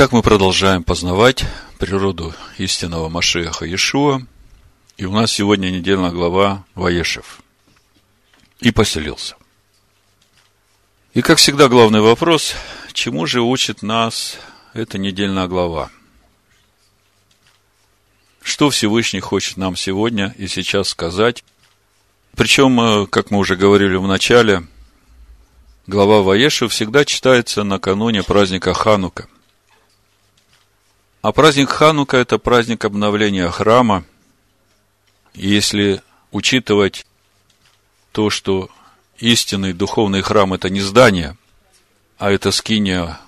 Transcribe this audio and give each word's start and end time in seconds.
Итак, 0.00 0.12
мы 0.12 0.22
продолжаем 0.22 0.82
познавать 0.82 1.44
природу 1.78 2.32
истинного 2.56 3.10
Машеха 3.10 3.66
Иешуа. 3.66 4.22
И 4.96 5.04
у 5.04 5.12
нас 5.12 5.30
сегодня 5.30 5.68
недельная 5.68 6.10
глава 6.10 6.64
Ваешев. 6.74 7.42
И 8.60 8.70
поселился. 8.70 9.36
И, 11.12 11.20
как 11.20 11.36
всегда, 11.36 11.68
главный 11.68 12.00
вопрос, 12.00 12.54
чему 12.94 13.26
же 13.26 13.42
учит 13.42 13.82
нас 13.82 14.38
эта 14.72 14.96
недельная 14.96 15.48
глава? 15.48 15.90
Что 18.40 18.70
Всевышний 18.70 19.20
хочет 19.20 19.58
нам 19.58 19.76
сегодня 19.76 20.34
и 20.38 20.48
сейчас 20.48 20.88
сказать? 20.88 21.44
Причем, 22.34 22.80
э, 22.80 23.06
как 23.06 23.30
мы 23.30 23.36
уже 23.36 23.54
говорили 23.54 23.96
в 23.96 24.06
начале, 24.06 24.66
глава 25.86 26.22
Ваешу 26.22 26.68
всегда 26.68 27.04
читается 27.04 27.64
накануне 27.64 28.22
праздника 28.22 28.72
Ханука. 28.72 29.28
А 31.22 31.32
праздник 31.32 31.68
Ханука– 31.68 32.16
это 32.18 32.38
праздник 32.38 32.86
обновления 32.86 33.50
храма. 33.50 34.04
Если 35.34 36.00
учитывать 36.30 37.06
то, 38.12 38.30
что 38.30 38.70
истинный 39.18 39.74
духовный 39.74 40.22
храм– 40.22 40.52
это 40.54 40.70
не 40.70 40.80
здание, 40.80 41.36
а 42.16 42.30
это 42.30 42.50
скиния 42.52 43.20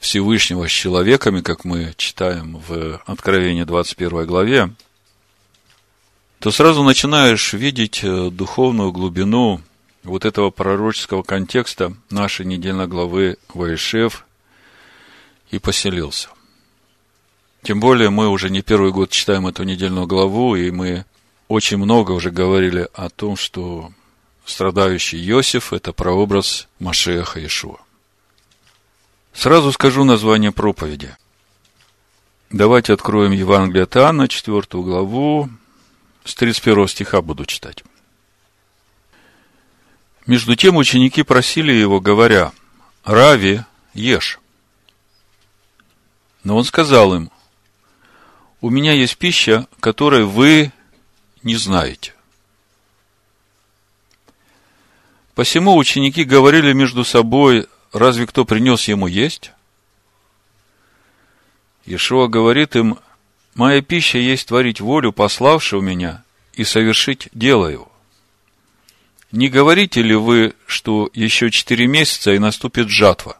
Всевышнего 0.00 0.66
с 0.66 0.70
человеками, 0.70 1.42
как 1.42 1.66
мы 1.66 1.92
читаем 1.98 2.56
в 2.66 3.02
Откровении 3.04 3.64
21 3.64 4.24
главе, 4.24 4.70
то 6.38 6.50
сразу 6.50 6.84
начинаешь 6.84 7.52
видеть 7.52 8.00
э, 8.02 8.30
духовную 8.30 8.92
глубину 8.92 9.60
вот 10.04 10.24
этого 10.24 10.50
пророческого 10.50 11.22
контекста 11.22 11.92
нашей 12.08 12.46
недельной 12.46 12.86
главы 12.86 13.36
Ваишев 13.52 14.24
и 15.50 15.58
поселился. 15.58 16.28
Тем 17.66 17.80
более 17.80 18.10
мы 18.10 18.28
уже 18.28 18.48
не 18.48 18.62
первый 18.62 18.92
год 18.92 19.10
читаем 19.10 19.48
эту 19.48 19.64
недельную 19.64 20.06
главу, 20.06 20.54
и 20.54 20.70
мы 20.70 21.04
очень 21.48 21.78
много 21.78 22.12
уже 22.12 22.30
говорили 22.30 22.88
о 22.94 23.08
том, 23.08 23.34
что 23.34 23.90
страдающий 24.44 25.18
Иосиф– 25.28 25.72
это 25.72 25.92
прообраз 25.92 26.68
Машеха 26.78 27.40
Иешуа. 27.40 27.78
Сразу 29.32 29.72
скажу 29.72 30.04
название 30.04 30.52
проповеди. 30.52 31.16
Давайте 32.50 32.92
откроем 32.92 33.32
Евангелие 33.32 33.82
от 33.82 33.96
Иоанна, 33.96 34.28
4 34.28 34.62
главу, 34.70 35.50
с 36.22 36.36
31 36.36 36.86
стиха 36.86 37.20
буду 37.20 37.46
читать. 37.46 37.82
Между 40.24 40.54
тем 40.54 40.76
ученики 40.76 41.24
просили 41.24 41.72
его, 41.72 41.98
говоря, 42.00 42.52
«Рави, 43.02 43.62
ешь». 43.92 44.38
Но 46.44 46.56
он 46.56 46.62
сказал 46.62 47.12
им, 47.12 47.32
«У 48.60 48.70
меня 48.70 48.92
есть 48.92 49.16
пища, 49.18 49.66
которой 49.80 50.24
вы 50.24 50.72
не 51.42 51.56
знаете». 51.56 52.14
Посему 55.36 55.76
ученики 55.76 56.24
говорили 56.24 56.72
между 56.72 57.04
собой, 57.04 57.66
разве 57.92 58.26
кто 58.26 58.46
принес 58.46 58.88
ему 58.88 59.06
есть? 59.06 59.52
Иешуа 61.84 62.26
говорит 62.26 62.74
им, 62.74 62.98
моя 63.54 63.82
пища 63.82 64.16
есть 64.16 64.48
творить 64.48 64.80
волю 64.80 65.12
пославшего 65.12 65.82
меня 65.82 66.24
и 66.54 66.64
совершить 66.64 67.28
дело 67.34 67.68
его. 67.68 67.92
Не 69.30 69.48
говорите 69.48 70.00
ли 70.00 70.14
вы, 70.14 70.54
что 70.66 71.10
еще 71.12 71.50
четыре 71.50 71.86
месяца 71.86 72.32
и 72.32 72.38
наступит 72.38 72.88
жатва? 72.88 73.38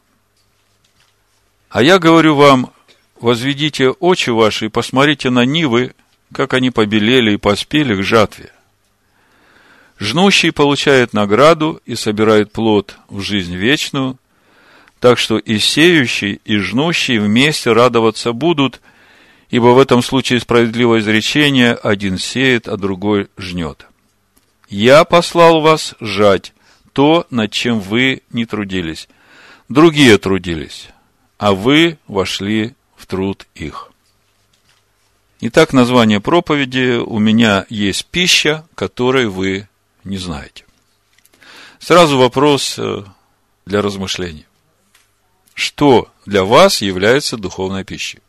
А 1.70 1.82
я 1.82 1.98
говорю 1.98 2.34
вам, 2.34 2.72
возведите 3.20 3.90
очи 3.90 4.30
ваши 4.30 4.66
и 4.66 4.70
посмотрите 4.70 5.30
на 5.30 5.44
нивы, 5.44 5.94
как 6.32 6.54
они 6.54 6.70
побелели 6.70 7.32
и 7.32 7.38
поспели 7.38 7.94
к 7.94 8.02
жатве. 8.02 8.50
Жнущий 9.98 10.52
получает 10.52 11.14
награду 11.14 11.80
и 11.86 11.94
собирает 11.94 12.52
плод 12.52 12.96
в 13.08 13.20
жизнь 13.20 13.56
вечную, 13.56 14.18
так 15.00 15.18
что 15.18 15.38
и 15.38 15.58
сеющий, 15.58 16.40
и 16.44 16.58
жнущий 16.58 17.18
вместе 17.18 17.72
радоваться 17.72 18.32
будут, 18.32 18.80
ибо 19.50 19.68
в 19.68 19.78
этом 19.78 20.02
случае 20.02 20.40
справедливое 20.40 21.00
изречение 21.00 21.72
один 21.74 22.18
сеет, 22.18 22.68
а 22.68 22.76
другой 22.76 23.28
жнет. 23.38 23.86
Я 24.68 25.04
послал 25.04 25.60
вас 25.60 25.94
жать 26.00 26.52
то, 26.92 27.26
над 27.30 27.52
чем 27.52 27.80
вы 27.80 28.22
не 28.30 28.46
трудились. 28.46 29.08
Другие 29.68 30.18
трудились, 30.18 30.88
а 31.38 31.52
вы 31.52 31.98
вошли 32.06 32.74
труд 33.06 33.46
их. 33.54 33.90
Итак, 35.40 35.72
название 35.72 36.20
проповеди 36.20 36.98
«У 36.98 37.18
меня 37.18 37.66
есть 37.68 38.06
пища, 38.06 38.66
которой 38.74 39.26
вы 39.28 39.68
не 40.04 40.18
знаете». 40.18 40.64
Сразу 41.78 42.18
вопрос 42.18 42.78
э, 42.78 43.04
для 43.66 43.82
размышлений 43.82 44.46
что 45.56 46.12
для 46.26 46.44
вас 46.44 46.82
является 46.82 47.38
духовной 47.38 47.82
пищей? 47.82 48.20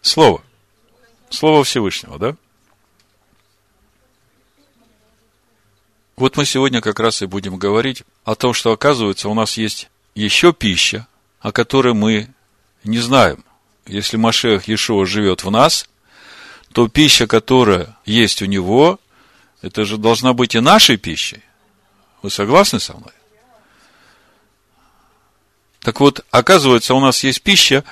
Слово. 0.00 0.44
Слово 1.28 1.64
Всевышнего, 1.64 2.20
да? 2.20 2.36
Вот 6.14 6.36
мы 6.36 6.44
сегодня 6.44 6.80
как 6.80 7.00
раз 7.00 7.20
и 7.22 7.26
будем 7.26 7.56
говорить 7.56 8.04
о 8.22 8.36
том, 8.36 8.54
что, 8.54 8.70
оказывается, 8.70 9.28
у 9.28 9.34
нас 9.34 9.56
есть 9.56 9.90
еще 10.14 10.52
пища, 10.52 11.06
о 11.40 11.52
которой 11.52 11.94
мы 11.94 12.28
не 12.84 12.98
знаем. 12.98 13.44
Если 13.86 14.16
Машех 14.16 14.68
Иешуа 14.68 15.06
живет 15.06 15.44
в 15.44 15.50
нас, 15.50 15.88
то 16.72 16.88
пища, 16.88 17.26
которая 17.26 17.96
есть 18.04 18.42
у 18.42 18.46
него, 18.46 18.98
это 19.62 19.84
же 19.84 19.96
должна 19.98 20.32
быть 20.32 20.54
и 20.54 20.60
нашей 20.60 20.96
пищей. 20.96 21.42
Вы 22.22 22.30
согласны 22.30 22.80
со 22.80 22.94
мной? 22.94 23.12
Так 25.80 26.00
вот, 26.00 26.24
оказывается, 26.30 26.94
у 26.94 27.00
нас 27.00 27.22
есть 27.24 27.42
пища, 27.42 27.84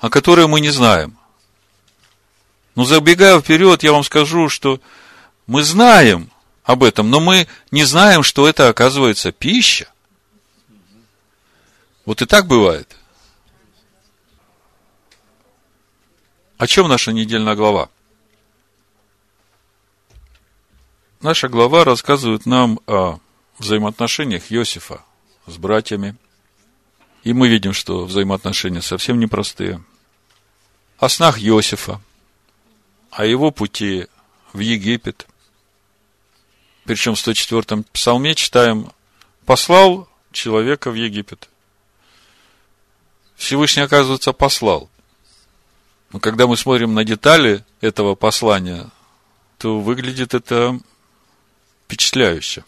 о 0.00 0.10
которой 0.10 0.46
мы 0.46 0.60
не 0.60 0.70
знаем. 0.70 1.16
Но 2.74 2.84
забегая 2.84 3.40
вперед, 3.40 3.82
я 3.82 3.92
вам 3.92 4.04
скажу, 4.04 4.48
что 4.48 4.80
мы 5.46 5.62
знаем 5.62 6.30
об 6.64 6.82
этом, 6.82 7.10
но 7.10 7.20
мы 7.20 7.46
не 7.70 7.84
знаем, 7.84 8.22
что 8.22 8.46
это 8.46 8.68
оказывается 8.68 9.32
пища. 9.32 9.91
Вот 12.04 12.20
и 12.20 12.26
так 12.26 12.46
бывает. 12.46 12.96
О 16.58 16.66
чем 16.66 16.88
наша 16.88 17.12
недельная 17.12 17.54
глава? 17.54 17.90
Наша 21.20 21.48
глава 21.48 21.84
рассказывает 21.84 22.46
нам 22.46 22.80
о 22.88 23.20
взаимоотношениях 23.58 24.50
Иосифа 24.50 25.04
с 25.46 25.56
братьями. 25.56 26.16
И 27.22 27.32
мы 27.32 27.48
видим, 27.48 27.72
что 27.72 28.04
взаимоотношения 28.04 28.80
совсем 28.80 29.20
непростые. 29.20 29.82
О 30.98 31.08
снах 31.08 31.38
Иосифа, 31.38 32.00
о 33.12 33.24
его 33.24 33.52
пути 33.52 34.08
в 34.52 34.58
Египет. 34.58 35.28
Причем 36.84 37.14
в 37.14 37.18
104-м 37.18 37.84
псалме 37.84 38.34
читаем 38.34 38.90
«послал 39.46 40.08
человека 40.32 40.90
в 40.90 40.94
Египет». 40.94 41.48
Всевышний, 43.42 43.82
оказывается, 43.82 44.32
послал. 44.32 44.88
Но 46.12 46.20
когда 46.20 46.46
мы 46.46 46.56
смотрим 46.56 46.94
на 46.94 47.02
детали 47.02 47.64
этого 47.80 48.14
послания, 48.14 48.88
то 49.58 49.80
выглядит 49.80 50.32
это 50.32 50.78
впечатляюще. 51.84 52.64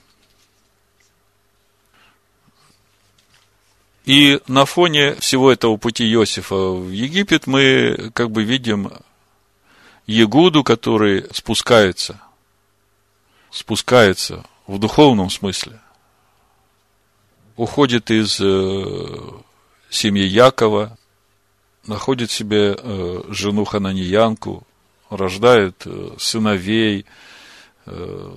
И 4.04 4.40
на 4.48 4.66
фоне 4.66 5.14
всего 5.14 5.52
этого 5.52 5.76
пути 5.76 6.12
Иосифа 6.12 6.72
в 6.72 6.90
Египет 6.90 7.46
мы 7.46 8.10
как 8.12 8.32
бы 8.32 8.42
видим 8.42 8.90
Егуду, 10.06 10.64
который 10.64 11.24
спускается, 11.32 12.20
спускается 13.50 14.44
в 14.66 14.78
духовном 14.80 15.30
смысле, 15.30 15.80
уходит 17.56 18.10
из 18.10 18.40
э, 19.94 19.96
семьи 19.96 20.24
Якова, 20.24 20.96
находит 21.86 22.30
себе 22.30 22.76
э, 22.76 23.22
жену 23.28 23.64
Хананьянку, 23.64 24.66
рождает 25.10 25.82
э, 25.86 26.10
сыновей, 26.18 27.06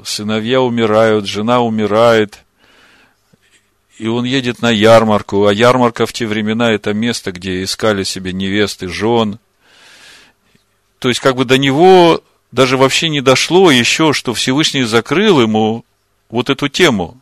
сыновья 0.04 0.62
умирают, 0.62 1.26
жена 1.26 1.62
умирает– 1.62 2.44
и 3.98 4.08
он 4.08 4.26
едет 4.26 4.62
на 4.62 4.70
ярмарку, 4.70 5.48
а 5.48 5.54
ярмарка 5.54 6.06
в 6.06 6.14
те 6.14 6.28
времена 6.28 6.72
это 6.72 6.94
место, 6.94 7.32
где 7.32 7.64
искали 7.64 8.04
себе 8.04 8.32
невесты, 8.32 8.88
жен. 8.88 9.40
То 11.00 11.10
есть, 11.10 11.20
как 11.20 11.36
бы 11.36 11.46
до 11.46 11.58
него 11.58 12.22
даже 12.52 12.78
вообще 12.78 13.10
не 13.10 13.22
дошло 13.22 13.72
еще, 13.72 14.14
что 14.14 14.34
Всевышний 14.34 14.84
закрыл 14.84 15.42
ему 15.42 15.84
вот 16.30 16.50
эту 16.50 16.68
тему, 16.70 17.20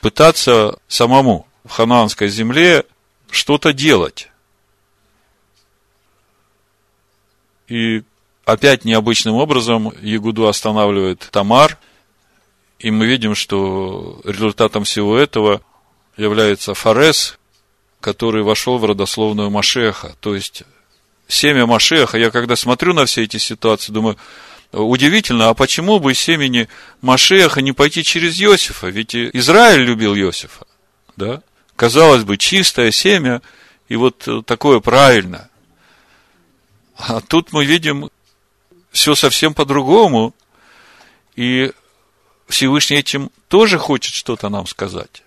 пытаться 0.00 0.78
самому 0.86 1.46
в 1.64 1.70
ханаанской 1.70 2.28
земле 2.28 2.84
что-то 3.30 3.72
делать. 3.72 4.30
И 7.68 8.02
опять 8.44 8.84
необычным 8.84 9.34
образом 9.34 9.92
Ягуду 10.00 10.48
останавливает 10.48 11.28
Тамар, 11.30 11.78
и 12.78 12.90
мы 12.90 13.06
видим, 13.06 13.34
что 13.34 14.20
результатом 14.24 14.84
всего 14.84 15.18
этого 15.18 15.62
является 16.16 16.74
Фарес, 16.74 17.38
который 18.00 18.42
вошел 18.42 18.78
в 18.78 18.84
родословную 18.84 19.50
Машеха. 19.50 20.16
То 20.20 20.34
есть, 20.34 20.62
семя 21.26 21.66
Машеха, 21.66 22.16
я 22.16 22.30
когда 22.30 22.56
смотрю 22.56 22.94
на 22.94 23.04
все 23.04 23.24
эти 23.24 23.36
ситуации, 23.36 23.92
думаю, 23.92 24.16
удивительно, 24.72 25.48
а 25.48 25.54
почему 25.54 25.98
бы 25.98 26.14
семени 26.14 26.68
Машеха 27.02 27.60
не 27.60 27.72
пойти 27.72 28.04
через 28.04 28.40
Иосифа? 28.40 28.88
Ведь 28.88 29.14
Израиль 29.14 29.82
любил 29.82 30.14
Иосифа, 30.14 30.66
да? 31.16 31.42
Казалось 31.78 32.24
бы, 32.24 32.36
чистое 32.36 32.90
семя, 32.90 33.40
и 33.88 33.94
вот 33.94 34.28
такое 34.46 34.80
правильное. 34.80 35.48
А 36.96 37.20
тут 37.20 37.52
мы 37.52 37.64
видим 37.64 38.10
все 38.90 39.14
совсем 39.14 39.54
по-другому. 39.54 40.34
И 41.36 41.70
Всевышний 42.48 42.96
этим 42.96 43.30
тоже 43.46 43.78
хочет 43.78 44.12
что-то 44.12 44.48
нам 44.48 44.66
сказать. 44.66 45.22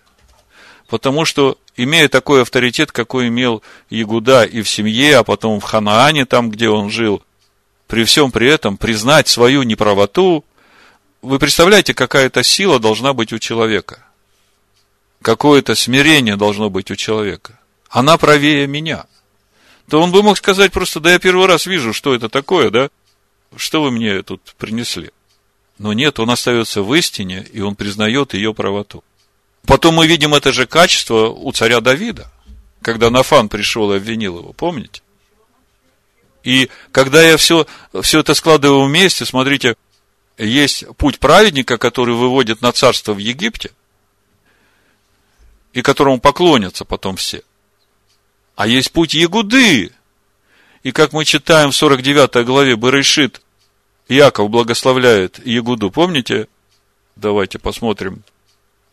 Потому 0.88 1.24
что, 1.24 1.56
имея 1.74 2.10
такой 2.10 2.42
авторитет, 2.42 2.92
какой 2.92 3.28
имел 3.28 3.62
Ягуда 3.88 4.44
и 4.44 4.60
в 4.60 4.68
семье, 4.68 5.16
а 5.16 5.24
потом 5.24 5.58
в 5.58 5.64
Ханаане, 5.64 6.26
там, 6.26 6.50
где 6.50 6.68
он 6.68 6.90
жил, 6.90 7.22
при 7.86 8.04
всем 8.04 8.30
при 8.30 8.46
этом 8.46 8.76
признать 8.76 9.26
свою 9.26 9.62
неправоту, 9.62 10.44
вы 11.22 11.38
представляете, 11.38 11.94
какая-то 11.94 12.42
сила 12.42 12.78
должна 12.78 13.14
быть 13.14 13.32
у 13.32 13.38
человека. 13.38 14.04
Какое-то 15.22 15.74
смирение 15.74 16.36
должно 16.36 16.68
быть 16.68 16.90
у 16.90 16.96
человека. 16.96 17.58
Она 17.88 18.18
правее 18.18 18.66
меня– 18.66 19.06
то 19.92 20.00
он 20.00 20.10
бы 20.10 20.22
мог 20.22 20.38
сказать 20.38 20.72
просто, 20.72 21.00
да 21.00 21.12
я 21.12 21.18
первый 21.18 21.46
раз 21.46 21.66
вижу, 21.66 21.92
что 21.92 22.14
это 22.14 22.28
такое, 22.30 22.70
да? 22.70 22.88
Что 23.56 23.82
вы 23.82 23.90
мне 23.90 24.22
тут 24.22 24.40
принесли? 24.56 25.10
Но 25.78 25.92
нет, 25.92 26.18
он 26.18 26.30
остается 26.30 26.82
в 26.82 26.94
истине, 26.94 27.46
и 27.52 27.60
он 27.60 27.74
признает 27.74 28.34
ее 28.34 28.54
правоту. 28.54 29.04
Потом 29.66 29.96
мы 29.96 30.06
видим 30.06 30.34
это 30.34 30.50
же 30.50 30.66
качество 30.66 31.28
у 31.28 31.52
царя 31.52 31.80
Давида, 31.80 32.32
когда 32.80 33.10
Нафан 33.10 33.50
пришел 33.50 33.92
и 33.92 33.96
обвинил 33.96 34.38
его, 34.38 34.52
помните? 34.54 35.02
И 36.42 36.70
когда 36.90 37.22
я 37.22 37.36
все, 37.36 37.66
все 38.00 38.20
это 38.20 38.32
складываю 38.34 38.86
вместе, 38.86 39.24
смотрите, 39.24 39.76
есть 40.38 40.86
путь 40.96 41.18
праведника, 41.18 41.76
который 41.76 42.14
выводит 42.14 42.62
на 42.62 42.72
царство 42.72 43.12
в 43.12 43.18
Египте, 43.18 43.72
и 45.72 45.82
которому 45.82 46.20
поклонятся 46.20 46.84
потом 46.84 47.16
все. 47.16 47.42
А 48.56 48.66
есть 48.66 48.92
путь 48.92 49.14
Ягуды. 49.14 49.92
И 50.82 50.92
как 50.92 51.12
мы 51.12 51.24
читаем 51.24 51.70
в 51.70 51.76
49 51.76 52.44
главе 52.44 52.76
Барышит, 52.76 53.40
Яков 54.08 54.50
благословляет 54.50 55.44
Ягуду. 55.46 55.90
Помните? 55.90 56.48
Давайте 57.16 57.58
посмотрим. 57.58 58.24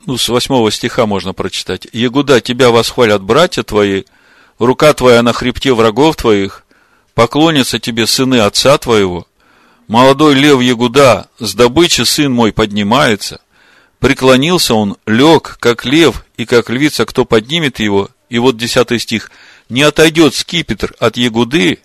Ну, 0.05 0.17
с 0.17 0.29
8 0.29 0.69
стиха 0.71 1.05
можно 1.05 1.33
прочитать. 1.33 1.87
Ягуда, 1.91 2.41
тебя 2.41 2.69
восхвалят 2.69 3.21
братья 3.21 3.63
твои, 3.63 4.03
рука 4.57 4.93
твоя 4.93 5.21
на 5.21 5.33
хребте 5.33 5.73
врагов 5.73 6.15
твоих, 6.15 6.65
поклонятся 7.13 7.79
тебе 7.79 8.07
сыны 8.07 8.39
отца 8.39 8.77
твоего. 8.77 9.27
Молодой 9.87 10.35
лев 10.35 10.61
Ягуда, 10.61 11.27
с 11.39 11.53
добычи 11.53 12.03
сын 12.03 12.31
мой 12.31 12.53
поднимается. 12.53 13.41
Преклонился 13.99 14.73
он, 14.73 14.95
лег, 15.05 15.57
как 15.59 15.83
лев, 15.83 16.23
и 16.39 16.45
как 16.45 16.69
львица, 16.69 17.05
кто 17.05 17.25
поднимет 17.25 17.79
его. 17.79 18.09
И 18.29 18.39
вот 18.39 18.57
10 18.57 19.01
стих– 19.01 19.31
не 19.69 19.83
отойдет 19.83 20.33
скипетр 20.33 20.95
от 20.99 21.15
Ягуды, 21.15 21.79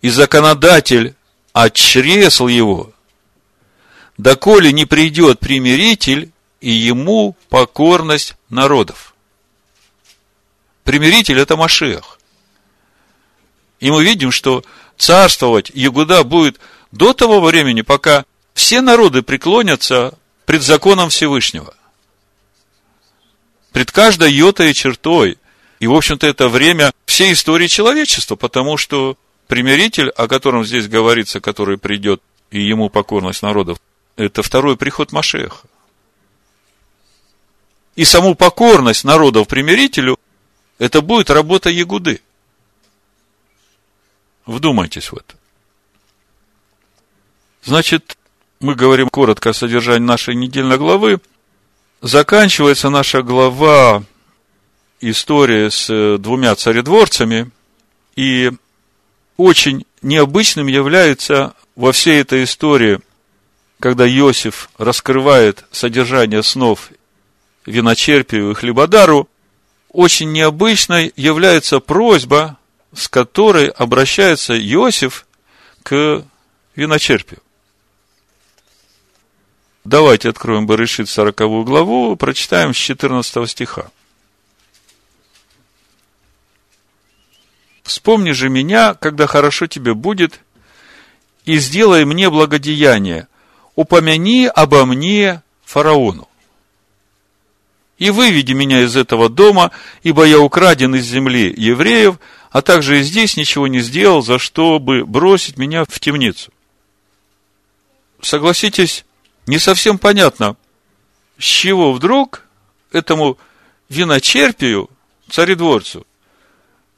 и 0.00 0.08
законодатель 0.08 1.14
отчресл 1.52 2.46
его, 2.46 2.92
доколе 4.16 4.72
не 4.72 4.84
придет 4.84 5.40
примиритель, 5.40 6.30
и 6.60 6.70
ему 6.70 7.36
покорность 7.48 8.36
народов. 8.48 9.14
Примиритель– 10.84 11.38
это 11.40 11.56
Машех. 11.56 12.20
И 13.80 13.90
мы 13.90 14.04
видим, 14.04 14.30
что 14.30 14.64
царствовать 14.96 15.70
Ягуда 15.74 16.22
будет 16.22 16.60
до 16.92 17.14
того 17.14 17.40
времени, 17.40 17.82
пока 17.82 18.24
все 18.54 18.80
народы 18.80 19.22
преклонятся 19.22 20.16
пред 20.46 20.62
законом 20.62 21.08
Всевышнего. 21.10 21.74
Пред 23.72 23.90
каждой 23.90 24.32
йотой 24.32 24.70
и 24.70 24.74
чертой 24.74 25.38
и, 25.80 25.86
в 25.86 25.94
общем-то, 25.94 26.26
это 26.26 26.48
время 26.48 26.92
всей 27.06 27.32
истории 27.32 27.66
человечества, 27.66 28.36
потому 28.36 28.76
что 28.76 29.16
примиритель, 29.48 30.10
о 30.10 30.28
котором 30.28 30.64
здесь 30.64 30.86
говорится, 30.86 31.40
который 31.40 31.76
придет, 31.78 32.22
и 32.50 32.60
ему 32.60 32.88
покорность 32.88 33.42
народов, 33.42 33.78
это 34.16 34.42
второй 34.42 34.76
приход 34.76 35.10
Машеха. 35.10 35.66
И 37.96 38.04
саму 38.04 38.34
покорность 38.34 39.04
народов 39.04 39.48
примирителю, 39.48 40.18
это 40.78 41.00
будет 41.00 41.30
работа 41.30 41.68
Ягуды. 41.68 42.20
Вдумайтесь 44.46 45.10
в 45.12 45.16
это. 45.16 45.34
Значит, 47.64 48.16
мы 48.60 48.74
говорим 48.74 49.08
коротко 49.08 49.50
о 49.50 49.54
содержании 49.54 50.06
нашей 50.06 50.34
недельной 50.34 50.78
главы. 50.78 51.20
Заканчивается 52.02 52.90
наша 52.90 53.22
глава 53.22 54.02
история 55.00 55.70
с 55.70 55.88
э, 55.88 56.18
двумя 56.18 56.56
царедворцами, 56.56 57.52
и 58.16 58.50
очень 59.36 59.86
необычным 60.02 60.66
является 60.66 61.54
во 61.76 61.92
всей 61.92 62.20
этой 62.20 62.42
истории, 62.42 62.98
когда 63.78 64.04
Иосиф 64.04 64.68
раскрывает 64.78 65.64
содержание 65.70 66.42
снов 66.42 66.90
виночерпию 67.66 68.50
и 68.50 68.54
хлебодару, 68.54 69.28
очень 69.88 70.32
необычной 70.32 71.12
является 71.14 71.78
просьба, 71.78 72.58
с 72.92 73.06
которой 73.06 73.68
обращается 73.68 74.58
Иосиф 74.58 75.24
к 75.84 76.24
виночерпию. 76.74 77.40
Давайте 79.84 80.28
откроем 80.28 80.66
Барышит 80.66 81.08
40 81.08 81.64
главу, 81.64 82.14
прочитаем 82.16 82.72
с 82.72 82.76
14 82.76 83.50
стиха. 83.50 83.90
Вспомни 87.82 88.30
же 88.30 88.48
меня, 88.48 88.94
когда 88.94 89.26
хорошо 89.26 89.66
тебе 89.66 89.94
будет, 89.94 90.40
и 91.44 91.58
сделай 91.58 92.04
мне 92.04 92.30
благодеяние. 92.30 93.26
Упомяни 93.74 94.46
обо 94.46 94.84
мне 94.86 95.42
фараону. 95.64 96.28
И 97.98 98.10
выведи 98.10 98.52
меня 98.52 98.82
из 98.82 98.96
этого 98.96 99.28
дома, 99.28 99.72
ибо 100.02 100.24
я 100.24 100.38
украден 100.38 100.94
из 100.94 101.04
земли 101.06 101.52
евреев, 101.56 102.18
а 102.50 102.62
также 102.62 103.00
и 103.00 103.02
здесь 103.02 103.36
ничего 103.36 103.66
не 103.66 103.80
сделал, 103.80 104.22
за 104.22 104.38
что 104.38 104.78
бы 104.78 105.04
бросить 105.04 105.56
меня 105.56 105.84
в 105.88 105.98
темницу. 105.98 106.52
Согласитесь, 108.20 109.04
не 109.46 109.58
совсем 109.58 109.98
понятно, 109.98 110.56
с 111.38 111.44
чего 111.44 111.92
вдруг 111.92 112.42
этому 112.92 113.38
виночерпию, 113.88 114.88
царедворцу, 115.30 116.06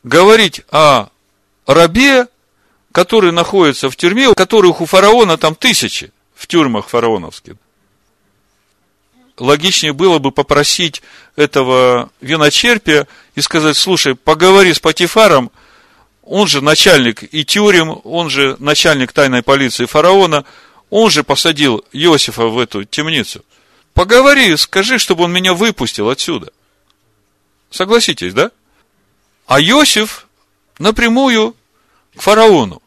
говорить 0.03 0.63
о 0.71 1.09
рабе, 1.67 2.29
который 2.93 3.33
находится 3.33 3.91
в 3.91 3.97
тюрьме, 3.97 4.33
которых 4.35 4.81
у 4.81 4.87
фараона 4.87 5.37
там 5.37 5.55
тысячи 5.55 6.13
в 6.35 6.47
тюрьмах 6.47 6.89
фараоновских. 6.89 7.55
Логичнее 9.39 9.93
было 9.93 10.19
бы 10.19 10.31
попросить 10.31 11.03
этого 11.35 12.11
виночерпия 12.21 13.09
и 13.35 13.41
сказать, 13.41 13.77
слушай, 13.77 14.15
поговори 14.15 14.73
с 14.73 14.79
Патифаром, 14.79 15.51
он 16.23 16.47
же 16.47 16.61
начальник 16.61 17.25
и 17.35 17.45
тюрем, 17.45 18.01
он 18.05 18.31
же 18.31 18.57
начальник 18.61 19.13
тайной 19.13 19.43
полиции 19.43 19.87
фараона, 19.87 20.45
он 20.97 21.11
же 21.11 21.25
посадил 21.25 21.85
Иосифа 21.91 22.47
в 22.47 22.57
эту 22.57 22.85
темницу. 22.85 23.45
Поговори, 23.95 24.57
скажи, 24.57 24.99
чтобы 24.99 25.25
он 25.25 25.33
меня 25.33 25.53
выпустил 25.53 26.09
отсюда. 26.09 26.53
Согласитесь, 27.69 28.33
да? 28.33 28.53
А 29.47 29.61
Иосиф 29.61 30.29
напрямую 30.79 31.57
к 32.15 32.23
фараону. 32.23 32.81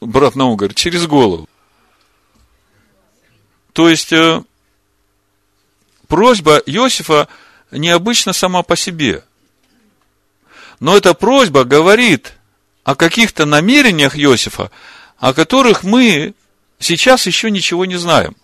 Брат 0.00 0.34
Наум 0.34 0.56
говорит, 0.56 0.78
через 0.78 1.06
голову. 1.06 1.46
То 3.74 3.90
есть, 3.90 4.14
э, 4.14 4.42
просьба 6.08 6.56
Иосифа 6.64 7.28
необычна 7.70 8.32
сама 8.32 8.62
по 8.62 8.76
себе. 8.76 9.22
Но 10.80 10.96
эта 10.96 11.12
просьба 11.12 11.64
говорит 11.64 12.32
о 12.86 12.94
каких-то 12.94 13.46
намерениях 13.46 14.16
Иосифа, 14.16 14.70
о 15.18 15.34
которых 15.34 15.82
мы 15.82 16.34
сейчас 16.78 17.26
еще 17.26 17.50
ничего 17.50 17.84
не 17.84 17.96
знаем. 17.96 18.36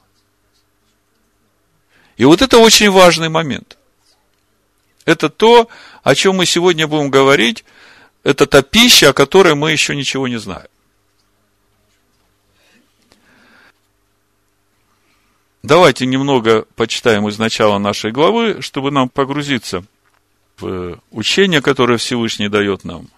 И 2.17 2.25
вот 2.25 2.43
это 2.43 2.59
очень 2.59 2.91
важный 2.91 3.29
момент. 3.29 3.79
Это 5.05 5.29
то, 5.29 5.69
о 6.03 6.15
чем 6.17 6.37
мы 6.37 6.47
сегодня 6.47 6.89
будем 6.89 7.09
говорить, 7.09 7.65
это 8.25 8.49
та 8.49 8.63
пища, 8.63 9.11
о 9.11 9.13
которой 9.13 9.55
мы 9.55 9.71
еще 9.71 9.95
ничего 9.95 10.27
не 10.27 10.41
знаем. 10.41 10.67
Давайте 15.63 16.05
немного 16.05 16.67
почитаем 16.75 17.29
из 17.29 17.39
начала 17.39 17.79
нашей 17.79 18.11
главы, 18.11 18.61
чтобы 18.61 18.91
нам 18.91 19.09
погрузиться 19.09 19.85
в 20.59 20.99
учение, 21.13 21.63
которое 21.63 21.97
Всевышний 21.97 22.49
дает 22.49 22.83
нам, 22.83 23.09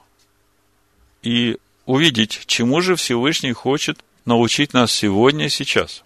и 1.25 1.59
увидеть, 1.87 2.43
чему 2.47 2.81
же 2.81 2.97
Всевышний 2.97 3.53
хочет 3.53 3.99
научить 4.25 4.73
нас 4.73 4.93
сегодня 4.93 5.47
и 5.47 5.51
сейчас. 5.51 6.03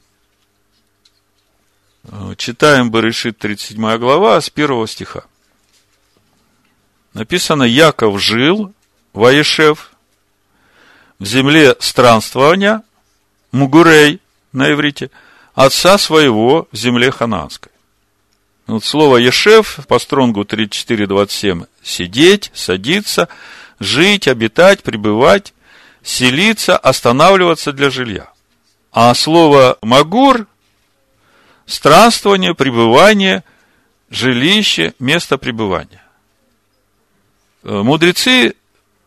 Читаем 2.37 2.91
Барышит 2.91 3.39
37 3.39 3.99
глава 3.99 4.41
с 4.41 4.49
первого 4.49 4.87
стиха. 4.89 5.25
Написано, 7.13 7.65
Яков 7.65 8.21
жил, 8.21 8.73
Ваешев, 9.13 9.93
в 11.19 11.27
земле 11.27 11.77
странствования, 11.81 12.83
Мугурей 13.51 14.21
на 14.53 14.73
иврите– 14.73 15.11
отца 15.59 15.99
своего 15.99 16.69
в 16.71 16.77
земле 16.77 17.11
хананской. 17.11 17.73
Вот 18.69 18.85
слово 18.85 19.17
Ешев 19.17 19.81
по 19.89 19.99
стронгу 19.99 20.43
34.27 20.43 21.67
сидеть, 21.83 22.53
садиться, 22.55 23.29
жить, 23.81 24.29
обитать, 24.29 24.83
пребывать, 24.83 25.55
селиться, 26.03 26.77
останавливаться 26.77 27.73
для 27.73 27.91
жилья. 27.91 28.31
А 28.93 29.15
слово 29.15 29.79
Магур– 29.83 30.47
странствование, 31.67 32.55
пребывание, 32.55 33.45
жилище, 34.11 34.95
место 34.99 35.39
пребывания. 35.39 36.03
Э, 37.63 37.83
мудрецы, 37.83 38.55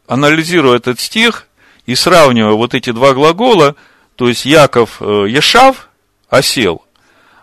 анализируя 0.08 0.78
этот 0.78 1.00
стих 1.00 1.48
и 1.86 1.96
сравнивая 1.96 2.54
вот 2.54 2.74
эти 2.74 2.92
два 2.92 3.14
глагола, 3.14 3.76
то 4.16 4.28
есть 4.28 4.46
Яков 4.46 5.02
э, 5.02 5.26
Ешав– 5.30 5.88
осел. 6.32 6.84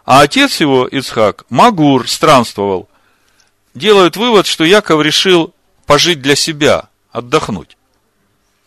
А 0.04 0.22
отец 0.22 0.58
его, 0.60 0.88
Ицхак, 0.88 1.44
Магур, 1.50 2.08
странствовал. 2.08 2.88
Делают 3.74 4.16
вывод, 4.16 4.46
что 4.46 4.64
Яков 4.64 5.02
решил 5.02 5.54
пожить 5.86 6.20
для 6.20 6.34
себя, 6.34 6.88
отдохнуть. 7.10 7.76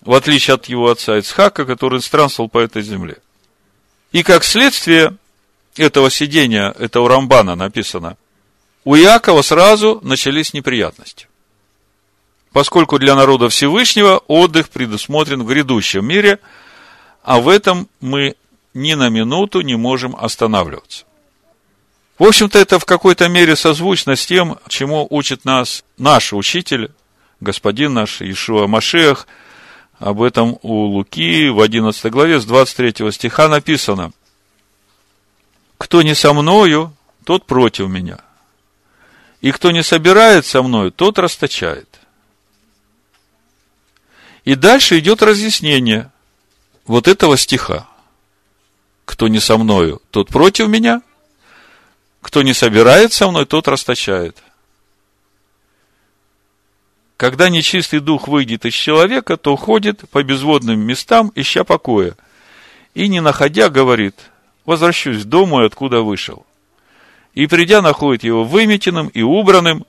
В 0.01 0.13
отличие 0.13 0.55
от 0.55 0.65
его 0.65 0.89
отца 0.89 1.17
Ицхака, 1.17 1.65
который 1.65 2.01
странствовал 2.01 2.49
по 2.49 2.59
этой 2.59 2.81
земле. 2.81 3.17
И 4.11 4.23
как 4.23 4.43
следствие 4.43 5.15
этого 5.75 6.09
сидения, 6.09 6.73
это 6.77 7.01
у 7.01 7.07
Рамбана 7.07 7.55
написано, 7.55 8.17
у 8.83 8.95
Якова 8.95 9.41
сразу 9.41 9.99
начались 10.03 10.53
неприятности. 10.53 11.27
Поскольку 12.51 12.99
для 12.99 13.15
народа 13.15 13.47
Всевышнего 13.49 14.17
отдых 14.27 14.69
предусмотрен 14.69 15.43
в 15.43 15.47
грядущем 15.47 16.05
мире, 16.05 16.39
а 17.23 17.39
в 17.39 17.47
этом 17.47 17.87
мы 18.01 18.35
ни 18.73 18.93
на 18.93 19.09
минуту 19.09 19.61
не 19.61 19.75
можем 19.75 20.15
останавливаться. 20.15 21.05
В 22.17 22.23
общем-то, 22.23 22.59
это 22.59 22.79
в 22.79 22.85
какой-то 22.85 23.27
мере 23.29 23.55
созвучно 23.55 24.15
с 24.15 24.25
тем, 24.25 24.57
чему 24.67 25.07
учит 25.09 25.45
нас 25.45 25.83
наш 25.97 26.33
учитель, 26.33 26.91
господин 27.41 27.93
наш 27.93 28.21
Ишуа 28.21 28.67
Машех. 28.67 29.27
Об 29.99 30.21
этом 30.21 30.57
у 30.61 30.85
Луки 30.85 31.49
в 31.49 31.59
11 31.59 32.11
главе 32.11 32.39
с 32.39 32.45
23 32.45 33.11
стиха 33.11 33.49
написано. 33.49 34.13
«Кто 35.77 36.01
не 36.01 36.15
со 36.15 36.33
мною, 36.33 36.95
тот 37.25 37.45
против 37.45 37.89
меня. 37.89 38.19
И 39.41 39.51
кто 39.51 39.71
не 39.71 39.83
собирает 39.83 40.45
со 40.45 40.63
мною, 40.63 40.91
тот 40.91 41.19
расточает». 41.19 41.99
И 44.45 44.55
дальше 44.55 44.97
идет 44.97 45.21
разъяснение 45.21 46.11
вот 46.85 47.07
этого 47.07 47.37
стиха 47.37 47.87
кто 49.11 49.27
не 49.27 49.39
со 49.39 49.57
мною, 49.57 50.01
тот 50.09 50.29
против 50.29 50.69
меня, 50.69 51.01
кто 52.21 52.43
не 52.43 52.53
собирает 52.53 53.11
со 53.11 53.29
мной, 53.29 53.45
тот 53.45 53.67
расточает. 53.67 54.41
Когда 57.21 57.49
нечистый 57.49 57.99
дух 57.99 58.27
выйдет 58.27 58.65
из 58.65 58.73
человека, 58.73 59.37
то 59.37 59.55
ходит 59.55 60.09
по 60.09 60.23
безводным 60.23 60.79
местам, 60.79 61.31
ища 61.35 61.63
покоя. 61.63 62.15
И, 62.95 63.07
не 63.07 63.21
находя, 63.21 63.69
говорит, 63.69 64.15
возвращусь 64.65 65.23
домой, 65.23 65.67
откуда 65.67 66.01
вышел. 66.01 66.47
И, 67.35 67.45
придя, 67.45 67.83
находит 67.83 68.23
его 68.23 68.43
выметенным 68.43 69.07
и 69.09 69.21
убранным. 69.21 69.85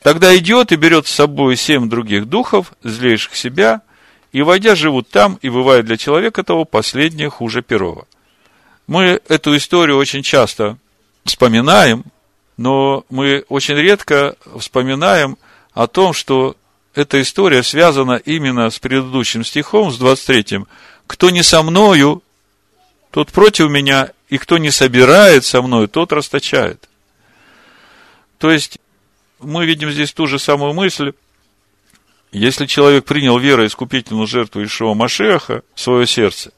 Тогда 0.00 0.34
идет 0.38 0.72
и 0.72 0.76
берет 0.76 1.06
с 1.06 1.12
собой 1.12 1.54
семь 1.54 1.90
других 1.90 2.24
духов, 2.24 2.72
злейших 2.82 3.36
себя, 3.36 3.82
и, 4.32 4.40
войдя, 4.40 4.74
живут 4.74 5.10
там, 5.10 5.38
и 5.42 5.50
бывает 5.50 5.84
для 5.84 5.98
человека 5.98 6.44
того 6.44 6.64
последнее 6.64 7.28
хуже 7.28 7.60
первого. 7.60 8.06
Мы 8.86 9.20
эту 9.28 9.54
историю 9.54 9.98
очень 9.98 10.22
часто 10.22 10.78
вспоминаем, 11.26 12.06
но 12.56 13.04
мы 13.10 13.44
очень 13.50 13.74
редко 13.74 14.36
вспоминаем 14.58 15.36
о 15.78 15.86
том, 15.86 16.12
что 16.12 16.56
эта 16.92 17.22
история 17.22 17.62
связана 17.62 18.16
именно 18.16 18.68
с 18.68 18.80
предыдущим 18.80 19.44
стихом, 19.44 19.92
с 19.92 20.00
23-м. 20.00 20.66
«Кто 21.06 21.30
не 21.30 21.44
со 21.44 21.62
мною, 21.62 22.24
тот 23.12 23.30
против 23.30 23.70
меня, 23.70 24.10
и 24.28 24.38
кто 24.38 24.58
не 24.58 24.72
собирает 24.72 25.44
со 25.44 25.62
мною, 25.62 25.86
тот 25.86 26.12
расточает». 26.12 26.88
То 28.38 28.50
есть, 28.50 28.80
мы 29.38 29.66
видим 29.66 29.92
здесь 29.92 30.12
ту 30.12 30.26
же 30.26 30.40
самую 30.40 30.74
мысль. 30.74 31.12
Если 32.32 32.66
человек 32.66 33.04
принял 33.04 33.38
верой 33.38 33.68
искупительную 33.68 34.26
жертву 34.26 34.64
Ишуа 34.64 34.94
Машеха 34.94 35.62
в 35.76 35.80
свое 35.80 36.08
сердце, 36.08 36.50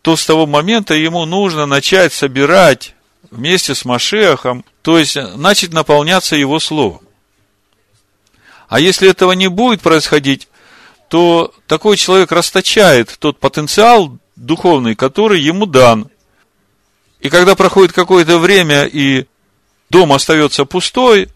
то 0.00 0.16
с 0.16 0.24
того 0.24 0.46
момента 0.46 0.94
ему 0.94 1.26
нужно 1.26 1.66
начать 1.66 2.14
собирать 2.14 2.94
вместе 3.30 3.74
с 3.74 3.84
Машехом, 3.84 4.64
то 4.80 4.98
есть 4.98 5.18
начать 5.36 5.74
наполняться 5.74 6.36
его 6.36 6.58
словом. 6.58 7.02
А 8.70 8.80
если 8.80 9.10
этого 9.10 9.32
не 9.32 9.48
будет 9.48 9.82
происходить, 9.82 10.48
то 11.08 11.52
такой 11.66 11.98
человек 11.98 12.32
расточает 12.32 13.14
тот 13.18 13.38
потенциал 13.38 14.16
духовный, 14.36 14.94
который 14.94 15.42
ему 15.42 15.66
дан. 15.66 16.08
И 17.20 17.28
когда 17.28 17.54
проходит 17.54 17.92
какое-то 17.92 18.38
время, 18.38 18.86
и 18.86 19.26
дом 19.90 20.14
остается 20.14 20.64
пустой, 20.64 21.28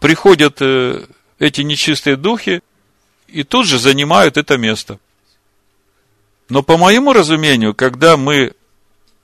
приходят 0.00 0.56
э, 0.60 1.06
эти 1.38 1.60
нечистые 1.60 2.16
духи 2.16 2.62
и 3.28 3.44
тут 3.44 3.66
же 3.66 3.78
занимают 3.78 4.36
это 4.36 4.58
место– 4.58 4.98
но 6.52 6.62
по 6.62 6.76
моему 6.76 7.14
разумению, 7.14 7.74
когда 7.74 8.18
мы 8.18 8.52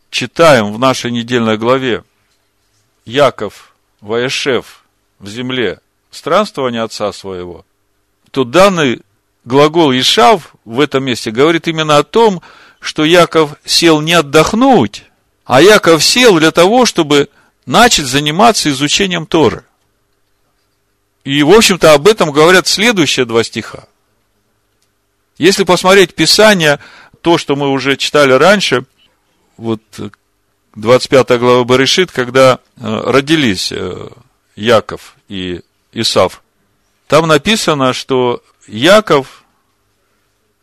читаем 0.09 0.73
в 0.73 0.79
нашей 0.79 1.11
недельной 1.11 1.59
главе 1.59 2.03
Яков, 3.05 3.75
Ваешев 4.01 4.83
в 5.19 5.29
земле, 5.29 5.81
странствование 6.11 6.83
отца 6.83 7.13
своего, 7.13 7.65
то 8.31 8.45
данный 8.45 9.03
глагол 9.45 9.93
Ишав 9.93 10.55
в 10.65 10.81
этом 10.81 11.05
месте 11.05 11.31
говорит 11.31 11.69
именно 11.69 11.99
о 11.99 12.05
том, 12.05 12.43
что 12.81 13.05
Яков 13.05 13.55
сел 13.65 14.01
не 14.01 14.13
отдохнуть, 14.13 15.05
а 15.45 15.61
Яков 15.63 16.05
сел 16.05 16.39
для 16.39 16.51
того, 16.51 16.87
чтобы 16.87 17.29
начать 17.67 18.07
заниматься 18.07 18.71
изучением 18.71 19.27
Торы. 19.27 19.65
И, 21.25 21.43
в 21.43 21.51
общем-то, 21.51 21.93
об 21.93 22.07
этом 22.09 22.31
говорят 22.33 22.67
следующие 22.67 23.27
два 23.27 23.45
стиха. 23.45 23.87
Если 25.37 25.65
посмотреть 25.65 26.15
Писание, 26.15 26.79
то, 27.21 27.39
что 27.39 27.57
мы 27.57 27.69
уже 27.71 27.97
читали 27.97 28.33
раньше, 28.33 28.85
вот 29.57 29.83
25 30.75 31.39
глава 31.39 31.65
Барышит, 31.65 32.13
когда 32.13 32.61
э, 32.77 32.81
родились 32.81 33.73
э, 33.73 34.09
Яков 34.57 35.17
и 35.29 35.61
Исав, 35.93 36.43
там 37.07 37.27
написано, 37.27 37.93
что 37.93 38.43
Яков, 38.67 39.45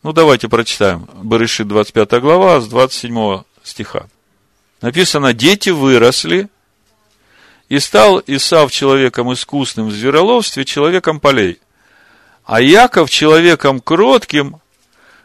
ну 0.03 0.13
давайте 0.13 0.47
прочитаем, 0.47 1.07
Барышит 1.13 1.67
25 1.67 2.21
глава 2.21 2.61
с 2.61 2.67
27 2.67 3.43
стиха. 3.63 4.07
Написано, 4.81 5.33
дети 5.33 5.69
выросли, 5.69 6.49
и 7.69 7.79
стал 7.79 8.21
Исав 8.27 8.71
человеком 8.71 9.33
искусным 9.33 9.87
в 9.87 9.91
звероловстве, 9.91 10.65
человеком 10.65 11.19
полей. 11.19 11.59
А 12.43 12.61
Яков 12.61 13.09
человеком 13.09 13.79
кротким, 13.79 14.57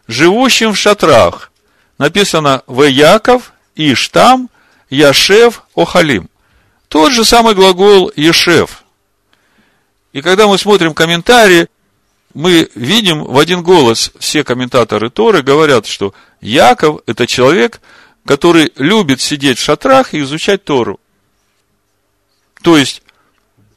живущим 0.07 0.73
в 0.73 0.79
шатрах. 0.79 1.53
Написано 1.99 2.63
в 2.67 2.83
Яков, 2.89 3.53
Иштам, 3.75 4.49
Яшев, 4.89 5.65
Охалим. 5.75 6.31
Тот 6.89 7.13
же 7.13 7.25
самый 7.25 7.55
глагол 7.55 8.11
Ешев. 8.17 8.85
И 10.13 10.23
когда 10.23 10.47
мы 10.47 10.59
смотрим 10.59 10.95
комментарии, 10.95 11.69
мы 12.35 12.71
видим 12.75 13.25
в 13.25 13.39
один 13.39 13.63
голос, 13.63 14.13
все 14.19 14.45
комментаторы 14.45 15.11
Торы 15.11 15.43
говорят, 15.43 15.87
что 15.87 16.15
Яков– 16.41 17.01
это 17.07 17.27
человек, 17.27 17.81
который 18.25 18.73
любит 18.77 19.21
сидеть 19.21 19.59
в 19.59 19.63
шатрах 19.63 20.15
и 20.15 20.21
изучать 20.21 20.65
Тору. 20.65 21.01
То 22.63 22.77
есть, 22.77 23.03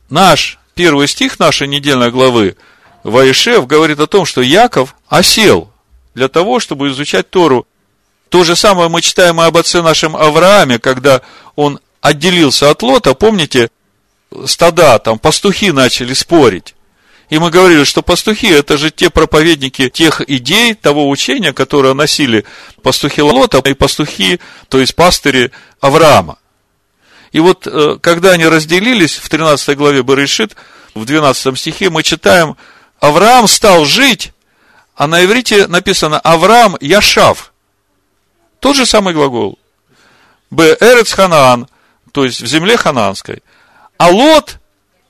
наш 0.10 0.60
первый 0.76 1.08
стих 1.08 1.40
нашей 1.40 1.68
недельной 1.68 2.12
главы 2.12 2.58
Ваишев 3.04 3.68
говорит 3.68 4.00
о 4.00 4.08
том, 4.08 4.26
что 4.26 4.42
Яков 4.42 4.96
осел 5.08 5.72
для 6.16 6.28
того, 6.28 6.60
чтобы 6.60 6.90
изучать 6.90 7.30
Тору. 7.30 7.68
То 8.30 8.44
же 8.44 8.56
самое 8.56 8.90
мы 8.90 9.02
читаем 9.02 9.40
и 9.42 9.44
об 9.44 9.58
отце 9.58 9.82
нашем 9.82 10.16
Аврааме, 10.16 10.80
когда 10.80 11.22
он 11.56 11.80
отделился 12.02 12.70
от 12.70 12.82
Лота, 12.82 13.14
помните, 13.14 13.70
стада, 14.46 15.00
там 15.00 15.20
пастухи 15.20 15.72
начали 15.72 16.14
спорить. 16.14 16.76
И 17.30 17.40
мы 17.40 17.50
говорили, 17.50 17.84
что 17.84 18.02
пастухи– 18.02 18.48
это 18.50 18.78
же 18.78 18.92
те 18.92 19.10
проповедники 19.10 19.90
тех 19.90 20.22
идей, 20.30 20.76
того 20.76 21.10
учения, 21.10 21.54
которое 21.54 21.94
носили 21.94 22.46
пастухи 22.82 23.22
Лота 23.22 23.60
и 23.60 23.74
пастухи, 23.74 24.40
то 24.70 24.80
есть 24.80 24.96
пастыри 24.96 25.52
Авраама. 25.80 26.38
И 27.32 27.40
вот, 27.40 27.66
э, 27.66 27.98
когда 28.02 28.32
они 28.32 28.46
разделились, 28.46 29.16
в 29.16 29.28
13 29.30 29.76
главе 29.76 30.04
Барышит, 30.04 30.56
в 30.94 31.06
12 31.06 31.58
стихе, 31.58 31.90
мы 31.90 32.04
читаем, 32.04 32.56
Авраам 33.00 33.48
стал 33.48 33.86
жить, 33.86 34.32
а 34.96 35.08
на 35.08 35.26
иврите 35.26 35.68
написано 35.68 36.20
Авраам 36.20 36.78
Яшав. 36.80 37.52
Тот 38.60 38.76
же 38.76 38.86
самый 38.86 39.14
глагол. 39.14 39.58
Б. 40.52 40.78
Эрец 40.80 41.12
Ханаан, 41.14 41.68
то 42.12 42.24
есть 42.24 42.42
в 42.42 42.46
земле 42.46 42.78
ханаанской. 42.78 43.42
А 43.98 44.10
Лот 44.10 44.60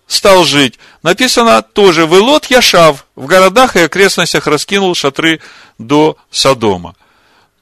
стал 0.08 0.44
жить. 0.46 0.80
Написано 1.02 1.62
тоже, 1.62 2.06
в 2.06 2.16
Илот 2.16 2.46
Яшав, 2.48 3.06
в 3.16 3.26
городах 3.26 3.76
и 3.76 3.82
окрестностях 3.82 4.48
раскинул 4.48 4.96
шатры 4.96 5.40
до 5.78 6.18
Содома. 6.30 6.96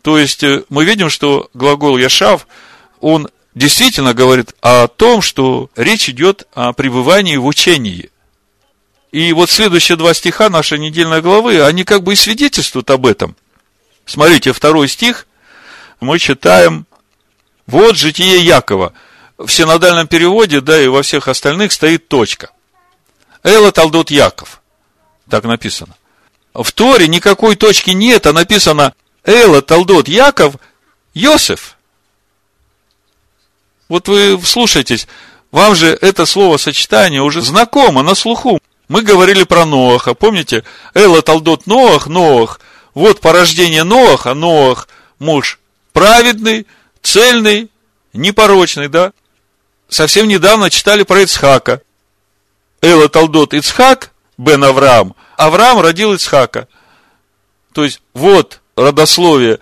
То 0.01 0.17
есть, 0.17 0.43
э, 0.43 0.63
мы 0.69 0.85
видим, 0.85 1.09
что 1.09 1.49
глагол 1.53 1.97
Яшав, 1.97 2.47
он 2.99 3.29
действительно 3.55 4.13
говорит 4.13 4.53
о 4.61 4.87
том, 4.87 5.21
что 5.21 5.69
речь 5.75 6.09
идет 6.09 6.47
о 6.53 6.73
пребывании 6.73 7.37
в 7.37 7.45
учении. 7.45 8.09
И 9.11 9.33
вот 9.33 9.49
следующие 9.49 9.97
два 9.97 10.13
стиха 10.13 10.49
нашей 10.49 10.79
недельной 10.79 11.21
главы, 11.21 11.61
они 11.63 11.83
как 11.83 12.03
бы 12.03 12.13
и 12.13 12.15
свидетельствуют 12.15 12.89
об 12.89 13.05
этом. 13.05 13.35
Смотрите, 14.05 14.53
второй 14.53 14.87
стих, 14.87 15.27
мы 15.99 16.17
читаем, 16.17 16.85
вот 17.67 17.97
житие 17.97 18.43
Якова. 18.43 18.93
В 19.45 19.51
синодальном 19.51 20.07
переводе, 20.07 20.61
да 20.61 20.81
и 20.81 20.87
во 20.87 21.01
всех 21.01 21.27
остальных 21.27 21.71
стоит 21.71 22.07
точка. 22.07 22.51
Эла 23.43 23.71
Талдот 23.71 24.11
Яков. 24.11 24.61
Так 25.29 25.43
написано. 25.43 25.95
В 26.53 26.71
Торе 26.71 27.07
никакой 27.07 27.55
точки 27.55 27.91
нет, 27.91 28.27
а 28.27 28.33
написано 28.33 28.93
Эла 29.23 29.61
Талдот 29.61 30.07
Яков 30.07 30.55
Йосеф. 31.13 31.77
Вот 33.89 34.07
вы 34.07 34.37
вслушайтесь, 34.37 35.07
вам 35.51 35.75
же 35.75 35.97
это 36.01 36.25
слово 36.25 36.57
сочетание 36.57 37.21
уже 37.21 37.41
знакомо, 37.41 38.03
на 38.03 38.15
слуху. 38.15 38.59
Мы 38.87 39.01
говорили 39.01 39.43
про 39.43 39.65
Ноаха, 39.65 40.13
помните? 40.13 40.63
Эла 40.93 41.21
Талдот 41.21 41.65
Ноах, 41.65 42.07
Ноах. 42.07 42.59
Вот 42.93 43.21
порождение 43.21 43.83
Ноаха, 43.83 44.33
Ноах, 44.33 44.87
муж 45.19 45.59
праведный, 45.93 46.67
цельный, 47.01 47.69
непорочный, 48.13 48.87
да? 48.87 49.13
Совсем 49.91 50.29
недавно 50.29 50.69
читали 50.69 51.03
про 51.03 51.23
Ицхака. 51.23 51.81
Эла 52.81 53.09
Талдот 53.09 53.53
Ицхак, 53.53 54.13
Бен 54.37 54.63
Авраам. 54.63 55.15
Авраам 55.35 55.81
родил 55.81 56.13
Ицхака. 56.13 56.69
То 57.73 57.83
есть, 57.83 58.01
вот 58.13 58.61
родословие 58.77 59.59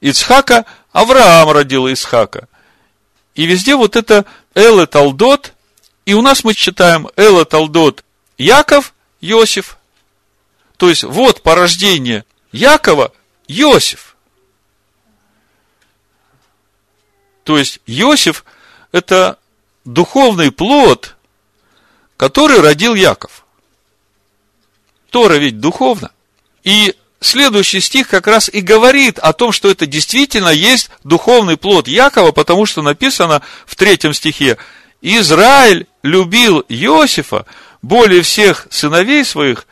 Ицхака, 0.00 0.66
Авраам 0.92 1.50
родил 1.50 1.88
Ицхака. 1.88 2.46
И 3.34 3.44
везде 3.44 3.74
вот 3.74 3.96
это 3.96 4.24
Эле 4.54 4.86
Талдот, 4.86 5.52
и 6.06 6.14
у 6.14 6.22
нас 6.22 6.44
мы 6.44 6.54
читаем 6.54 7.08
Эле 7.16 7.44
Талдот 7.44 8.04
Яков, 8.38 8.94
Иосиф. 9.20 9.78
То 10.76 10.90
есть, 10.90 11.02
вот 11.02 11.42
порождение 11.42 12.24
Якова, 12.52 13.12
Иосиф. 13.48 14.14
То 17.42 17.58
есть, 17.58 17.80
Иосиф– 17.86 18.44
это 18.92 19.38
духовный 19.84 20.50
плод, 20.50 21.16
который 22.16 22.60
родил 22.60 22.94
Яков. 22.94 23.44
Тора 25.10 25.34
ведь 25.34 25.60
духовно. 25.60 26.10
И 26.64 26.94
следующий 27.20 27.80
стих 27.80 28.08
как 28.08 28.26
раз 28.26 28.48
и 28.48 28.60
говорит 28.60 29.18
о 29.18 29.32
том, 29.32 29.52
что 29.52 29.70
это 29.70 29.86
действительно 29.86 30.48
есть 30.48 30.90
духовный 31.04 31.56
плод 31.56 31.88
Якова, 31.88 32.32
потому 32.32 32.66
что 32.66 32.82
написано 32.82 33.42
в 33.66 33.76
третьем 33.76 34.14
стихе, 34.14 34.56
Израиль 35.00 35.86
любил 36.02 36.64
Иосифа 36.68 37.46
более 37.82 38.22
всех 38.22 38.66
сыновей 38.70 39.24
своих, 39.24 39.66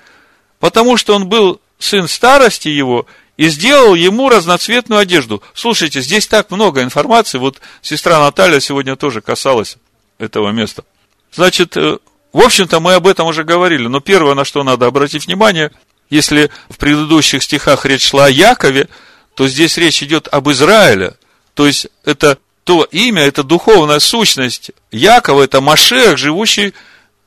потому 0.58 0.96
что 0.96 1.14
он 1.14 1.28
был 1.28 1.60
сын 1.78 2.08
старости 2.08 2.68
его, 2.68 3.06
и 3.36 3.48
сделал 3.48 3.94
ему 3.94 4.28
разноцветную 4.28 5.00
одежду. 5.00 5.42
Слушайте, 5.54 6.02
здесь 6.02 6.26
так 6.26 6.50
много 6.50 6.82
информации, 6.82 7.38
вот 7.38 7.60
сестра 7.80 8.18
Наталья 8.18 8.60
сегодня 8.60 8.96
тоже 8.96 9.22
касалась 9.22 9.78
этого 10.20 10.50
места. 10.50 10.84
Значит, 11.32 11.76
э, 11.76 11.98
в 12.32 12.40
общем-то, 12.40 12.78
мы 12.78 12.94
об 12.94 13.06
этом 13.06 13.26
уже 13.26 13.42
говорили, 13.42 13.88
но 13.88 14.00
первое, 14.00 14.34
на 14.34 14.44
что 14.44 14.62
надо 14.62 14.86
обратить 14.86 15.26
внимание– 15.26 15.72
если 16.10 16.50
в 16.68 16.76
предыдущих 16.76 17.42
стихах 17.42 17.86
речь 17.86 18.08
шла 18.08 18.26
о 18.26 18.30
Якове, 18.30 18.88
то 19.34 19.48
здесь 19.48 19.78
речь 19.78 20.02
идет 20.02 20.28
об 20.28 20.50
Израиле. 20.50 21.14
То 21.54 21.66
есть, 21.66 21.86
это 22.04 22.38
то 22.64 22.86
имя, 22.90 23.22
это 23.22 23.42
духовная 23.42 24.00
сущность 24.00 24.72
Якова, 24.90 25.44
это 25.44 25.60
Машех, 25.60 26.18
живущий 26.18 26.74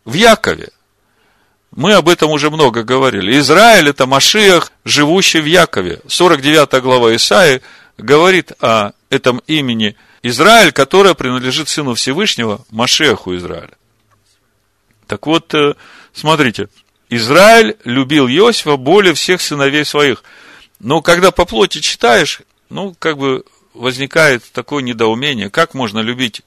в 0.06 0.14
Якове. 0.14 0.70
Мы 1.72 1.94
об 1.94 2.08
этом 2.08 2.30
уже 2.30 2.52
много 2.52 2.84
говорили. 2.84 3.40
Израиль– 3.40 3.90
это 3.90 4.06
Машех, 4.06 4.72
живущий 4.86 5.40
в 5.40 5.46
Якове. 5.46 6.02
49 6.08 6.82
глава 6.84 7.16
Исаи 7.16 7.62
говорит 7.98 8.52
о 8.60 8.92
этом 9.10 9.42
имени 9.48 9.96
Израиль, 10.24 10.72
которое 10.72 11.14
принадлежит 11.14 11.68
Сыну 11.68 11.94
Всевышнего, 11.96 12.66
Машеху 12.72 13.36
Израиля. 13.36 13.74
Так 15.06 15.28
вот, 15.28 15.54
э, 15.54 15.76
смотрите, 16.14 16.70
Израиль 17.10 17.78
любил 17.84 18.28
Иосифа 18.28 18.78
более 18.78 19.14
всех 19.14 19.42
сыновей 19.42 19.84
своих. 19.84 20.24
Но 20.80 21.02
когда 21.02 21.32
по 21.32 21.46
плоти 21.46 21.80
читаешь, 21.80 22.42
ну, 22.70 22.96
как 22.98 23.18
бы 23.18 23.44
возникает 23.74 24.50
такое 24.52 24.82
недоумение, 24.82 25.50
как 25.50 25.74
можно 25.74 26.00
любить 26.00 26.42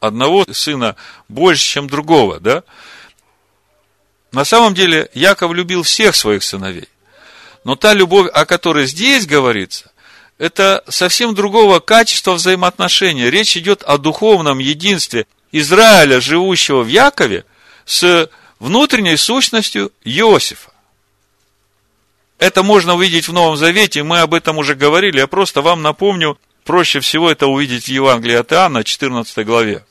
одного 0.00 0.44
сына 0.52 0.96
больше, 1.28 1.64
чем 1.64 1.88
другого, 1.88 2.40
да? 2.40 2.64
На 4.32 4.44
самом 4.44 4.74
деле, 4.74 5.08
Яков 5.14 5.52
любил 5.52 5.84
всех 5.84 6.16
своих 6.16 6.42
сыновей. 6.42 6.88
Но 7.62 7.76
та 7.76 7.94
любовь, 7.94 8.28
о 8.34 8.44
которой 8.44 8.86
здесь 8.86 9.24
говорится, 9.24 9.92
это 10.38 10.82
совсем 10.88 11.34
другого 11.34 11.80
качества 11.80 12.32
взаимоотношения. 12.32 13.30
Речь 13.30 13.56
идет 13.56 13.82
о 13.82 13.98
духовном 13.98 14.58
единстве 14.58 15.26
Израиля, 15.52 16.20
живущего 16.20 16.82
в 16.82 16.88
Якове, 16.88 17.44
с 17.84 18.28
внутренней 18.58 19.16
сущностью 19.16 19.92
Иосифа. 20.04 20.70
Это 22.38 22.62
можно 22.62 22.94
увидеть 22.94 23.28
в 23.28 23.32
Новом 23.32 23.56
Завете, 23.56 24.02
мы 24.02 24.20
об 24.20 24.34
этом 24.34 24.58
уже 24.58 24.74
говорили, 24.74 25.18
я 25.18 25.26
просто 25.26 25.62
вам 25.62 25.82
напомню, 25.82 26.38
проще 26.64 27.00
всего 27.00 27.30
это 27.30 27.46
увидеть 27.46 27.84
в 27.84 27.88
Евангелии 27.88 28.34
от 28.34 28.52
Иоанна, 28.52 28.82
14 28.82 29.46
главе. 29.46 29.84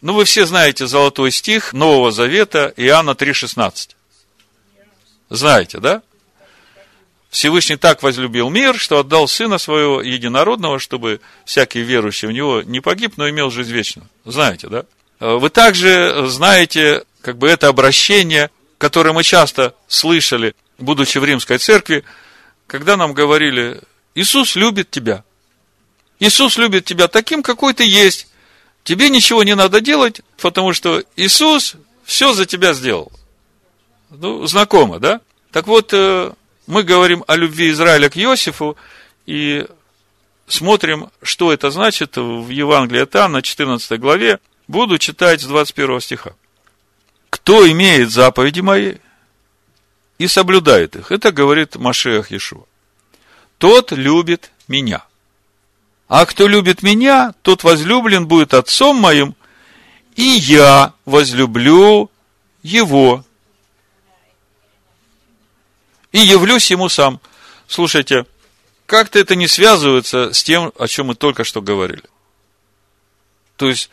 Ну, 0.00 0.14
вы 0.14 0.24
все 0.24 0.46
знаете 0.46 0.88
золотой 0.88 1.30
стих 1.30 1.72
Нового 1.72 2.10
Завета, 2.10 2.74
Иоанна 2.76 3.12
3,16. 3.12 3.90
Знаете, 5.30 5.78
да? 5.78 6.02
Всевышний 7.32 7.76
так 7.76 8.02
возлюбил 8.02 8.50
мир, 8.50 8.78
что 8.78 8.98
отдал 8.98 9.26
Сына 9.26 9.56
Своего 9.56 10.02
Единородного, 10.02 10.78
чтобы 10.78 11.22
всякий 11.46 11.80
верующий 11.80 12.28
в 12.28 12.32
Него 12.32 12.60
не 12.60 12.80
погиб, 12.80 13.14
но 13.16 13.28
имел 13.30 13.50
жизнь 13.50 13.72
вечную. 13.72 14.06
Знаете, 14.26 14.68
да? 14.68 14.84
Вы 15.18 15.48
также 15.48 16.26
знаете 16.26 17.04
как 17.22 17.38
бы 17.38 17.48
это 17.48 17.68
обращение, 17.68 18.50
которое 18.76 19.14
мы 19.14 19.22
часто 19.22 19.74
слышали, 19.88 20.54
будучи 20.76 21.16
в 21.16 21.24
римской 21.24 21.56
церкви, 21.56 22.04
когда 22.66 22.98
нам 22.98 23.14
говорили, 23.14 23.80
Иисус 24.14 24.54
любит 24.54 24.90
тебя. 24.90 25.24
Иисус 26.20 26.58
любит 26.58 26.84
тебя 26.84 27.08
таким, 27.08 27.42
какой 27.42 27.72
ты 27.72 27.88
есть. 27.88 28.26
Тебе 28.84 29.08
ничего 29.08 29.42
не 29.42 29.54
надо 29.54 29.80
делать, 29.80 30.20
потому 30.38 30.74
что 30.74 31.02
Иисус 31.16 31.76
все 32.04 32.34
за 32.34 32.44
тебя 32.44 32.74
сделал. 32.74 33.10
Ну, 34.10 34.46
знакомо, 34.46 34.98
да? 34.98 35.22
Так 35.50 35.66
вот, 35.66 35.94
э, 35.94 36.32
мы 36.66 36.82
говорим 36.82 37.24
о 37.26 37.36
любви 37.36 37.70
Израиля 37.70 38.08
к 38.08 38.16
Иосифу 38.16 38.76
и 39.26 39.66
смотрим, 40.46 41.10
что 41.22 41.52
это 41.52 41.70
значит 41.70 42.16
в 42.16 42.48
Евангелии 42.48 43.02
от 43.02 43.14
Иоанна, 43.16 43.42
14 43.42 43.98
главе. 43.98 44.38
Буду 44.68 44.98
читать 44.98 45.40
с 45.40 45.44
21 45.44 46.00
стиха 46.00 46.34
кто 47.32 47.68
имеет 47.68 48.10
заповеди 48.10 48.60
мои 48.60 48.96
и 50.18 50.28
соблюдает 50.28 50.96
их, 50.96 51.10
это 51.10 51.32
говорит 51.32 51.76
Машех 51.76 52.30
Иешуа, 52.30 52.66
тот 53.56 53.90
любит 53.90 54.52
меня. 54.68 55.02
А 56.08 56.26
кто 56.26 56.46
любит 56.46 56.82
меня, 56.82 57.32
тот 57.40 57.64
возлюблен 57.64 58.26
будет 58.28 58.52
отцом 58.52 58.96
моим, 58.96 59.34
и 60.14 60.22
я 60.22 60.92
возлюблю 61.06 62.10
его 62.62 63.24
и 66.12 66.20
явлюсь 66.20 66.70
ему 66.70 66.88
сам. 66.88 67.20
Слушайте, 67.66 68.26
как-то 68.86 69.18
это 69.18 69.34
не 69.34 69.48
связывается 69.48 70.32
с 70.32 70.42
тем, 70.42 70.72
о 70.78 70.86
чем 70.86 71.06
мы 71.06 71.14
только 71.14 71.44
что 71.44 71.62
говорили. 71.62 72.04
То 73.56 73.68
есть, 73.68 73.90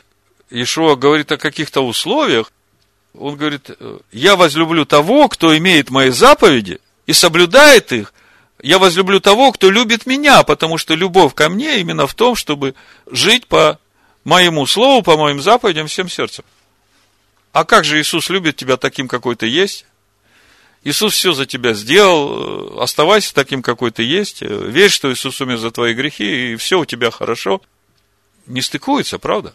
Ишуа 0.50 0.96
говорит 0.96 1.32
о 1.32 1.38
каких-то 1.38 1.82
условиях, 1.82 2.52
он 3.14 3.38
говорит, 3.38 3.72
я 4.12 4.36
возлюблю 4.36 4.86
того, 4.86 5.30
кто 5.30 5.58
имеет 5.58 5.90
мои 5.90 6.10
заповеди 6.10 6.80
и 7.08 7.14
соблюдает 7.14 7.92
их, 7.92 8.14
я 8.62 8.78
возлюблю 8.78 9.22
того, 9.22 9.52
кто 9.52 9.72
любит 9.72 10.06
меня, 10.06 10.44
потому 10.44 10.78
что 10.78 10.94
любовь 10.94 11.34
ко 11.34 11.50
мне 11.50 11.80
именно 11.80 12.08
в 12.08 12.14
том, 12.14 12.36
чтобы 12.36 12.76
жить 13.10 13.48
по 13.48 13.80
моему 14.26 14.66
слову, 14.66 15.02
по 15.02 15.18
моим 15.18 15.42
заповедям 15.42 15.88
всем 15.88 16.10
сердцем. 16.10 16.44
А 17.52 17.64
как 17.64 17.86
же 17.86 18.00
Иисус 18.00 18.30
любит 18.30 18.58
тебя 18.58 18.78
таким, 18.78 19.08
какой 19.08 19.36
ты 19.36 19.48
есть? 19.48 19.86
Иисус 20.84 21.14
все 21.14 21.34
за 21.34 21.46
тебя 21.46 21.74
сделал, 21.74 22.82
оставайся 22.82 23.34
таким, 23.34 23.62
какой 23.62 23.92
ты 23.92 24.04
есть, 24.04 24.42
верь, 24.42 24.90
что 24.90 25.12
Иисус 25.12 25.42
умер 25.42 25.58
за 25.58 25.72
твои 25.72 25.94
грехи, 25.94 26.54
и 26.54 26.56
все 26.56 26.80
у 26.80 26.86
тебя 26.86 27.12
хорошо. 27.12 27.62
Не 28.46 28.62
стыкуется, 28.62 29.20
правда? 29.20 29.54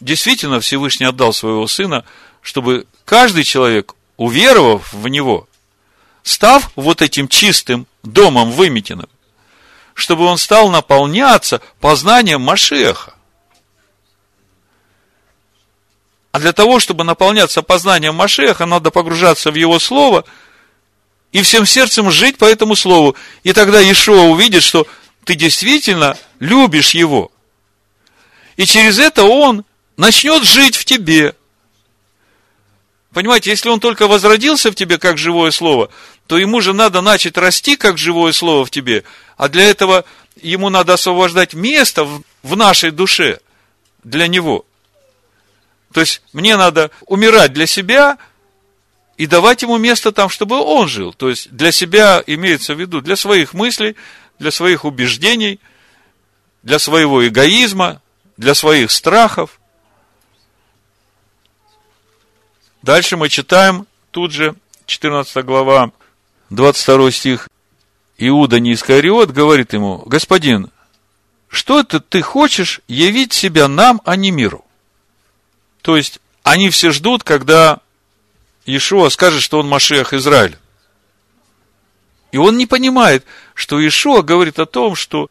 Действительно, 0.00 0.60
Всевышний 0.60 1.06
отдал 1.06 1.34
своего 1.34 1.66
Сына, 1.66 2.04
чтобы 2.40 2.86
каждый 3.04 3.44
человек, 3.44 3.94
уверовав 4.16 4.92
в 4.94 5.06
Него, 5.08 5.46
став 6.22 6.70
вот 6.74 7.02
этим 7.02 7.28
чистым 7.28 7.86
домом 8.02 8.50
выметенным, 8.50 9.08
чтобы 9.92 10.24
он 10.24 10.38
стал 10.38 10.70
наполняться 10.70 11.60
познанием 11.80 12.40
Машеха. 12.40 13.14
А 16.32 16.38
для 16.38 16.52
того, 16.52 16.78
чтобы 16.78 17.04
наполняться 17.04 17.62
познанием 17.62 18.14
Машеха, 18.14 18.66
надо 18.66 18.90
погружаться 18.90 19.50
в 19.50 19.56
Его 19.56 19.78
Слово 19.78 20.24
и 21.32 21.42
всем 21.42 21.66
сердцем 21.66 22.10
жить 22.10 22.38
по 22.38 22.44
этому 22.44 22.76
Слову. 22.76 23.16
И 23.42 23.52
тогда 23.52 23.82
Ишуа 23.82 24.22
увидит, 24.22 24.62
что 24.62 24.86
ты 25.24 25.34
действительно 25.34 26.16
любишь 26.38 26.90
Его. 26.90 27.32
И 28.56 28.64
через 28.64 28.98
это 28.98 29.24
Он 29.24 29.64
начнет 29.96 30.44
жить 30.44 30.76
в 30.76 30.84
тебе. 30.84 31.34
Понимаете, 33.12 33.50
если 33.50 33.68
Он 33.68 33.80
только 33.80 34.06
возродился 34.06 34.70
в 34.70 34.76
тебе 34.76 34.98
как 34.98 35.18
живое 35.18 35.50
Слово, 35.50 35.90
то 36.28 36.38
ему 36.38 36.60
же 36.60 36.72
надо 36.72 37.00
начать 37.00 37.36
расти 37.36 37.74
как 37.74 37.98
живое 37.98 38.30
Слово 38.32 38.64
в 38.64 38.70
тебе. 38.70 39.02
А 39.36 39.48
для 39.48 39.64
этого 39.64 40.04
ему 40.40 40.68
надо 40.68 40.92
освобождать 40.94 41.54
место 41.54 42.06
в 42.44 42.56
нашей 42.56 42.92
душе 42.92 43.40
для 44.04 44.28
него– 44.28 44.64
то 45.92 46.00
есть 46.00 46.22
мне 46.32 46.56
надо 46.56 46.90
умирать 47.06 47.52
для 47.52 47.66
себя 47.66 48.18
и 49.16 49.26
давать 49.26 49.62
ему 49.62 49.76
место 49.76 50.12
там, 50.12 50.28
чтобы 50.28 50.58
он 50.60 50.88
жил. 50.88 51.12
То 51.12 51.28
есть 51.28 51.50
для 51.50 51.72
себя 51.72 52.22
имеется 52.26 52.74
в 52.74 52.80
виду, 52.80 53.00
для 53.00 53.16
своих 53.16 53.54
мыслей, 53.54 53.96
для 54.38 54.50
своих 54.50 54.84
убеждений, 54.84 55.60
для 56.62 56.78
своего 56.78 57.26
эгоизма, 57.26 58.00
для 58.36 58.54
своих 58.54 58.90
страхов. 58.90 59.60
Дальше 62.82 63.16
мы 63.16 63.28
читаем 63.28 63.86
тут 64.10 64.32
же 64.32 64.54
14 64.86 65.44
глава, 65.44 65.92
22 66.50 67.10
стих. 67.10 67.48
Иуда 68.16 68.60
не 68.60 68.74
Искариот 68.74 69.30
говорит 69.30 69.72
ему, 69.72 70.02
господин, 70.06 70.70
что 71.48 71.80
это 71.80 72.00
ты 72.00 72.22
хочешь 72.22 72.80
явить 72.86 73.32
себя 73.32 73.66
нам, 73.66 74.00
а 74.04 74.16
не 74.16 74.30
миру? 74.30 74.64
То 75.82 75.96
есть, 75.96 76.20
они 76.42 76.70
все 76.70 76.90
ждут, 76.90 77.22
когда 77.24 77.80
Иешуа 78.66 79.08
скажет, 79.08 79.42
что 79.42 79.58
он 79.58 79.68
Машех 79.68 80.12
Израиля. 80.12 80.58
И 82.32 82.36
он 82.36 82.56
не 82.56 82.66
понимает, 82.66 83.24
что 83.54 83.80
Иешуа 83.80 84.22
говорит 84.22 84.58
о 84.58 84.66
том, 84.66 84.94
что 84.94 85.28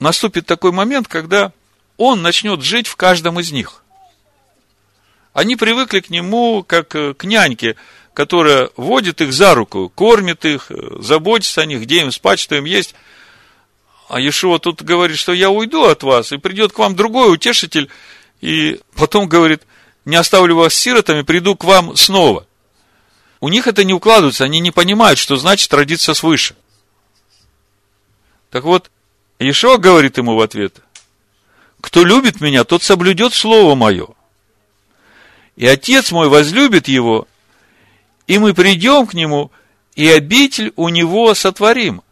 наступит 0.00 0.46
такой 0.46 0.72
момент, 0.72 1.08
когда 1.08 1.52
он 1.96 2.22
начнет 2.22 2.62
жить 2.62 2.88
в 2.88 2.96
каждом 2.96 3.38
из 3.38 3.52
них. 3.52 3.82
Они 5.32 5.56
привыкли 5.56 6.00
к 6.00 6.10
нему, 6.10 6.62
как 6.62 6.88
к 6.88 7.24
няньке, 7.24 7.76
которая 8.12 8.70
водит 8.76 9.20
их 9.20 9.32
за 9.32 9.54
руку, 9.54 9.88
кормит 9.88 10.44
их, 10.44 10.70
заботится 10.98 11.62
о 11.62 11.66
них, 11.66 11.82
где 11.82 12.00
им 12.00 12.10
спать, 12.10 12.40
что 12.40 12.56
им 12.56 12.64
есть. 12.64 12.94
А 14.08 14.20
Иешуа 14.20 14.58
тут 14.58 14.82
говорит, 14.82 15.16
что 15.16 15.32
я 15.32 15.48
уйду 15.48 15.84
от 15.84 16.02
вас, 16.02 16.32
и 16.32 16.36
придет 16.36 16.72
к 16.72 16.78
вам 16.78 16.96
другой 16.96 17.32
утешитель, 17.32 17.88
и 18.40 18.80
потом 18.94 19.28
говорит, 19.28 19.62
не 20.04 20.16
оставлю 20.16 20.56
вас 20.56 20.74
сиротами, 20.74 21.22
приду 21.22 21.56
к 21.56 21.64
вам 21.64 21.96
снова. 21.96 22.46
У 23.40 23.48
них 23.48 23.66
это 23.66 23.84
не 23.84 23.92
укладывается, 23.92 24.44
они 24.44 24.60
не 24.60 24.70
понимают, 24.70 25.18
что 25.18 25.36
значит 25.36 25.72
родиться 25.74 26.14
свыше. 26.14 26.54
Так 28.50 28.64
вот, 28.64 28.90
Ишуа 29.38 29.78
говорит 29.78 30.18
ему 30.18 30.36
в 30.36 30.40
ответ, 30.40 30.80
кто 31.80 32.04
любит 32.04 32.40
меня, 32.40 32.64
тот 32.64 32.82
соблюдет 32.82 33.34
слово 33.34 33.74
мое. 33.74 34.08
И 35.56 35.66
отец 35.66 36.12
мой 36.12 36.28
возлюбит 36.28 36.88
его, 36.88 37.26
и 38.26 38.38
мы 38.38 38.54
придем 38.54 39.06
к 39.06 39.14
нему, 39.14 39.50
и 39.94 40.08
обитель 40.08 40.72
у 40.76 40.88
него 40.88 41.34
сотворим. 41.34 42.02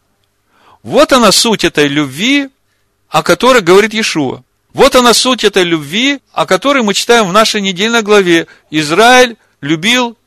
Вот 0.83 1.13
она 1.13 1.31
суть 1.31 1.63
этой 1.63 1.87
любви, 1.87 2.49
о 3.07 3.23
которой 3.23 3.61
говорит 3.61 3.93
Иешуа. 3.93 4.43
Вот 4.73 4.95
она 4.95 5.13
суть 5.13 5.43
этой 5.43 5.63
любви, 5.63 6.21
о 6.31 6.45
которой 6.45 6.81
мы 6.83 6.93
читаем 6.93 7.27
в 7.27 7.33
нашей 7.33 7.61
недельной 7.61 8.01
главе. 8.01 8.47
Израиль 8.69 9.37
любил 9.59 10.17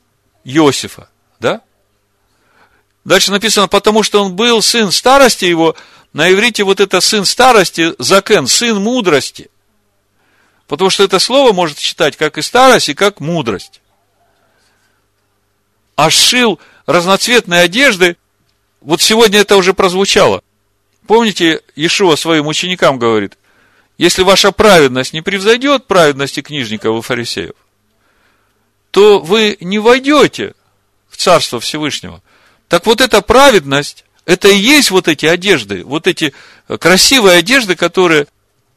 Иосифа. 0.43 1.09
Да? 1.39 1.61
Дальше 3.03 3.31
написано, 3.31 3.67
потому 3.67 4.03
что 4.03 4.23
он 4.23 4.35
был 4.35 4.61
сын 4.61 4.91
старости 4.91 5.45
его, 5.45 5.75
на 6.13 6.31
иврите 6.31 6.63
вот 6.63 6.79
это 6.79 7.01
сын 7.01 7.25
старости, 7.25 7.93
закен, 7.97 8.47
сын 8.47 8.81
мудрости. 8.81 9.49
Потому 10.67 10.89
что 10.89 11.03
это 11.03 11.19
слово 11.19 11.51
может 11.51 11.77
читать 11.77 12.15
как 12.15 12.37
и 12.37 12.41
старость, 12.41 12.89
и 12.89 12.93
как 12.93 13.19
мудрость. 13.19 13.81
А 15.95 16.09
шил 16.09 16.59
разноцветные 16.85 17.61
одежды, 17.61 18.17
вот 18.81 19.01
сегодня 19.01 19.39
это 19.39 19.57
уже 19.57 19.73
прозвучало. 19.73 20.43
Помните, 21.07 21.61
Иешуа 21.75 22.15
своим 22.15 22.47
ученикам 22.47 22.99
говорит, 22.99 23.37
если 23.97 24.23
ваша 24.23 24.51
праведность 24.51 25.13
не 25.13 25.21
превзойдет 25.21 25.87
праведности 25.87 26.41
книжников 26.41 26.97
и 26.97 27.01
фарисеев, 27.01 27.55
то 28.91 29.19
вы 29.19 29.57
не 29.59 29.79
войдете 29.79 30.53
в 31.09 31.17
Царство 31.17 31.59
Всевышнего. 31.59 32.21
Так 32.67 32.85
вот 32.85 33.01
эта 33.01 33.21
праведность, 33.21 34.05
это 34.25 34.47
и 34.49 34.57
есть 34.57 34.91
вот 34.91 35.07
эти 35.07 35.25
одежды, 35.25 35.83
вот 35.83 36.07
эти 36.07 36.33
красивые 36.67 37.37
одежды, 37.37 37.75
которые 37.75 38.27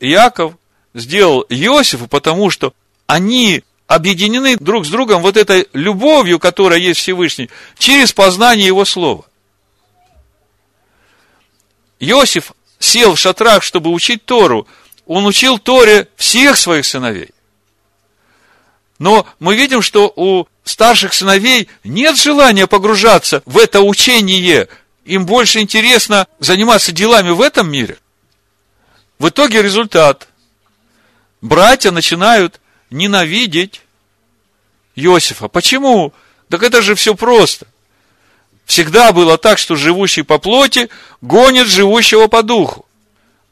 Иаков 0.00 0.54
сделал 0.94 1.44
Иосифу, 1.48 2.06
потому 2.06 2.50
что 2.50 2.72
они 3.06 3.64
объединены 3.86 4.56
друг 4.56 4.86
с 4.86 4.90
другом 4.90 5.22
вот 5.22 5.36
этой 5.36 5.68
любовью, 5.72 6.38
которая 6.38 6.78
есть 6.78 7.00
Всевышний, 7.00 7.48
через 7.78 8.12
познание 8.12 8.66
Его 8.66 8.84
Слова. 8.84 9.24
Иосиф 11.98 12.52
сел 12.78 13.14
в 13.14 13.18
шатрах, 13.18 13.62
чтобы 13.62 13.90
учить 13.90 14.24
Тору, 14.24 14.68
он 15.08 15.24
учил 15.26 15.58
Торе 15.58 16.06
всех 16.16 16.56
своих 16.56 16.84
сыновей. 16.84 17.30
Но 18.98 19.26
мы 19.40 19.56
видим, 19.56 19.80
что 19.80 20.12
у 20.14 20.46
старших 20.64 21.14
сыновей 21.14 21.68
нет 21.82 22.16
желания 22.16 22.66
погружаться 22.66 23.42
в 23.46 23.56
это 23.56 23.80
учение. 23.80 24.68
Им 25.06 25.24
больше 25.24 25.60
интересно 25.60 26.26
заниматься 26.40 26.92
делами 26.92 27.30
в 27.30 27.40
этом 27.40 27.70
мире. 27.70 27.96
В 29.18 29.30
итоге 29.30 29.62
результат. 29.62 30.28
Братья 31.40 31.90
начинают 31.90 32.60
ненавидеть 32.90 33.80
Иосифа. 34.94 35.48
Почему? 35.48 36.12
Так 36.50 36.62
это 36.62 36.82
же 36.82 36.94
все 36.94 37.14
просто. 37.14 37.66
Всегда 38.66 39.12
было 39.12 39.38
так, 39.38 39.56
что 39.56 39.74
живущий 39.74 40.22
по 40.22 40.36
плоти 40.36 40.90
гонит 41.22 41.66
живущего 41.66 42.26
по 42.26 42.42
духу. 42.42 42.84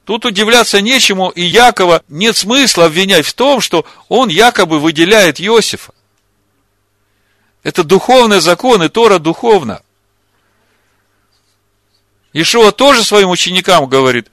Тут 0.06 0.24
удивляться 0.24 0.80
нечему, 0.80 1.30
и 1.30 1.42
Якова 1.42 2.04
нет 2.08 2.36
смысла 2.36 2.84
обвинять 2.84 3.26
в 3.26 3.34
том, 3.34 3.60
что 3.60 3.84
он 4.08 4.28
якобы 4.28 4.78
выделяет 4.78 5.40
Иосифа. 5.40 5.92
Это 7.64 7.82
духовный 7.82 8.40
закон, 8.40 8.84
и 8.84 8.88
Тора 8.88 9.18
духовна. 9.18 9.82
Ишуа 12.32 12.70
тоже 12.70 13.02
своим 13.02 13.30
ученикам 13.30 13.88
говорит, 13.88 14.28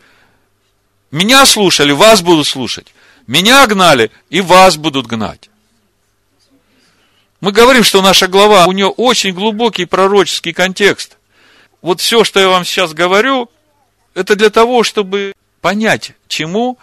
меня 1.09 1.43
слушали, 1.47 1.91
вас 1.91 2.21
будут 2.21 2.45
слушать. 2.45 2.93
Меня 3.25 3.65
гнали, 3.65 4.11
и 4.29 4.41
вас 4.41 4.77
будут 4.77 5.07
гнать. 5.07 5.49
Мы 7.41 7.51
говорим, 7.51 7.83
что 7.83 8.03
наша 8.03 8.27
глава, 8.27 8.67
у 8.67 8.73
нее 8.73 8.89
очень 8.89 9.33
глубокий 9.33 9.85
пророческий 9.85 10.53
контекст. 10.53 11.17
Вот 11.81 11.99
все, 11.99 12.23
что 12.23 12.39
я 12.39 12.49
вам 12.49 12.63
сейчас 12.63 12.93
говорю, 12.93 13.49
это 14.13 14.35
для 14.35 14.51
того, 14.51 14.83
чтобы 14.83 15.33
понять, 15.63 16.11
чему 16.27 16.77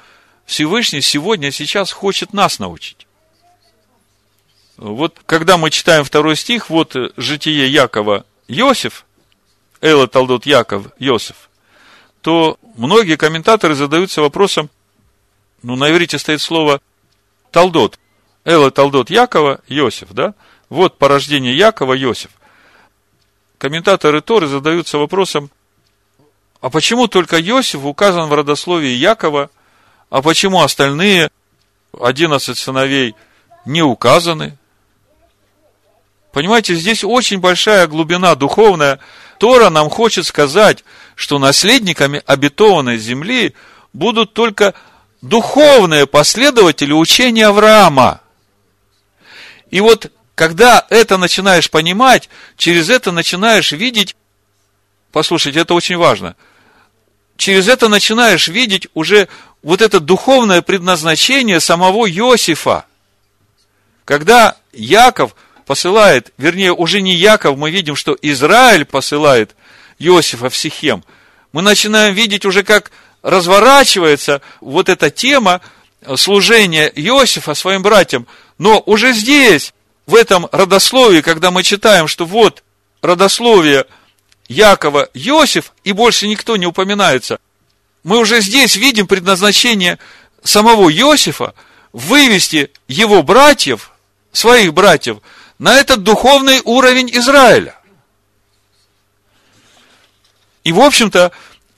Всевышний 0.46 1.02
сегодня, 1.02 1.52
сейчас 1.52 1.92
хочет 1.92 2.32
нас 2.32 2.58
научить. 2.58 3.06
Вот 4.78 5.20
когда 5.26 5.58
мы 5.58 5.70
читаем 5.70 6.02
второй 6.02 6.34
стих, 6.34 6.70
вот 6.70 6.96
житие 7.18 7.70
Якова 7.70 8.24
Иосиф, 8.48 9.04
Эла 9.82 10.08
Талдот 10.08 10.46
Яков 10.46 10.86
Иосиф, 10.98 11.50
то 12.22 12.58
многие 12.74 13.16
комментаторы 13.16 13.74
задаются 13.74 14.22
вопросом, 14.22 14.70
ну, 15.62 15.76
на 15.76 15.90
иврите 15.90 16.18
стоит 16.18 16.40
слово 16.40 16.80
Талдот. 17.50 17.98
Эла 18.46 18.70
Талдот 18.70 19.10
Якова 19.10 19.60
Иосиф, 19.68 20.08
да? 20.12 20.32
Вот 20.70 20.96
порождение 20.96 21.54
Якова 21.54 22.00
Иосиф. 22.00 22.30
Комментаторы 23.58 24.22
Торы 24.22 24.46
задаются 24.46 24.96
вопросом, 24.96 25.50
а 26.60 26.68
почему 26.68 27.08
только 27.08 27.40
Иосиф 27.40 27.84
указан 27.84 28.28
в 28.28 28.34
родословии 28.34 28.90
Якова, 28.90 29.50
а 30.10 30.22
почему 30.22 30.62
остальные 30.62 31.30
11 31.98 32.58
сыновей 32.58 33.14
не 33.64 33.82
указаны? 33.82 34.58
Понимаете, 36.32 36.74
здесь 36.74 37.02
очень 37.02 37.38
большая 37.38 37.86
глубина 37.86 38.34
духовная. 38.34 39.00
Тора 39.38 39.70
нам 39.70 39.88
хочет 39.88 40.26
сказать, 40.26 40.84
что 41.14 41.38
наследниками 41.38 42.22
обетованной 42.26 42.98
земли 42.98 43.54
будут 43.92 44.34
только 44.34 44.74
духовные 45.22 46.06
последователи 46.06 46.92
учения 46.92 47.46
Авраама. 47.46 48.20
И 49.70 49.80
вот, 49.80 50.12
когда 50.34 50.86
это 50.90 51.16
начинаешь 51.16 51.70
понимать, 51.70 52.28
через 52.56 52.90
это 52.90 53.12
начинаешь 53.12 53.72
видеть, 53.72 54.14
послушайте, 55.12 55.60
это 55.60 55.74
очень 55.74 55.96
важно, 55.96 56.36
через 57.36 57.68
это 57.68 57.88
начинаешь 57.88 58.48
видеть 58.48 58.88
уже 58.94 59.28
вот 59.62 59.82
это 59.82 60.00
духовное 60.00 60.62
предназначение 60.62 61.60
самого 61.60 62.10
Иосифа. 62.10 62.84
Когда 64.04 64.56
Яков 64.72 65.34
посылает, 65.66 66.32
вернее, 66.36 66.72
уже 66.72 67.00
не 67.00 67.14
Яков, 67.14 67.56
мы 67.56 67.70
видим, 67.70 67.96
что 67.96 68.16
Израиль 68.22 68.84
посылает 68.84 69.54
Иосифа 69.98 70.50
в 70.50 70.56
Сихем, 70.56 71.04
мы 71.52 71.62
начинаем 71.62 72.14
видеть 72.14 72.44
уже, 72.44 72.62
как 72.62 72.90
разворачивается 73.22 74.40
вот 74.60 74.88
эта 74.88 75.10
тема 75.10 75.60
служения 76.16 76.88
Иосифа 76.88 77.54
своим 77.54 77.82
братьям. 77.82 78.26
Но 78.58 78.82
уже 78.86 79.12
здесь, 79.12 79.74
в 80.06 80.14
этом 80.14 80.48
родословии, 80.52 81.20
когда 81.20 81.50
мы 81.50 81.62
читаем, 81.62 82.08
что 82.08 82.24
вот 82.24 82.62
родословие 83.02 83.86
Якова 84.50 85.08
Иосиф, 85.14 85.72
и 85.84 85.92
больше 85.92 86.26
никто 86.26 86.56
не 86.56 86.66
упоминается, 86.66 87.38
мы 88.02 88.18
уже 88.18 88.40
здесь 88.40 88.74
видим 88.74 89.06
предназначение 89.06 90.00
самого 90.42 90.92
Иосифа 90.92 91.54
вывести 91.92 92.72
его 92.88 93.22
братьев, 93.22 93.92
своих 94.32 94.74
братьев, 94.74 95.18
на 95.60 95.76
этот 95.76 96.02
духовный 96.02 96.60
уровень 96.64 97.10
Израиля. 97.12 97.76
И, 100.64 100.72
в 100.72 100.80
общем-то, 100.80 101.30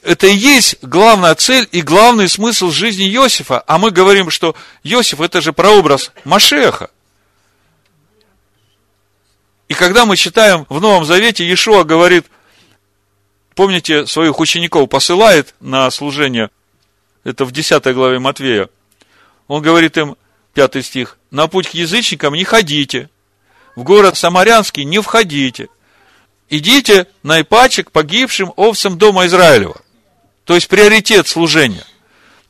это 0.02 0.26
и 0.26 0.34
есть 0.34 0.76
главная 0.80 1.34
цель 1.34 1.68
и 1.72 1.82
главный 1.82 2.28
смысл 2.28 2.70
жизни 2.70 3.06
Иосифа. 3.14 3.62
А 3.66 3.76
мы 3.76 3.90
говорим, 3.90 4.30
что 4.30 4.56
Иосиф 4.82 5.20
это 5.20 5.42
же 5.42 5.52
прообраз 5.52 6.10
Машеха. 6.24 6.90
И 9.68 9.74
когда 9.74 10.06
мы 10.06 10.16
читаем 10.16 10.64
в 10.70 10.80
Новом 10.80 11.04
Завете, 11.04 11.44
Иешуа 11.44 11.84
говорит, 11.84 12.26
помните, 13.54 14.06
своих 14.06 14.40
учеников 14.40 14.88
посылает 14.88 15.54
на 15.60 15.90
служение, 15.90 16.50
это 17.24 17.44
в 17.44 17.52
10 17.52 17.84
главе 17.94 18.18
Матвея, 18.18 18.68
он 19.48 19.62
говорит 19.62 19.96
им, 19.96 20.16
5 20.54 20.84
стих, 20.84 21.18
на 21.30 21.46
путь 21.46 21.68
к 21.68 21.74
язычникам 21.74 22.34
не 22.34 22.44
ходите, 22.44 23.08
в 23.76 23.82
город 23.82 24.16
Самарянский 24.16 24.84
не 24.84 25.00
входите, 25.00 25.68
идите 26.50 27.06
на 27.22 27.40
ипачек 27.40 27.90
погибшим 27.90 28.52
овцам 28.56 28.98
дома 28.98 29.26
Израилева. 29.26 29.80
То 30.44 30.54
есть 30.54 30.68
приоритет 30.68 31.28
служения. 31.28 31.84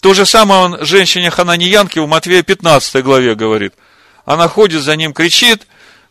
То 0.00 0.14
же 0.14 0.26
самое 0.26 0.62
он 0.62 0.84
женщине 0.84 1.30
Хананиянке 1.30 2.00
в 2.00 2.08
Матвея 2.08 2.42
15 2.42 3.04
главе 3.04 3.34
говорит. 3.34 3.74
Она 4.24 4.48
ходит 4.48 4.82
за 4.82 4.96
ним, 4.96 5.12
кричит, 5.12 5.66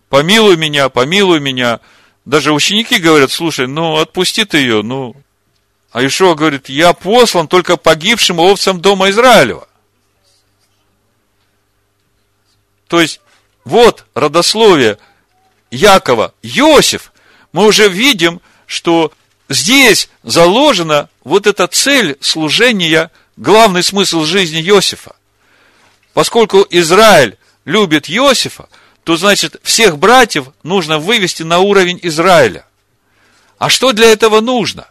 помилуй 0.10 0.56
меня, 0.56 0.88
помилуй 0.89 1.39
меня. 1.39 1.80
Даже 2.25 2.53
ученики 2.53 2.97
говорят, 2.97 3.31
слушай, 3.31 3.67
ну 3.67 3.97
отпусти 3.97 4.45
ты 4.45 4.57
ее, 4.57 4.84
ну. 4.84 5.15
А 5.91 6.05
Ишуа 6.05 6.36
говорит, 6.36 6.69
я 6.69 6.93
послан 6.93 7.47
только 7.47 7.77
погибшим 7.77 8.39
овцам 8.39 8.79
дома 8.79 9.10
Израилева. 9.10 9.67
То 12.88 13.01
есть, 13.01 13.21
вот 13.63 14.05
родословие 14.13 14.97
Якова, 15.71 16.34
Иосиф, 16.41 17.12
мы 17.53 17.65
уже 17.65 17.89
видим, 17.89 18.41
что 18.67 19.12
здесь 19.49 20.10
заложена 20.23 21.10
вот 21.23 21.47
эта 21.47 21.67
цель 21.67 22.17
служения, 22.21 23.12
главный 23.36 23.84
смысл 23.84 24.23
жизни 24.23 24.62
Иосифа. 24.62 25.15
Поскольку 26.13 26.65
Израиль 26.69 27.38
любит 27.65 28.10
Иосифа, 28.10 28.69
то 29.03 29.17
значит 29.17 29.55
всех 29.63 29.97
братьев 29.97 30.47
нужно 30.63 30.99
вывести 30.99 31.43
на 31.43 31.59
уровень 31.59 31.99
Израиля. 32.03 32.65
А 33.57 33.69
что 33.69 33.93
для 33.93 34.11
этого 34.11 34.41
нужно? 34.41 34.87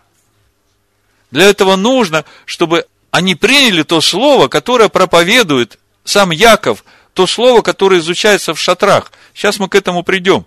Для 1.31 1.45
этого 1.45 1.77
нужно, 1.77 2.25
чтобы 2.45 2.87
они 3.11 3.35
приняли 3.35 3.83
то 3.83 4.01
слово, 4.01 4.49
которое 4.49 4.89
проповедует 4.89 5.79
сам 6.05 6.31
Яков, 6.31 6.85
то 7.15 7.27
слово, 7.27 7.63
которое 7.63 8.01
изучается 8.01 8.55
в 8.55 8.61
шатрах. 8.61 9.13
Сейчас 9.35 9.59
мы 9.59 9.69
к 9.69 9.75
этому 9.75 10.03
придем. 10.03 10.47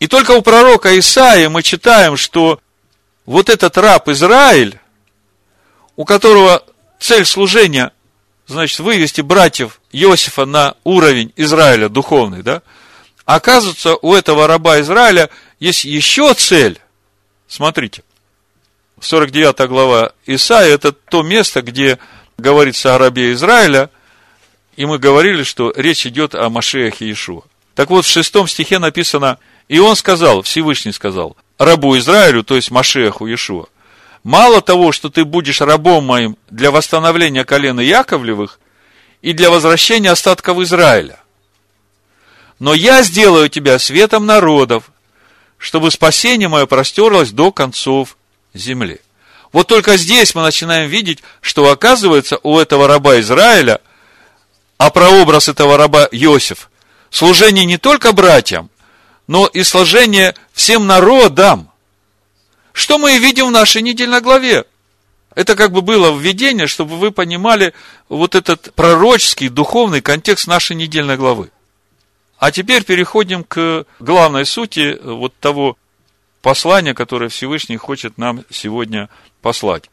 И 0.00 0.06
только 0.06 0.32
у 0.32 0.42
пророка 0.42 0.96
Исаия 0.98 1.48
мы 1.48 1.62
читаем, 1.62 2.16
что 2.16 2.60
вот 3.26 3.48
этот 3.48 3.76
раб 3.78 4.08
Израиль, 4.08 4.78
у 5.96 6.04
которого 6.04 6.64
цель 6.98 7.24
служения, 7.24 7.92
значит, 8.46 8.78
вывести 8.80 9.20
братьев 9.20 9.80
Иосифа 9.92 10.44
на 10.44 10.74
уровень 10.84 11.32
Израиля 11.36 11.88
духовный, 11.88 12.42
да, 12.42 12.62
оказывается, 13.24 13.96
у 13.96 14.14
этого 14.14 14.46
раба 14.46 14.80
Израиля 14.80 15.30
есть 15.60 15.84
еще 15.84 16.34
цель. 16.34 16.78
Смотрите, 17.48 18.02
49 19.00 19.68
глава 19.68 20.12
Исаия, 20.26 20.74
это 20.74 20.92
то 20.92 21.22
место, 21.22 21.62
где 21.62 21.98
говорится 22.38 22.94
о 22.94 22.98
рабе 22.98 23.32
Израиля, 23.32 23.90
и 24.76 24.86
мы 24.86 24.98
говорили, 24.98 25.42
что 25.42 25.72
речь 25.76 26.06
идет 26.06 26.34
о 26.34 26.48
Машеяхе 26.48 27.06
Иешуа. 27.06 27.42
Так 27.74 27.90
вот, 27.90 28.04
в 28.04 28.08
шестом 28.08 28.48
стихе 28.48 28.78
написано, 28.78 29.38
и 29.68 29.78
он 29.78 29.96
сказал, 29.96 30.42
Всевышний 30.42 30.92
сказал, 30.92 31.36
рабу 31.58 31.96
Израилю, 31.98 32.42
то 32.44 32.56
есть 32.56 32.70
Машеху 32.70 33.26
Иешуа, 33.26 33.66
мало 34.24 34.60
того, 34.60 34.90
что 34.90 35.10
ты 35.10 35.24
будешь 35.24 35.60
рабом 35.60 36.06
моим 36.06 36.36
для 36.50 36.70
восстановления 36.70 37.44
колена 37.44 37.80
Яковлевых 37.80 38.58
и 39.22 39.32
для 39.32 39.50
возвращения 39.50 40.10
остатков 40.10 40.58
Израиля, 40.58 41.20
но 42.58 42.74
я 42.74 43.02
сделаю 43.02 43.48
тебя 43.48 43.78
светом 43.78 44.26
народов, 44.26 44.90
чтобы 45.58 45.90
спасение 45.90 46.48
мое 46.48 46.66
простерлось 46.66 47.30
до 47.30 47.52
концов 47.52 48.16
земли. 48.52 49.00
Вот 49.52 49.68
только 49.68 49.96
здесь 49.96 50.34
мы 50.34 50.42
начинаем 50.42 50.90
видеть, 50.90 51.22
что 51.40 51.70
оказывается 51.70 52.38
у 52.42 52.58
этого 52.58 52.88
раба 52.88 53.20
Израиля, 53.20 53.80
а 54.78 54.90
прообраз 54.90 55.48
этого 55.48 55.76
раба 55.76 56.08
Иосиф, 56.10 56.70
служение 57.10 57.64
не 57.64 57.78
только 57.78 58.12
братьям, 58.12 58.68
но 59.26 59.46
и 59.46 59.62
служение 59.62 60.34
всем 60.52 60.86
народам. 60.86 61.70
Что 62.74 62.98
мы 62.98 63.16
видим 63.18 63.46
в 63.46 63.52
нашей 63.52 63.82
недельной 63.82 64.20
главе. 64.20 64.64
Это 65.36 65.54
как 65.54 65.70
бы 65.70 65.80
было 65.80 66.14
введение, 66.16 66.66
чтобы 66.66 66.96
вы 66.98 67.12
понимали 67.12 67.72
вот 68.08 68.34
этот 68.34 68.74
пророческий, 68.74 69.48
духовный 69.48 70.00
контекст 70.00 70.48
нашей 70.48 70.74
недельной 70.74 71.16
главы. 71.16 71.50
А 72.36 72.50
теперь 72.50 72.84
переходим 72.84 73.44
к 73.44 73.86
главной 74.00 74.44
сути 74.44 74.98
вот 75.02 75.32
того 75.38 75.78
послания, 76.42 76.94
которое 76.94 77.28
Всевышний 77.28 77.76
хочет 77.76 78.18
нам 78.18 78.44
сегодня 78.50 79.08
послать. 79.40 79.88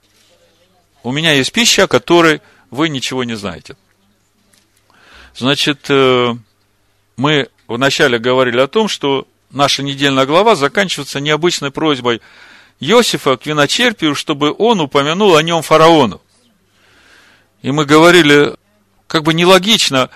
У 1.03 1.11
меня 1.11 1.33
есть 1.33 1.51
пища, 1.51 1.83
о 1.83 1.87
которой 1.87 2.41
вы 2.71 2.89
ничего 2.89 3.23
не 3.23 3.35
знаете. 3.35 3.77
Значит, 5.35 5.85
э, 5.89 6.35
мы 7.15 7.49
вначале 7.67 8.17
говорили 8.17 8.59
о 8.59 8.67
том, 8.67 8.87
что 8.87 9.27
наша 9.51 9.83
недельная 9.83 10.25
глава 10.25 10.55
заканчивается 10.55 11.19
необычной 11.19 11.69
просьбой 11.69 12.21
Иосифа 12.81 13.37
к 13.37 13.45
виночерпию, 13.45 14.15
чтобы 14.15 14.53
он 14.57 14.81
упомянул 14.81 15.35
о 15.35 15.43
нем 15.43 15.61
фараону. 15.61 16.19
И 17.61 17.71
мы 17.71 17.85
говорили, 17.85 18.55
как 19.05 19.23
бы 19.23 19.35
нелогично, 19.35 20.09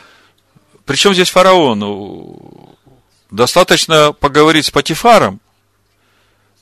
причем 0.84 1.14
здесь 1.14 1.30
фараон? 1.30 2.76
Достаточно 3.30 4.14
поговорить 4.14 4.66
с 4.66 4.72
Патифаром. 4.72 5.40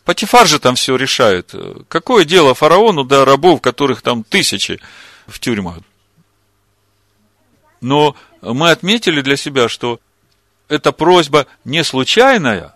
Патифар 0.04 0.46
же 0.46 0.60
там 0.60 0.76
все 0.76 0.98
решает. 0.98 1.56
Какое 1.88 2.26
дело 2.26 2.54
фараону 2.54 3.06
до 3.06 3.24
рабов, 3.24 3.62
которых 3.62 4.02
там 4.02 4.26
тысячи 4.26 4.82
в 5.26 5.40
тюрьмах? 5.40 5.78
Но 7.80 8.18
мы 8.42 8.72
отметили 8.72 9.22
для 9.22 9.38
себя, 9.38 9.70
что 9.70 10.02
эта 10.68 10.92
просьба 10.92 11.48
не 11.64 11.82
случайная, 11.86 12.74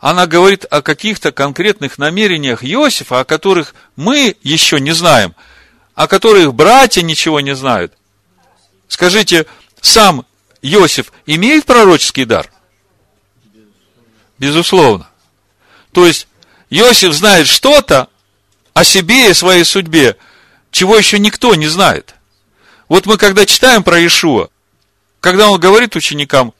она 0.00 0.26
говорит 0.26 0.64
о 0.70 0.80
каких-то 0.80 1.30
конкретных 1.30 1.98
намерениях 1.98 2.64
Иосифа, 2.64 3.20
о 3.20 3.24
которых 3.24 3.74
мы 3.96 4.34
еще 4.42 4.80
не 4.80 4.92
знаем, 4.92 5.34
о 5.94 6.08
которых 6.08 6.54
братья 6.54 7.02
ничего 7.02 7.40
не 7.40 7.54
знают. 7.54 7.92
Скажите, 8.88 9.46
сам 9.82 10.24
Иосиф 10.62 11.12
имеет 11.26 11.66
пророческий 11.66 12.24
дар? 12.24 12.50
Безусловно. 14.38 15.06
То 15.92 16.06
есть, 16.06 16.26
Иосиф 16.70 17.12
знает 17.12 17.46
что-то 17.46 18.08
о 18.72 18.84
себе 18.84 19.30
и 19.30 19.34
своей 19.34 19.64
судьбе, 19.64 20.16
чего 20.70 20.96
еще 20.96 21.18
никто 21.18 21.54
не 21.54 21.66
знает. 21.66 22.14
Вот 22.88 23.04
мы 23.04 23.18
когда 23.18 23.44
читаем 23.44 23.82
про 23.82 23.98
Иешуа, 23.98 24.48
когда 25.20 25.50
он 25.50 25.60
говорит 25.60 25.94
ученикам, 25.94 26.54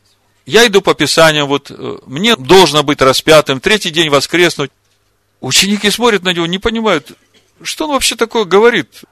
я 0.46 0.66
иду 0.66 0.80
по 0.80 0.94
Писаниям, 0.94 1.46
вот 1.46 1.70
э, 1.70 1.98
мне 2.06 2.36
должно 2.36 2.82
быть 2.82 3.00
распятым, 3.00 3.60
третий 3.60 3.90
день 3.90 4.10
воскреснуть. 4.10 4.70
Ученики 5.40 5.90
смотрят 5.90 6.22
на 6.22 6.32
него, 6.32 6.46
не 6.46 6.58
понимают, 6.58 7.12
что 7.62 7.84
он 7.84 7.92
вообще 7.92 8.16
такое 8.16 8.44
говорит. 8.44 9.02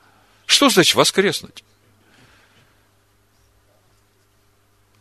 Что 0.46 0.70
значит 0.70 0.94
воскреснуть? 0.94 1.62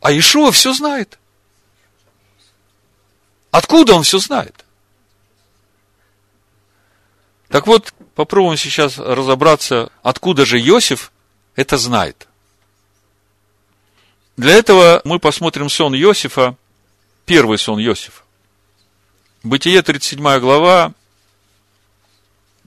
А 0.02 0.12
Ишуа 0.12 0.52
все 0.52 0.74
знает. 0.74 1.18
Откуда 3.52 3.96
он 3.96 4.04
все 4.04 4.20
знает? 4.20 4.66
Так 7.50 7.66
вот, 7.66 7.94
попробуем 8.14 8.58
сейчас 8.58 8.98
разобраться, 8.98 9.92
откуда 10.04 10.46
же 10.46 10.60
Иосиф 10.60 11.12
это 11.56 11.78
знает. 11.78 12.28
Для 14.38 14.54
этого 14.54 15.02
мы 15.04 15.20
посмотрим 15.20 15.70
сон 15.70 15.96
Иосифа, 15.96 16.56
первый 17.26 17.58
сон 17.58 17.80
Иосифа. 17.80 18.22
Бытие, 19.44 19.82
37 19.82 20.40
глава, 20.40 20.94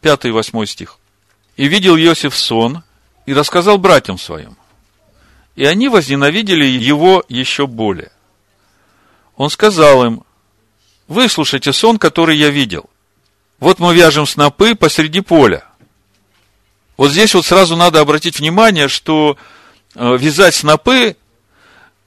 5 0.03 0.25
и 0.27 0.31
8 0.31 0.67
стих. 0.67 0.99
«И 1.57 1.69
видел 1.69 1.97
Иосиф 1.97 2.37
сон, 2.37 2.83
и 3.27 3.35
рассказал 3.35 3.79
братьям 3.79 4.19
своим. 4.19 4.57
И 5.55 5.65
они 5.65 5.89
возненавидели 5.89 6.65
его 6.65 7.23
еще 7.29 7.69
более. 7.69 8.11
Он 9.37 9.51
сказал 9.51 10.05
им, 10.05 10.25
выслушайте 11.07 11.73
сон, 11.73 11.99
который 11.99 12.37
я 12.37 12.51
видел. 12.51 12.91
Вот 13.61 13.79
мы 13.79 13.95
вяжем 13.95 14.27
снопы 14.27 14.75
посреди 14.75 15.21
поля. 15.21 15.65
Вот 16.97 17.13
здесь 17.13 17.35
вот 17.35 17.47
сразу 17.47 17.77
надо 17.77 18.01
обратить 18.01 18.41
внимание, 18.41 18.89
что 18.89 19.37
э, 19.95 20.17
вязать 20.17 20.55
снопы 20.55 21.17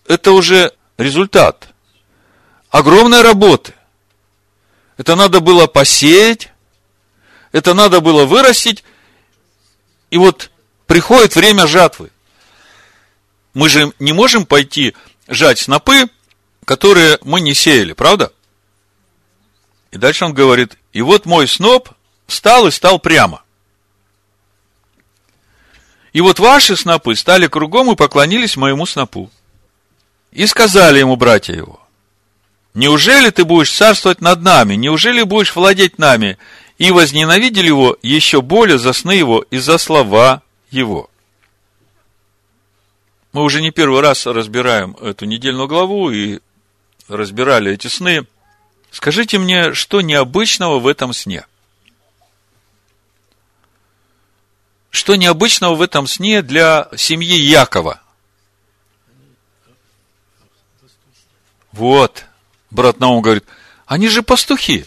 это 0.07 0.31
уже 0.31 0.73
результат 0.97 1.69
огромной 2.69 3.21
работы. 3.21 3.73
Это 4.97 5.15
надо 5.15 5.39
было 5.39 5.67
посеять, 5.67 6.51
это 7.51 7.73
надо 7.73 8.01
было 8.01 8.25
вырастить, 8.25 8.83
и 10.09 10.17
вот 10.17 10.51
приходит 10.87 11.35
время 11.35 11.67
жатвы. 11.67 12.11
Мы 13.53 13.69
же 13.69 13.93
не 13.99 14.13
можем 14.13 14.45
пойти 14.45 14.95
жать 15.27 15.59
снопы, 15.59 16.09
которые 16.65 17.19
мы 17.23 17.41
не 17.41 17.53
сеяли, 17.53 17.93
правда? 17.93 18.31
И 19.91 19.97
дальше 19.97 20.25
он 20.25 20.33
говорит, 20.33 20.77
и 20.91 21.01
вот 21.01 21.25
мой 21.25 21.47
сноп 21.47 21.89
встал 22.25 22.67
и 22.67 22.71
стал 22.71 22.99
прямо. 22.99 23.43
И 26.13 26.21
вот 26.21 26.39
ваши 26.39 26.75
снопы 26.75 27.15
стали 27.15 27.47
кругом 27.47 27.91
и 27.91 27.95
поклонились 27.95 28.55
моему 28.55 28.85
снопу. 28.85 29.31
И 30.33 30.47
сказали 30.47 30.97
ему 30.97 31.15
братья 31.15 31.53
его, 31.53 31.79
неужели 32.73 33.29
ты 33.29 33.45
будешь 33.45 33.71
царствовать 33.71 34.19
над 34.19 34.41
нами, 34.41 34.73
неужели 34.73 35.21
будешь 35.21 35.55
владеть 35.55 35.99
нами? 35.99 36.39
И 36.79 36.89
возненавидели 36.89 37.67
его 37.67 37.97
еще 38.01 38.41
более 38.41 38.79
за 38.79 38.93
сны 38.93 39.11
его 39.11 39.45
и 39.51 39.59
за 39.59 39.77
слова 39.77 40.41
его. 40.71 41.07
Мы 43.31 43.43
уже 43.43 43.61
не 43.61 43.69
первый 43.69 44.01
раз 44.01 44.25
разбираем 44.25 44.97
эту 44.99 45.25
недельную 45.25 45.67
главу 45.67 46.09
и 46.09 46.39
разбирали 47.07 47.71
эти 47.71 47.87
сны. 47.87 48.25
Скажите 48.89 49.37
мне, 49.37 49.75
что 49.75 50.01
необычного 50.01 50.79
в 50.79 50.87
этом 50.87 51.13
сне? 51.13 51.45
Что 54.89 55.15
необычного 55.15 55.75
в 55.75 55.81
этом 55.81 56.07
сне 56.07 56.41
для 56.41 56.89
семьи 56.95 57.37
Якова? 57.37 58.02
Вот, 61.73 62.25
брат 62.69 62.99
Наум 62.99 63.21
говорит, 63.21 63.43
они 63.85 64.07
же 64.07 64.21
пастухи. 64.21 64.85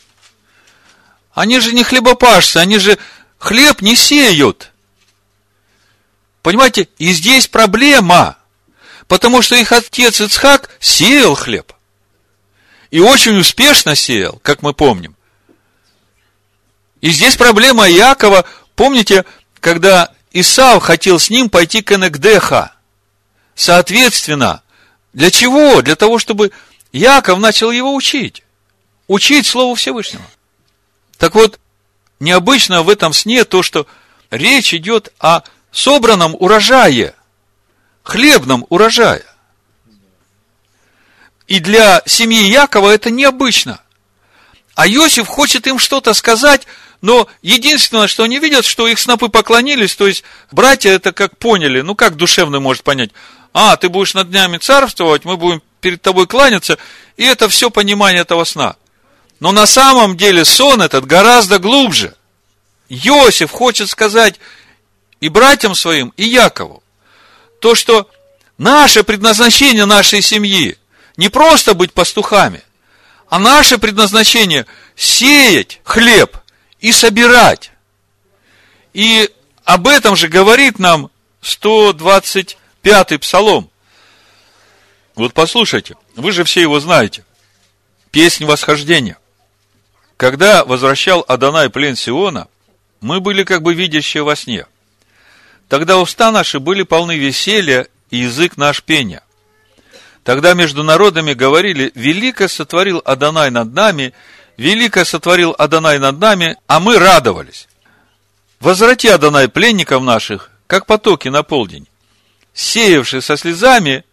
Они 1.34 1.60
же 1.60 1.72
не 1.72 1.84
хлебопашцы, 1.84 2.56
они 2.56 2.78
же 2.78 2.98
хлеб 3.38 3.82
не 3.82 3.94
сеют. 3.94 4.72
Понимаете, 6.42 6.88
и 6.96 7.12
здесь 7.12 7.48
проблема. 7.48 8.38
Потому 9.08 9.42
что 9.42 9.56
их 9.56 9.72
отец 9.72 10.20
Ицхак 10.20 10.70
сеял 10.80 11.34
хлеб. 11.34 11.72
И 12.90 13.00
очень 13.00 13.36
успешно 13.38 13.94
сеял, 13.94 14.40
как 14.42 14.62
мы 14.62 14.72
помним. 14.72 15.16
И 17.00 17.10
здесь 17.10 17.36
проблема 17.36 17.88
Якова. 17.88 18.44
Помните, 18.74 19.24
когда 19.60 20.12
Исав 20.32 20.82
хотел 20.82 21.18
с 21.18 21.30
ним 21.30 21.50
пойти 21.50 21.82
к 21.82 21.92
Энекдеха? 21.92 22.72
Соответственно, 23.54 24.62
для 25.12 25.30
чего? 25.30 25.82
Для 25.82 25.96
того, 25.96 26.18
чтобы 26.18 26.52
Яков 26.96 27.38
начал 27.38 27.70
его 27.70 27.94
учить. 27.94 28.42
Учить 29.06 29.46
Слову 29.46 29.74
Всевышнего. 29.74 30.24
Так 31.18 31.34
вот, 31.34 31.60
необычно 32.20 32.82
в 32.82 32.88
этом 32.88 33.12
сне 33.12 33.44
то, 33.44 33.62
что 33.62 33.86
речь 34.30 34.72
идет 34.74 35.12
о 35.18 35.42
собранном 35.70 36.34
урожае, 36.34 37.14
хлебном 38.02 38.66
урожае. 38.70 39.24
И 41.46 41.60
для 41.60 42.02
семьи 42.06 42.50
Якова 42.50 42.90
это 42.90 43.10
необычно. 43.10 43.80
А 44.74 44.88
Иосиф 44.88 45.28
хочет 45.28 45.66
им 45.66 45.78
что-то 45.78 46.12
сказать, 46.12 46.66
но 47.02 47.28
единственное, 47.42 48.08
что 48.08 48.24
они 48.24 48.38
видят, 48.38 48.64
что 48.64 48.88
их 48.88 48.98
снопы 48.98 49.28
поклонились, 49.28 49.94
то 49.94 50.06
есть 50.06 50.24
братья 50.50 50.90
это 50.90 51.12
как 51.12 51.38
поняли, 51.38 51.82
ну 51.82 51.94
как 51.94 52.16
душевный 52.16 52.58
может 52.58 52.82
понять, 52.82 53.10
а, 53.52 53.76
ты 53.76 53.88
будешь 53.88 54.14
над 54.14 54.30
днями 54.30 54.58
царствовать, 54.58 55.24
мы 55.24 55.36
будем 55.36 55.62
перед 55.80 56.02
тобой 56.02 56.26
кланяться, 56.26 56.78
и 57.16 57.24
это 57.24 57.48
все 57.48 57.70
понимание 57.70 58.22
этого 58.22 58.44
сна. 58.44 58.76
Но 59.40 59.52
на 59.52 59.66
самом 59.66 60.16
деле 60.16 60.44
сон 60.44 60.82
этот 60.82 61.06
гораздо 61.06 61.58
глубже. 61.58 62.14
Иосиф 62.88 63.50
хочет 63.50 63.88
сказать 63.88 64.40
и 65.20 65.28
братьям 65.28 65.74
своим, 65.74 66.12
и 66.16 66.24
Якову, 66.24 66.82
то, 67.60 67.74
что 67.74 68.08
наше 68.58 69.02
предназначение 69.02 69.84
нашей 69.84 70.22
семьи 70.22 70.78
не 71.16 71.28
просто 71.28 71.74
быть 71.74 71.92
пастухами, 71.92 72.62
а 73.28 73.38
наше 73.38 73.78
предназначение 73.78 74.66
сеять 74.94 75.80
хлеб 75.84 76.36
и 76.80 76.92
собирать. 76.92 77.72
И 78.92 79.30
об 79.64 79.88
этом 79.88 80.16
же 80.16 80.28
говорит 80.28 80.78
нам 80.78 81.10
125-й 81.42 83.18
псалом. 83.18 83.70
Вот 85.16 85.32
послушайте, 85.32 85.96
вы 86.14 86.30
же 86.30 86.44
все 86.44 86.60
его 86.60 86.78
знаете. 86.78 87.24
Песнь 88.10 88.44
восхождения. 88.44 89.18
Когда 90.18 90.64
возвращал 90.64 91.24
Адонай 91.26 91.70
плен 91.70 91.96
Сиона, 91.96 92.48
мы 93.00 93.20
были 93.20 93.42
как 93.42 93.62
бы 93.62 93.74
видящие 93.74 94.22
во 94.22 94.36
сне. 94.36 94.66
Тогда 95.68 95.98
уста 95.98 96.30
наши 96.30 96.60
были 96.60 96.82
полны 96.82 97.16
веселья 97.16 97.88
и 98.10 98.18
язык 98.18 98.56
наш 98.56 98.82
пения. 98.82 99.22
Тогда 100.22 100.54
между 100.54 100.82
народами 100.82 101.32
говорили, 101.32 101.92
велико 101.94 102.48
сотворил 102.48 103.00
Адонай 103.04 103.50
над 103.50 103.72
нами, 103.72 104.12
велико 104.56 105.04
сотворил 105.04 105.54
Адонай 105.56 105.98
над 105.98 106.18
нами, 106.18 106.56
а 106.66 106.78
мы 106.78 106.98
радовались. 106.98 107.68
Возврати, 108.60 109.08
Адонай, 109.08 109.48
пленников 109.48 110.02
наших, 110.02 110.50
как 110.66 110.86
потоки 110.86 111.28
на 111.28 111.42
полдень, 111.42 111.86
сеявшие 112.54 113.22
со 113.22 113.36
слезами 113.36 114.04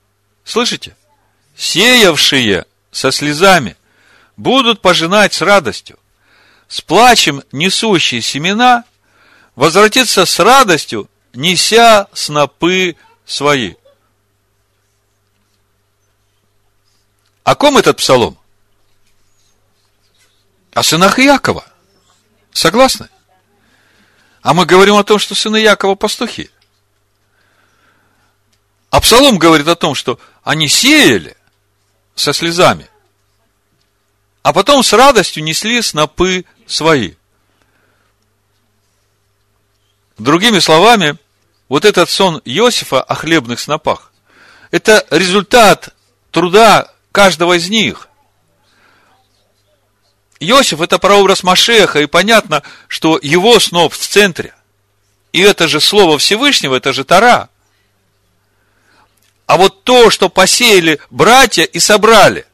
Слышите? 0.44 0.96
Сеявшие 1.56 2.66
со 2.92 3.12
слезами 3.12 3.78
будут 4.38 4.82
пожинать 4.82 5.34
с 5.34 5.42
радостью. 5.42 6.00
С 6.68 6.82
плачем 6.82 7.44
несущие 7.52 8.22
семена 8.22 8.84
возвратятся 9.56 10.26
с 10.26 10.40
радостью, 10.40 11.10
неся 11.34 12.08
снопы 12.14 12.96
свои. 13.26 13.76
О 17.44 17.56
ком 17.56 17.78
этот 17.78 17.98
псалом? 17.98 18.38
О 20.74 20.82
сынах 20.82 21.20
Иакова. 21.20 21.66
Согласны? 22.52 23.10
А 24.42 24.54
мы 24.54 24.66
говорим 24.66 24.96
о 24.96 25.04
том, 25.04 25.20
что 25.20 25.36
сыны 25.36 25.58
Якова 25.58 25.96
пастухи. 25.96 26.50
А 28.94 29.02
Псалом 29.02 29.40
говорит 29.40 29.68
о 29.68 29.76
том, 29.76 29.96
что 29.96 30.20
они 30.44 30.68
сеяли 30.68 31.36
со 32.14 32.32
слезами, 32.32 32.88
а 34.44 34.54
потом 34.54 34.84
с 34.84 34.94
радостью 34.94 35.44
несли 35.44 35.82
снопы 35.82 36.46
свои. 36.68 37.16
Другими 40.20 40.60
словами, 40.60 41.18
вот 41.70 41.86
этот 41.86 42.08
сон 42.08 42.40
Иосифа 42.46 43.02
о 43.02 43.16
хлебных 43.16 43.60
снопах, 43.60 44.12
это 44.70 45.04
результат 45.10 45.90
труда 46.30 46.94
каждого 47.12 47.58
из 47.58 47.72
них. 47.72 48.08
Иосиф– 50.40 50.82
это 50.82 51.00
прообраз 51.00 51.42
Машеха, 51.42 52.00
и 52.00 52.06
понятно, 52.06 52.62
что 52.88 53.18
его 53.20 53.60
сноп 53.60 53.94
в 53.94 53.98
центре. 54.08 54.54
И 55.32 55.40
это 55.40 55.68
же 55.68 55.82
Слово 55.82 56.20
Всевышнего, 56.20 56.76
это 56.76 56.94
же 56.94 57.04
Тара. 57.04 57.50
А 59.46 59.58
вот 59.58 59.84
то, 59.84 60.10
что 60.10 60.30
посеяли 60.30 61.00
братья 61.10 61.64
и 61.64 61.80
собрали, 61.80 62.46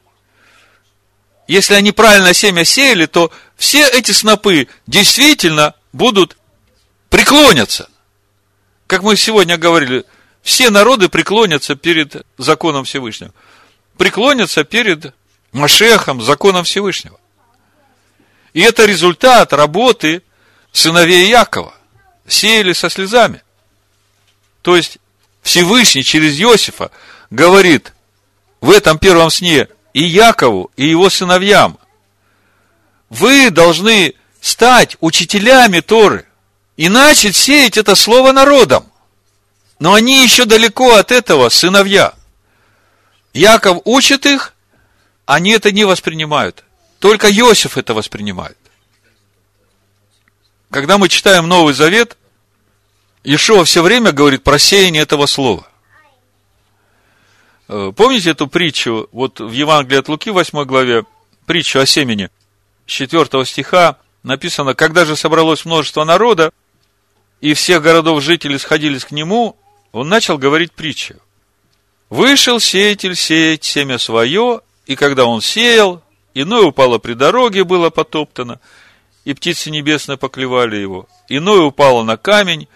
если 1.46 1.74
они 1.74 1.92
правильно 1.92 2.32
семя 2.32 2.64
сеяли, 2.64 3.06
то 3.06 3.32
все 3.56 3.86
эти 3.88 4.12
снопы 4.12 4.68
действительно 4.86 5.74
будут 5.92 6.36
преклонятся. 7.08 7.88
Как 8.86 9.02
мы 9.02 9.16
сегодня 9.16 9.56
говорили, 9.56 10.04
все 10.42 10.70
народы 10.70 11.08
преклонятся 11.08 11.76
перед 11.76 12.24
законом 12.38 12.84
Всевышнего. 12.84 13.32
Преклонятся 13.96 14.64
перед 14.64 15.14
Машехом, 15.52 16.22
законом 16.22 16.64
Всевышнего. 16.64 17.18
И 18.52 18.60
это 18.60 18.84
результат 18.84 19.52
работы 19.52 20.22
сыновей 20.72 21.28
Якова. 21.28 21.74
Сеяли 22.26 22.72
со 22.72 22.88
слезами. 22.88 23.42
То 24.62 24.76
есть, 24.76 24.98
Всевышний 25.42 26.04
через 26.04 26.38
Иосифа 26.40 26.90
говорит 27.30 27.92
в 28.60 28.70
этом 28.70 28.98
первом 28.98 29.30
сне 29.30 29.68
и 29.92 30.02
Якову, 30.02 30.70
и 30.76 30.86
его 30.86 31.10
сыновьям, 31.10 31.78
вы 33.08 33.50
должны 33.50 34.14
стать 34.40 34.96
учителями 35.00 35.80
Торы 35.80 36.26
и 36.76 36.88
начать 36.88 37.36
сеять 37.36 37.76
это 37.76 37.94
слово 37.94 38.32
народом. 38.32 38.86
Но 39.78 39.94
они 39.94 40.22
еще 40.22 40.44
далеко 40.44 40.94
от 40.94 41.10
этого, 41.10 41.48
сыновья. 41.48 42.14
Яков 43.32 43.80
учит 43.84 44.26
их, 44.26 44.54
они 45.26 45.52
это 45.52 45.72
не 45.72 45.84
воспринимают. 45.84 46.64
Только 46.98 47.30
Иосиф 47.30 47.78
это 47.78 47.94
воспринимает. 47.94 48.58
Когда 50.70 50.98
мы 50.98 51.08
читаем 51.08 51.48
Новый 51.48 51.74
Завет, 51.74 52.16
Ишуа 53.22 53.64
все 53.64 53.82
время 53.82 54.12
говорит 54.12 54.42
про 54.42 54.58
сеяние 54.58 55.02
этого 55.02 55.26
слова. 55.26 55.66
Э, 57.68 57.92
помните 57.94 58.30
эту 58.30 58.46
притчу, 58.46 59.08
вот 59.12 59.40
в 59.40 59.50
Евангелии 59.50 59.98
от 59.98 60.08
Луки, 60.08 60.30
8 60.30 60.64
главе, 60.64 61.04
притчу 61.46 61.80
о 61.80 61.86
семени, 61.86 62.30
с 62.86 62.90
4 62.90 63.44
стиха 63.44 63.98
написано, 64.22 64.74
когда 64.74 65.04
же 65.04 65.16
собралось 65.16 65.64
множество 65.64 66.04
народа, 66.04 66.52
и 67.40 67.54
всех 67.54 67.82
городов 67.82 68.22
жители 68.22 68.56
сходились 68.56 69.04
к 69.04 69.10
нему, 69.10 69.56
он 69.92 70.08
начал 70.08 70.38
говорить 70.38 70.72
притчу. 70.72 71.16
Вышел 72.08 72.58
сеятель 72.58 73.16
сеять 73.16 73.64
семя 73.64 73.98
свое, 73.98 74.62
и 74.86 74.96
когда 74.96 75.26
он 75.26 75.40
сеял, 75.40 76.02
иное 76.34 76.62
упало 76.62 76.98
при 76.98 77.12
дороге, 77.12 77.64
было 77.64 77.90
потоптано, 77.90 78.60
и 79.24 79.34
птицы 79.34 79.70
небесные 79.70 80.16
поклевали 80.16 80.76
его. 80.76 81.06
Иное 81.28 81.60
упало 81.60 82.02
на 82.02 82.16
камень, 82.16 82.66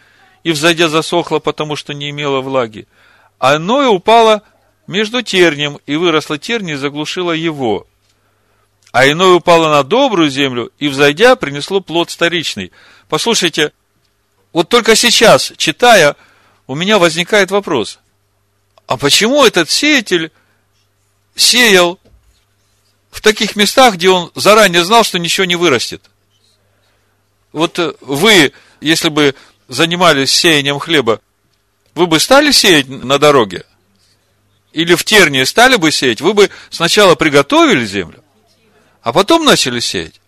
и 0.44 0.52
взойдя 0.52 0.88
засохло, 0.88 1.40
потому 1.40 1.74
что 1.74 1.94
не 1.94 2.10
имело 2.10 2.40
влаги. 2.40 2.86
А 3.38 3.56
иное 3.56 3.88
упало 3.88 4.42
между 4.86 5.22
тернием, 5.22 5.80
и 5.86 5.96
выросла 5.96 6.38
терни 6.38 6.74
и 6.74 6.76
заглушила 6.76 7.32
его. 7.32 7.86
А 8.92 9.08
иное 9.08 9.30
упало 9.30 9.70
на 9.70 9.82
добрую 9.82 10.30
землю, 10.30 10.70
и 10.78 10.88
взойдя, 10.88 11.34
принесло 11.34 11.80
плод 11.80 12.10
старичный. 12.10 12.70
Послушайте, 13.08 13.72
вот 14.52 14.68
только 14.68 14.94
сейчас, 14.94 15.52
читая, 15.56 16.14
у 16.66 16.74
меня 16.74 16.98
возникает 16.98 17.50
вопрос. 17.50 17.98
А 18.86 18.96
почему 18.96 19.44
этот 19.44 19.70
сеятель 19.70 20.30
сеял 21.34 21.98
в 23.10 23.20
таких 23.20 23.56
местах, 23.56 23.94
где 23.94 24.10
он 24.10 24.30
заранее 24.34 24.84
знал, 24.84 25.04
что 25.04 25.18
ничего 25.18 25.46
не 25.46 25.56
вырастет? 25.56 26.02
Вот 27.52 27.78
вы, 28.00 28.52
если 28.80 29.08
бы 29.08 29.34
занимались 29.68 30.30
сеянием 30.30 30.78
хлеба, 30.78 31.20
вы 31.94 32.06
бы 32.06 32.18
стали 32.20 32.50
сеять 32.50 32.88
на 32.88 33.18
дороге? 33.18 33.64
Или 34.72 34.94
в 34.94 35.04
тернии 35.04 35.44
стали 35.44 35.76
бы 35.76 35.92
сеять? 35.92 36.20
Вы 36.20 36.34
бы 36.34 36.50
сначала 36.70 37.14
приготовили 37.14 37.84
землю, 37.86 38.22
а 39.02 39.12
потом 39.12 39.44
начали 39.44 39.80
сеять. 39.80 40.20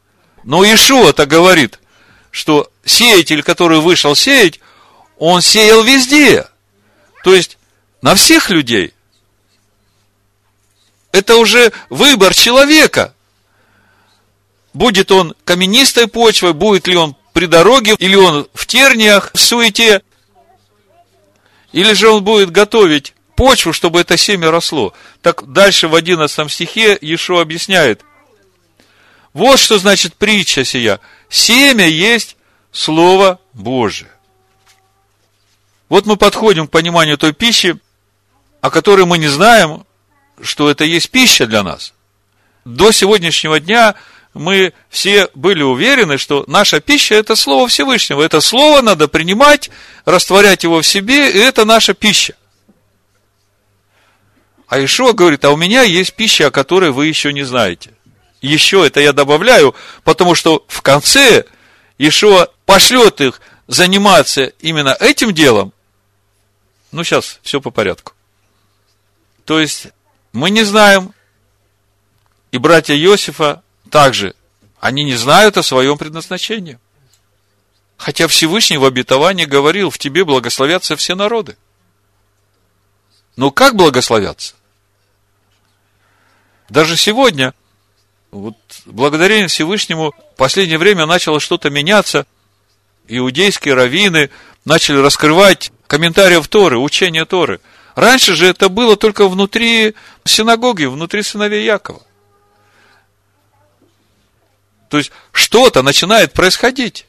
Но 0.45 0.64
Ишуа-то 0.64 1.26
говорит, 1.26 1.80
что 2.30 2.70
сеятель, 2.84 3.43
который 3.43 3.80
вышел 3.80 4.14
сеять, 4.14 4.61
он 5.18 5.43
сеял 5.43 5.82
везде. 5.82 6.47
То 7.24 7.34
есть, 7.34 7.59
на 8.03 8.14
всех 8.14 8.51
людей. 8.51 8.93
Это 11.11 11.37
уже 11.37 11.72
выбор 11.91 12.34
человека. 12.34 13.14
Будет 14.72 15.11
он 15.11 15.34
каменистой 15.45 16.07
почвой, 16.07 16.53
будет 16.53 16.87
ли 16.87 16.95
он 16.95 17.16
при 17.37 17.45
дороге, 17.45 17.95
или 17.99 18.14
он 18.14 18.49
в 18.55 18.64
терниях, 18.64 19.30
в 19.34 19.39
суете, 19.39 20.01
или 21.70 21.93
же 21.93 22.09
он 22.09 22.24
будет 22.24 22.51
готовить 22.51 23.12
почву, 23.34 23.74
чтобы 23.74 24.01
это 24.01 24.16
семя 24.16 24.51
росло. 24.51 24.95
Так 25.20 25.53
дальше 25.53 25.87
в 25.87 25.95
11 25.95 26.51
стихе 26.51 26.97
Ешо 26.99 27.39
объясняет. 27.39 28.01
Вот 29.34 29.59
что 29.59 29.76
значит 29.76 30.14
притча 30.14 30.64
сия. 30.64 30.99
Семя 31.28 31.87
есть 31.87 32.39
Слово 32.72 33.39
Божие. 33.53 34.11
Вот 35.91 36.07
мы 36.07 36.16
подходим 36.16 36.66
к 36.66 36.70
пониманию 36.70 37.18
той 37.18 37.34
пищи, 37.34 37.78
о 38.62 38.70
которой 38.70 39.05
мы 39.05 39.18
не 39.18 39.28
знаем, 39.28 39.84
что 40.41 40.70
это 40.70 40.84
есть 40.84 41.11
пища 41.11 41.47
для 41.47 41.62
нас. 41.62 41.93
До 42.64 42.93
сегодняшнего 42.93 43.61
дня 43.61 43.95
мы 44.37 44.74
все 44.91 45.28
были 45.34 45.62
уверены, 45.62 46.18
что 46.18 46.45
наша 46.47 46.80
пища– 46.80 47.14
это 47.16 47.34
Слово 47.37 47.68
Всевышнего. 47.68 48.22
Это 48.22 48.41
Слово 48.41 48.82
надо 48.82 49.09
принимать, 49.09 49.70
растворять 50.05 50.62
его 50.62 50.82
в 50.82 50.87
себе, 50.87 51.30
и 51.30 51.39
это 51.39 51.64
наша 51.64 51.95
пища. 51.95 52.34
А 54.68 54.84
Ишуа 54.84 55.12
говорит, 55.12 55.45
а 55.45 55.51
у 55.51 55.57
меня 55.57 55.82
есть 55.82 56.14
пища, 56.14 56.49
о 56.49 56.51
которой 56.51 56.91
вы 56.91 57.07
еще 57.07 57.32
не 57.32 57.45
знаете. 57.45 57.93
Еще 58.43 58.87
это 58.87 59.01
я 59.01 59.12
добавляю, 59.12 59.74
потому 60.05 60.34
что 60.34 60.64
в 60.68 60.82
конце 60.82 61.45
Ишуа 61.97 62.49
пошлет 62.66 63.22
их 63.22 63.41
заниматься 63.68 64.53
именно 64.61 64.95
этим 65.01 65.32
делом, 65.32 65.72
ну, 66.93 67.05
сейчас 67.05 67.41
все 67.43 67.61
по 67.61 67.70
порядку. 67.70 68.12
То 69.45 69.61
есть, 69.61 69.89
мы 70.32 70.51
не 70.51 70.62
знаем, 70.62 71.12
и 72.53 72.59
братья 72.59 72.95
Иосифа 72.95 73.62
также, 73.91 74.34
они 74.80 75.05
не 75.05 75.14
знают 75.14 75.57
о 75.57 75.62
своем 75.62 75.99
предназначении. 75.99 76.78
Хотя 77.97 78.28
Всевышний 78.28 78.76
в 78.76 78.84
обетовании 78.84 79.47
говорил, 79.47 79.91
в 79.91 79.99
тебе 79.99 80.24
благословятся 80.24 80.97
все 80.97 81.14
народы. 81.14 81.57
Но 83.37 83.51
как 83.51 83.74
благословятся? 83.74 84.55
Даже 86.68 86.97
сегодня, 86.97 87.55
вот 88.30 88.57
благодарение 88.84 89.49
Всевышнему, 89.49 90.12
в 90.12 90.37
последнее 90.37 90.78
время 90.78 91.07
начало 91.07 91.41
что-то 91.41 91.70
меняться. 91.70 92.26
Иудейские 93.09 93.74
раввины 93.74 94.30
начали 94.64 94.99
раскрывать 94.99 95.70
комментариев 95.87 96.49
Торы, 96.49 96.78
учения 96.78 97.24
Торы. 97.24 97.61
Раньше 97.95 98.34
же 98.34 98.47
это 98.47 98.68
было 98.68 98.97
только 98.97 99.28
внутри 99.28 99.95
синагоги, 100.24 100.84
внутри 100.84 101.22
сыновей 101.22 101.64
Якова. 101.64 102.03
То 104.89 104.99
есть, 104.99 105.11
что-то 105.32 105.82
начинает 105.82 106.32
происходить. 106.32 107.07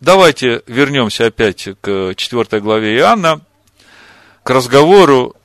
Давайте 0.00 0.62
вернемся 0.66 1.26
опять 1.26 1.68
к 1.80 2.14
4 2.14 2.60
главе 2.60 2.96
Иоанна, 2.96 3.40
к 4.42 4.50
разговору 4.50 5.36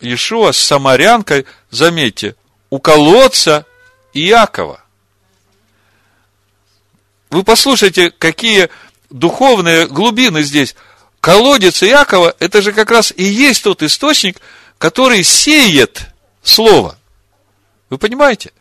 Иешуа 0.00 0.52
с 0.52 0.58
самарянкой, 0.58 1.46
заметьте, 1.70 2.34
у 2.70 2.78
колодца 2.78 3.66
Иакова. 4.14 4.82
Вы 7.28 7.44
послушайте, 7.44 8.10
какие 8.10 8.70
духовные 9.10 9.86
глубины 9.86 10.42
здесь. 10.42 10.74
Колодец 11.20 11.82
Иакова, 11.82 12.34
это 12.38 12.62
же 12.62 12.72
как 12.72 12.90
раз 12.90 13.12
и 13.14 13.22
есть 13.22 13.62
тот 13.62 13.82
источник, 13.82 14.40
который 14.78 15.22
сеет 15.22 16.06
слово. 16.42 16.98
Вы 17.90 17.98
понимаете? 17.98 18.52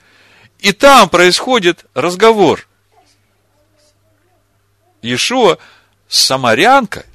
И 0.60 0.74
там 0.74 1.10
происходит 1.10 1.86
разговор. 1.94 2.68
Иешуа 5.02 5.58
с 6.08 6.20
самарянкой, 6.20 7.06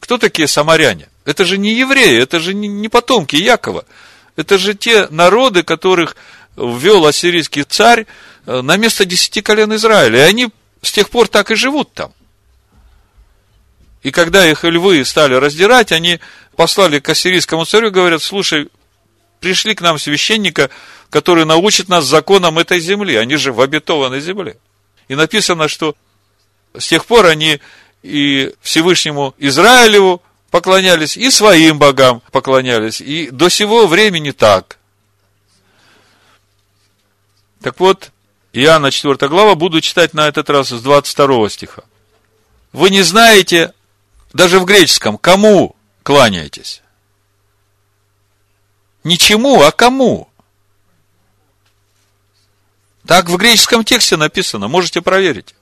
Кто 0.00 0.18
такие 0.18 0.48
самаряне? 0.48 1.08
Это 1.24 1.44
же 1.44 1.58
не 1.58 1.74
евреи, 1.74 2.20
это 2.20 2.40
же 2.40 2.54
не 2.54 2.88
потомки 2.88 3.36
Якова. 3.36 3.84
Это 4.36 4.58
же 4.58 4.74
те 4.74 5.06
народы, 5.08 5.62
которых 5.62 6.16
ввел 6.56 7.06
ассирийский 7.06 7.64
царь 7.64 8.06
э, 8.46 8.60
на 8.60 8.76
место 8.76 9.04
десяти 9.04 9.42
колен 9.42 9.74
Израиля. 9.74 10.18
И 10.18 10.28
они 10.28 10.48
с 10.82 10.92
тех 10.92 11.08
пор 11.10 11.28
так 11.28 11.50
и 11.50 11.54
живут 11.54 11.92
там. 11.94 12.12
И 14.02 14.10
когда 14.10 14.46
их 14.46 14.64
львы 14.64 15.04
стали 15.04 15.34
раздирать, 15.34 15.92
они 15.92 16.20
послали 16.56 17.00
к 17.00 17.08
ассирийскому 17.08 17.64
царю 17.64 17.90
говорят, 17.90 18.22
слушай, 18.22 18.68
пришли 19.40 19.74
к 19.74 19.80
нам 19.80 19.98
священника, 19.98 20.70
который 21.14 21.44
научит 21.44 21.88
нас 21.88 22.06
законам 22.06 22.58
этой 22.58 22.80
земли. 22.80 23.14
Они 23.14 23.36
же 23.36 23.52
в 23.52 23.60
обетованной 23.60 24.20
земле. 24.20 24.56
И 25.06 25.14
написано, 25.14 25.68
что 25.68 25.94
с 26.76 26.88
тех 26.88 27.06
пор 27.06 27.26
они 27.26 27.60
и 28.02 28.52
Всевышнему 28.60 29.32
Израилеву 29.38 30.20
поклонялись, 30.50 31.16
и 31.16 31.30
своим 31.30 31.78
богам 31.78 32.20
поклонялись. 32.32 33.00
И 33.00 33.30
до 33.30 33.48
сего 33.48 33.86
времени 33.86 34.32
так. 34.32 34.76
Так 37.62 37.78
вот, 37.78 38.10
Иоанна 38.52 38.90
4 38.90 39.28
глава, 39.28 39.54
буду 39.54 39.80
читать 39.80 40.14
на 40.14 40.26
этот 40.26 40.50
раз 40.50 40.70
с 40.70 40.82
22 40.82 41.48
стиха. 41.48 41.84
Вы 42.72 42.90
не 42.90 43.02
знаете, 43.02 43.72
даже 44.32 44.58
в 44.58 44.64
греческом, 44.64 45.16
кому 45.16 45.76
кланяетесь. 46.02 46.82
Ничему, 49.04 49.62
а 49.62 49.70
кому? 49.70 50.28
Так 53.06 53.28
в 53.28 53.36
греческом 53.36 53.84
тексте 53.84 54.16
написано, 54.16 54.68
можете 54.68 55.02
проверить. 55.02 55.54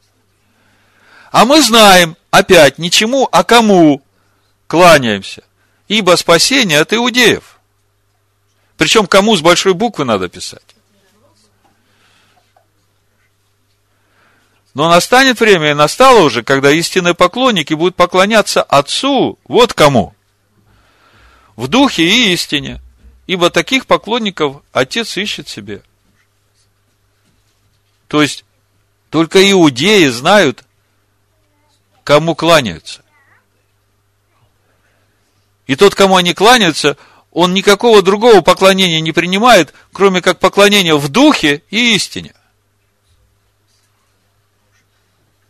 А 1.32 1.44
мы 1.44 1.60
знаем, 1.62 2.16
опять, 2.30 2.78
ничему, 2.78 3.28
а 3.32 3.42
кому 3.42 4.02
кланяемся. 4.66 5.42
Ибо 5.88 6.16
спасение 6.16 6.80
от 6.80 6.92
иудеев. 6.92 7.58
Причем 8.76 9.06
кому 9.06 9.36
с 9.36 9.40
большой 9.40 9.74
буквы 9.74 10.04
надо 10.04 10.28
писать. 10.28 10.62
Но 14.74 14.88
настанет 14.88 15.38
время, 15.40 15.72
и 15.72 15.74
настало 15.74 16.20
уже, 16.20 16.42
когда 16.42 16.70
истинные 16.70 17.14
поклонники 17.14 17.74
будут 17.74 17.94
поклоняться 17.94 18.62
Отцу, 18.62 19.38
вот 19.44 19.74
кому. 19.74 20.14
В 21.56 21.68
духе 21.68 22.04
и 22.04 22.32
истине. 22.32 22.80
Ибо 23.26 23.50
таких 23.50 23.86
поклонников 23.86 24.62
Отец 24.72 25.16
ищет 25.16 25.48
себе. 25.48 25.82
То 28.12 28.20
есть, 28.20 28.44
только 29.08 29.50
иудеи 29.50 30.06
знают, 30.08 30.64
кому 32.04 32.34
кланяются. 32.34 33.02
И 35.66 35.76
тот, 35.76 35.94
кому 35.94 36.16
они 36.16 36.34
кланяются, 36.34 36.98
он 37.30 37.54
никакого 37.54 38.02
другого 38.02 38.42
поклонения 38.42 39.00
не 39.00 39.12
принимает, 39.12 39.72
кроме 39.94 40.20
как 40.20 40.40
поклонения 40.40 40.94
в 40.94 41.08
духе 41.08 41.62
и 41.70 41.94
истине. 41.94 42.34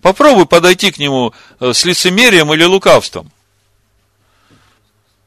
Попробуй 0.00 0.46
подойти 0.46 0.92
к 0.92 0.98
нему 0.98 1.34
э, 1.58 1.72
с 1.72 1.84
лицемерием 1.84 2.54
или 2.54 2.62
лукавством. 2.62 3.32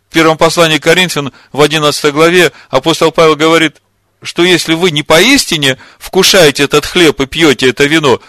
В 0.07 0.13
первом 0.13 0.37
послании 0.37 0.77
Коринфян 0.77 1.33
в 1.51 1.59
11 1.59 2.13
главе 2.13 2.53
апостол 2.69 3.11
Павел 3.11 3.35
говорит, 3.35 3.81
что 4.25 4.43
если 4.43 4.73
вы 4.73 4.91
не 4.91 5.03
поистине 5.03 5.77
вкушаете 5.99 6.63
этот 6.63 6.85
хлеб 6.85 7.21
и 7.21 7.25
пьете 7.25 7.69
это 7.69 7.85
вино, 7.85 8.19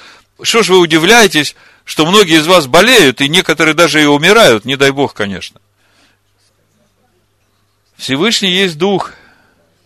что 0.43 0.63
ж 0.63 0.69
вы 0.69 0.79
удивляетесь, 0.79 1.57
что 1.85 2.07
многие 2.07 2.39
из 2.39 2.47
вас 2.47 2.67
болеют, 2.67 3.21
и 3.21 3.29
некоторые 3.29 3.75
даже 3.75 4.03
и 4.03 4.07
умирают, 4.07 4.65
не 4.65 4.77
дай 4.77 4.91
Бог, 4.91 5.15
конечно. 5.15 5.61
Всевышний 7.97 8.51
есть 8.51 8.77
Дух, 8.77 9.13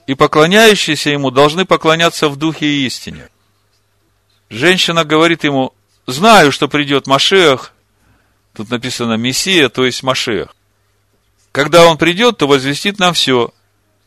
и 0.06 0.14
поклоняющиеся 0.14 1.11
Ему 1.11 1.30
должны 1.30 1.64
поклоняться 1.64 2.28
в 2.28 2.36
Духе 2.36 2.66
и 2.66 2.86
истине. 2.86 3.28
Женщина 4.48 5.04
говорит 5.04 5.44
ему, 5.44 5.72
знаю, 6.06 6.50
что 6.50 6.66
придет 6.66 7.06
Машех, 7.06 7.72
тут 8.52 8.70
написано 8.70 9.14
Мессия, 9.14 9.68
то 9.68 9.86
есть 9.86 10.02
Машех. 10.02 10.56
Когда 11.52 11.86
он 11.86 11.98
придет, 11.98 12.38
то 12.38 12.48
возвестит 12.48 12.98
нам 12.98 13.14
все. 13.14 13.52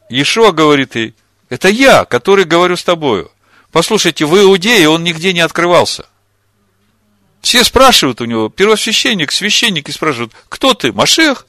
Ешуа 0.09 0.51
говорит 0.51 0.95
ей, 0.95 1.15
это 1.53 1.69
я, 1.69 2.03
который 2.03 2.45
говорю 2.45 2.75
с 2.75 2.83
тобою. 2.83 3.31
Послушайте, 3.71 4.25
в 4.25 4.35
Иудее 4.35 4.89
он 4.89 5.03
нигде 5.03 5.33
не 5.33 5.41
открывался. 5.41 6.07
Все 7.41 7.63
спрашивают 7.63 8.21
у 8.21 8.25
него, 8.25 8.49
первосвященник, 8.49 9.31
священники 9.31 9.91
спрашивают, 9.91 10.33
кто 10.49 10.73
ты, 10.73 10.91
Машех? 10.91 11.45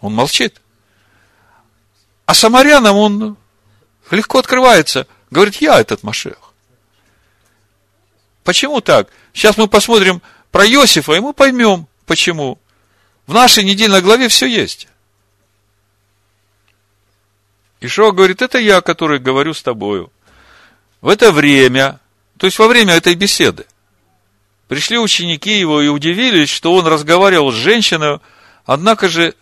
Он 0.00 0.14
молчит. 0.14 0.60
А 2.24 2.34
самарянам 2.34 2.96
он 2.96 3.36
легко 4.12 4.38
открывается. 4.38 5.08
Говорит, 5.32 5.56
я 5.56 5.80
этот 5.80 6.04
Машех. 6.04 6.38
Почему 8.44 8.80
так? 8.80 9.08
Сейчас 9.32 9.56
мы 9.56 9.66
посмотрим 9.66 10.22
про 10.52 10.64
Иосифа, 10.64 11.14
и 11.14 11.20
мы 11.20 11.32
поймем, 11.32 11.88
почему. 12.06 12.60
В 13.26 13.34
нашей 13.34 13.64
недельной 13.64 14.02
главе 14.02 14.28
все 14.28 14.46
есть. 14.46 14.86
Ишуа 17.82 18.12
говорит, 18.12 18.42
это 18.42 18.58
я, 18.58 18.80
который 18.80 19.18
говорю 19.18 19.54
с 19.54 19.62
тобою. 19.62 20.12
В 21.00 21.08
это 21.08 21.32
время, 21.32 21.98
то 22.38 22.46
есть 22.46 22.58
во 22.60 22.68
время 22.68 22.94
этой 22.94 23.16
беседы, 23.16 23.66
пришли 24.68 24.98
ученики 24.98 25.58
его 25.58 25.82
и 25.82 25.88
удивились, 25.88 26.48
что 26.48 26.74
он 26.74 26.86
разговаривал 26.86 27.50
с 27.50 27.56
женщиной, 27.56 28.20
однако 28.64 29.08
же 29.08 29.34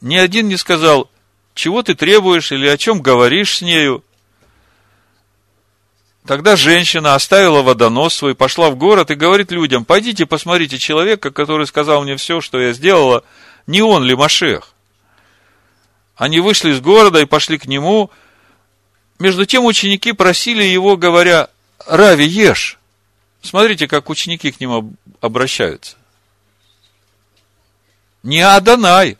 ни 0.00 0.16
один 0.16 0.46
не 0.46 0.56
сказал, 0.56 1.10
чего 1.54 1.82
ты 1.82 1.96
требуешь 1.96 2.52
или 2.52 2.68
о 2.68 2.78
чем 2.78 3.02
говоришь 3.02 3.58
с 3.58 3.60
нею. 3.60 4.04
Тогда 6.26 6.54
женщина 6.54 7.16
оставила 7.16 7.62
водонос 7.62 8.14
свой, 8.14 8.36
пошла 8.36 8.70
в 8.70 8.76
город 8.76 9.10
и 9.10 9.16
говорит 9.16 9.50
людям, 9.50 9.84
пойдите 9.84 10.26
посмотрите 10.26 10.78
человека, 10.78 11.32
который 11.32 11.66
сказал 11.66 12.04
мне 12.04 12.16
все, 12.16 12.40
что 12.40 12.60
я 12.60 12.72
сделала, 12.72 13.24
не 13.66 13.82
он 13.82 14.04
ли 14.04 14.14
Машех? 14.14 14.74
Они 16.20 16.38
вышли 16.38 16.72
из 16.72 16.82
города 16.82 17.18
и 17.18 17.24
пошли 17.24 17.56
к 17.56 17.64
нему. 17.64 18.10
Между 19.18 19.46
тем 19.46 19.64
ученики 19.64 20.12
просили 20.12 20.62
его, 20.62 20.98
говоря, 20.98 21.48
Рави, 21.86 22.26
ешь. 22.26 22.78
Смотрите, 23.40 23.88
как 23.88 24.10
ученики 24.10 24.52
к 24.52 24.60
нему 24.60 24.92
обращаются. 25.22 25.96
Не 28.22 28.42
Адонай. 28.42 29.16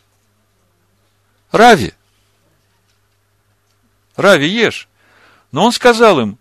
Рави. 1.52 1.94
Рави, 4.14 4.46
ешь. 4.46 4.86
Но 5.52 5.64
он 5.64 5.72
сказал 5.72 6.20
им, 6.20 6.38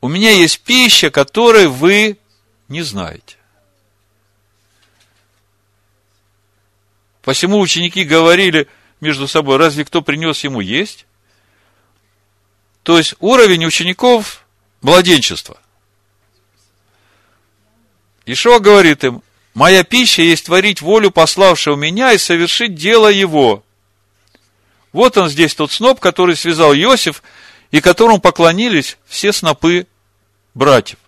у 0.00 0.06
меня 0.06 0.30
есть 0.30 0.60
пища, 0.60 1.10
которой 1.10 1.66
вы 1.66 2.18
не 2.68 2.82
знаете. 2.82 3.36
Посему 7.22 7.58
ученики 7.58 8.04
говорили 8.04 8.68
между 9.04 9.28
собой, 9.28 9.58
разве 9.58 9.84
кто 9.84 10.02
принес 10.02 10.42
ему 10.42 10.60
есть? 10.60 11.06
То 12.82 12.98
есть 12.98 13.14
уровень 13.20 13.64
учеников 13.64 14.44
младенчества. 14.82 15.58
Ишуа 18.26 18.58
говорит 18.58 19.04
им, 19.04 19.22
моя 19.52 19.84
пища 19.84 20.22
есть 20.22 20.46
творить 20.46 20.80
волю 20.80 21.10
пославшего 21.10 21.76
меня 21.76 22.12
и 22.12 22.18
совершить 22.18 22.74
дело 22.74 23.08
его. 23.08 23.62
Вот 24.92 25.16
он 25.18 25.28
здесь 25.28 25.54
тот 25.54 25.70
сноп, 25.70 26.00
который 26.00 26.36
связал 26.36 26.74
Иосиф, 26.74 27.22
и 27.70 27.80
которому 27.80 28.20
поклонились 28.20 28.96
все 29.06 29.32
снопы 29.32 29.86
братьев. 30.54 30.98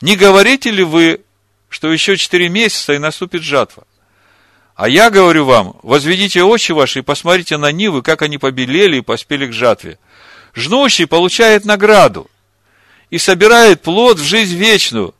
Не 0.00 0.14
говорите 0.14 0.70
ли 0.70 0.84
вы, 0.84 1.22
что 1.68 1.92
еще 1.92 2.16
четыре 2.16 2.48
месяца 2.48 2.92
и 2.92 2.98
наступит 2.98 3.42
жатва? 3.42 3.84
А 4.78 4.88
я 4.88 5.10
говорю 5.10 5.44
вам, 5.44 5.74
возведите 5.82 6.44
очи 6.44 6.70
ваши 6.70 7.00
и 7.00 7.02
посмотрите 7.02 7.56
на 7.56 7.72
нивы, 7.72 8.00
как 8.00 8.22
они 8.22 8.38
побелели 8.38 8.98
и 8.98 9.00
поспели 9.00 9.48
к 9.48 9.52
жатве. 9.52 9.98
Жнущий 10.54 11.08
получает 11.08 11.64
награду 11.64 12.30
и 13.10 13.18
собирает 13.18 13.82
плод 13.82 14.20
в 14.20 14.24
жизнь 14.24 14.54
вечную. 14.54 15.16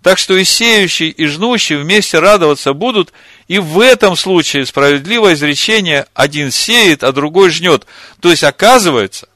Так 0.00 0.16
что 0.16 0.34
и 0.34 0.44
сеющий, 0.44 1.10
и 1.10 1.26
жнущий 1.26 1.76
вместе 1.76 2.20
радоваться 2.20 2.72
будут, 2.72 3.12
и 3.48 3.58
в 3.58 3.80
этом 3.80 4.16
случае 4.16 4.64
справедливое 4.64 5.34
изречение 5.34 6.06
один 6.14 6.50
сеет, 6.50 7.04
а 7.04 7.12
другой 7.12 7.50
жнет. 7.50 7.86
То 8.20 8.30
есть, 8.30 8.44
оказывается, 8.44 9.28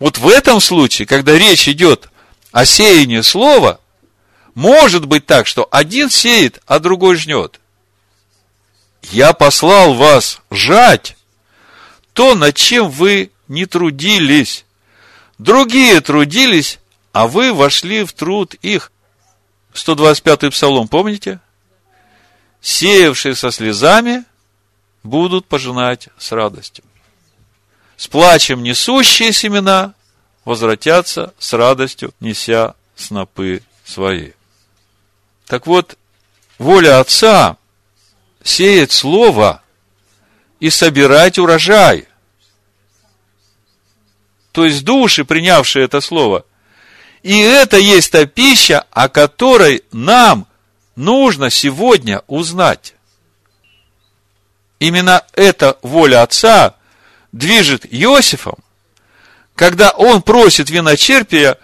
вот 0.00 0.18
в 0.18 0.26
этом 0.26 0.58
случае, 0.58 1.06
когда 1.06 1.38
речь 1.38 1.68
идет 1.68 2.08
о 2.50 2.64
сеянии 2.64 3.20
слова, 3.20 3.78
может 4.56 5.06
быть 5.06 5.24
так, 5.24 5.46
что 5.46 5.68
один 5.70 6.10
сеет, 6.10 6.60
а 6.66 6.80
другой 6.80 7.14
жнет. 7.14 7.60
Я 9.12 9.34
послал 9.34 9.92
вас 9.92 10.40
жать 10.50 11.16
то, 12.14 12.34
над 12.34 12.56
чем 12.56 12.90
вы 12.90 13.30
не 13.46 13.66
трудились. 13.66 14.64
Другие 15.38 16.00
трудились, 16.00 16.78
а 17.12 17.26
вы 17.26 17.52
вошли 17.52 18.04
в 18.04 18.12
труд 18.14 18.54
их. 18.54 18.90
125-й 19.74 20.50
псалом, 20.50 20.88
помните? 20.88 21.40
сеявшие 22.62 23.34
со 23.34 23.50
слезами 23.50 24.24
будут 25.02 25.46
пожинать 25.46 26.08
с 26.16 26.32
радостью. 26.32 26.84
С 27.98 28.08
плачем 28.08 28.62
несущие 28.62 29.32
семена 29.32 29.92
возвратятся 30.46 31.34
с 31.38 31.52
радостью, 31.52 32.14
неся 32.20 32.74
снопы 32.96 33.62
свои. 33.84 34.30
Так 35.46 35.66
вот, 35.66 35.98
воля 36.58 37.00
Отца 37.00 37.58
сеять 38.44 38.92
слово 38.92 39.62
и 40.60 40.70
собирать 40.70 41.38
урожай. 41.38 42.06
То 44.52 44.64
есть 44.64 44.84
души, 44.84 45.24
принявшие 45.24 45.84
это 45.84 46.00
слово. 46.00 46.44
И 47.22 47.38
это 47.38 47.78
есть 47.78 48.12
та 48.12 48.26
пища, 48.26 48.84
о 48.90 49.08
которой 49.08 49.82
нам 49.92 50.46
нужно 50.96 51.50
сегодня 51.50 52.22
узнать. 52.26 52.94
Именно 54.78 55.24
эта 55.34 55.78
воля 55.82 56.22
Отца 56.22 56.74
движет 57.30 57.86
Иосифом, 57.86 58.58
когда 59.54 59.90
он 59.90 60.22
просит 60.22 60.70
виночерпия 60.70 61.56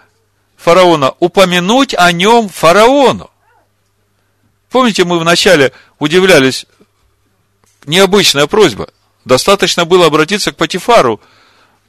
фараона 0.55 1.13
упомянуть 1.19 1.93
о 1.93 2.11
нем 2.11 2.49
фараону. 2.49 3.29
Помните, 4.69 5.03
мы 5.03 5.19
вначале 5.19 5.71
удивлялись, 5.97 6.65
необычная 7.85 8.47
просьба. 8.47 8.89
Достаточно 9.25 9.85
было 9.85 10.05
обратиться 10.05 10.51
к 10.51 10.57
Патифару, 10.57 11.19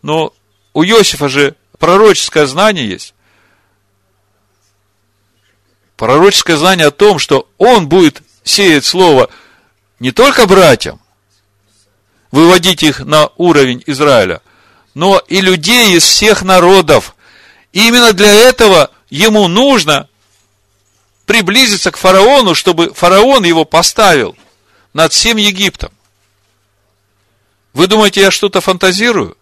но 0.02 0.32
у 0.72 0.82
Иосифа 0.82 1.28
же 1.28 1.56
пророческое 1.78 2.46
знание 2.46 2.88
есть. 2.88 3.14
Пророческое 5.96 6.56
знание 6.56 6.86
о 6.86 6.92
том, 6.92 7.18
что 7.18 7.48
он 7.58 7.88
будет 7.88 8.22
сеять 8.42 8.86
слово 8.86 9.28
не 9.98 10.12
только 10.12 10.46
братьям, 10.46 11.00
выводить 12.30 12.82
их 12.82 13.00
на 13.00 13.28
уровень 13.36 13.82
Израиля, 13.86 14.40
но 14.94 15.18
и 15.28 15.42
людей 15.42 15.96
из 15.96 16.04
всех 16.04 16.42
народов. 16.42 17.14
И 17.72 17.86
именно 17.86 18.14
для 18.14 18.32
этого 18.32 18.90
ему 19.10 19.46
нужно 19.48 20.08
приблизиться 21.30 21.92
к 21.92 21.96
фараону, 21.96 22.56
чтобы 22.56 22.92
фараон 22.92 23.44
его 23.44 23.64
поставил 23.64 24.36
над 24.92 25.12
всем 25.12 25.36
Египтом. 25.36 25.92
Вы 27.72 27.86
думаете, 27.86 28.22
я 28.22 28.32
что-то 28.32 28.60
фантазирую? 28.60 29.36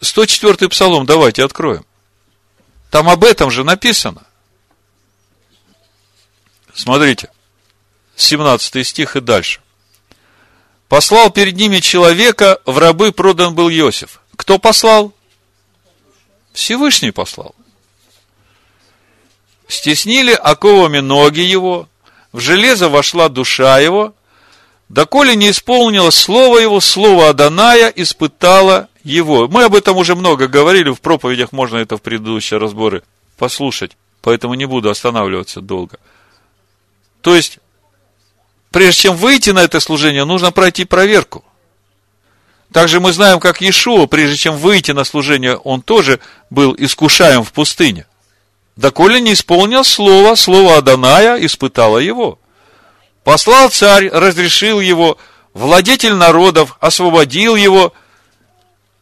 104-й 0.00 0.70
псалом, 0.70 1.04
давайте 1.04 1.44
откроем. 1.44 1.84
Там 2.90 3.10
об 3.10 3.24
этом 3.24 3.50
же 3.50 3.62
написано. 3.62 4.22
Смотрите, 6.72 7.28
17 8.16 8.86
стих 8.86 9.16
и 9.16 9.20
дальше. 9.20 9.60
Послал 10.88 11.28
перед 11.30 11.56
ними 11.56 11.80
человека, 11.80 12.58
в 12.64 12.78
рабы 12.78 13.12
продан 13.12 13.54
был 13.54 13.68
Иосиф. 13.68 14.22
Кто 14.34 14.58
послал? 14.58 15.12
Всевышний 16.54 17.10
послал. 17.10 17.54
Стеснили 19.68 20.32
оковами 20.32 20.98
ноги 20.98 21.40
его, 21.40 21.88
в 22.32 22.40
железо 22.40 22.88
вошла 22.88 23.28
душа 23.28 23.78
его, 23.78 24.14
доколе 24.88 25.36
не 25.36 25.50
исполнилось 25.50 26.16
слово 26.16 26.58
его, 26.58 26.80
слово 26.80 27.30
Аданая 27.30 27.88
испытало 27.88 28.88
его. 29.02 29.48
Мы 29.48 29.64
об 29.64 29.74
этом 29.74 29.96
уже 29.96 30.14
много 30.14 30.48
говорили, 30.48 30.90
в 30.90 31.00
проповедях 31.00 31.52
можно 31.52 31.78
это 31.78 31.96
в 31.96 32.02
предыдущие 32.02 32.58
разборы 32.58 33.02
послушать, 33.38 33.96
поэтому 34.20 34.54
не 34.54 34.66
буду 34.66 34.90
останавливаться 34.90 35.60
долго. 35.60 35.98
То 37.20 37.34
есть, 37.34 37.58
прежде 38.70 39.02
чем 39.02 39.16
выйти 39.16 39.50
на 39.50 39.60
это 39.60 39.80
служение, 39.80 40.24
нужно 40.24 40.52
пройти 40.52 40.84
проверку. 40.84 41.44
Также 42.72 42.98
мы 42.98 43.12
знаем, 43.12 43.38
как 43.38 43.60
Иешуа, 43.60 44.06
прежде 44.06 44.36
чем 44.36 44.56
выйти 44.56 44.90
на 44.90 45.04
служение, 45.04 45.56
он 45.56 45.80
тоже 45.80 46.18
был 46.50 46.74
искушаем 46.76 47.44
в 47.44 47.52
пустыне. 47.52 48.06
Доколе 48.76 49.20
не 49.20 49.34
исполнил 49.34 49.84
слово, 49.84 50.34
слово 50.34 50.78
Аданая 50.78 51.44
испытало 51.44 51.98
его. 51.98 52.38
Послал 53.22 53.70
царь, 53.70 54.08
разрешил 54.08 54.80
его, 54.80 55.16
владетель 55.52 56.14
народов, 56.14 56.76
освободил 56.80 57.56
его– 57.56 57.92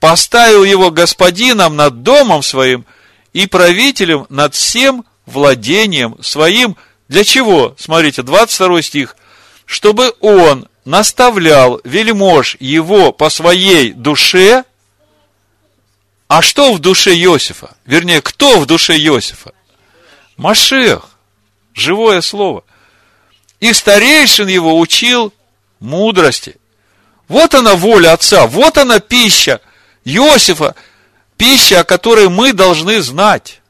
поставил 0.02 0.64
его 0.64 0.90
господином 0.90 1.76
над 1.76 2.02
домом 2.02 2.42
своим 2.42 2.84
и 3.32 3.46
правителем 3.46 4.26
над 4.30 4.52
всем 4.52 5.04
владением 5.26 6.16
своим. 6.20 6.76
Для 7.06 7.22
чего? 7.22 7.76
Смотрите, 7.78 8.24
22 8.24 8.82
стих. 8.82 9.16
Чтобы 9.64 10.12
он 10.18 10.66
наставлял 10.84 11.80
вельмож 11.84 12.56
его 12.58 13.12
по 13.12 13.30
своей 13.30 13.92
душе. 13.92 14.64
А 16.26 16.42
что 16.42 16.72
в 16.72 16.80
душе 16.80 17.14
Иосифа? 17.14 17.76
Вернее, 17.86 18.20
кто 18.22 18.58
в 18.58 18.66
душе 18.66 18.98
Иосифа? 18.98 19.52
Машех. 20.42 21.08
Живое 21.72 22.20
слово. 22.20 22.64
И 23.60 23.72
старейшин 23.72 24.48
его 24.48 24.78
учил 24.78 25.32
мудрости. 25.78 26.56
Вот 27.28 27.54
она 27.54 27.76
воля 27.76 28.12
Отца, 28.12 28.46
вот 28.46 28.76
она 28.76 28.98
пища– 28.98 29.60
Иосифа, 30.04 30.74
пища, 31.36 31.80
о 31.80 31.84
которой 31.84 32.28
мы 32.28 32.52
должны 32.52 33.00
знать. 33.02 33.60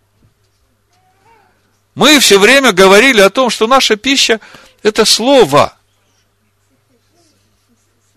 Мы 1.95 2.19
все 2.21 2.39
время 2.39 2.73
говорили 2.73 3.21
о 3.21 3.29
том, 3.29 3.51
что 3.51 3.67
наша 3.67 3.97
пища– 3.97 4.41
это 4.83 5.05
слово. 5.05 5.77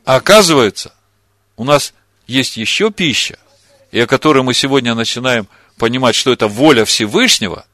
А 0.05 0.15
оказывается, 0.15 0.93
у 1.57 1.65
нас 1.65 1.93
есть 2.25 2.55
еще 2.55 2.89
пища, 2.89 3.37
и 3.91 3.99
о 3.99 4.07
которой 4.07 4.43
мы 4.43 4.53
сегодня 4.53 4.95
начинаем 4.95 5.49
понимать, 5.77 6.15
что 6.15 6.31
это 6.31 6.47
воля 6.47 6.85
Всевышнего 6.85 7.65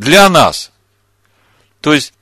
для 0.00 0.28
нас. 0.28 0.72
То 1.80 1.94
есть, 1.94 2.12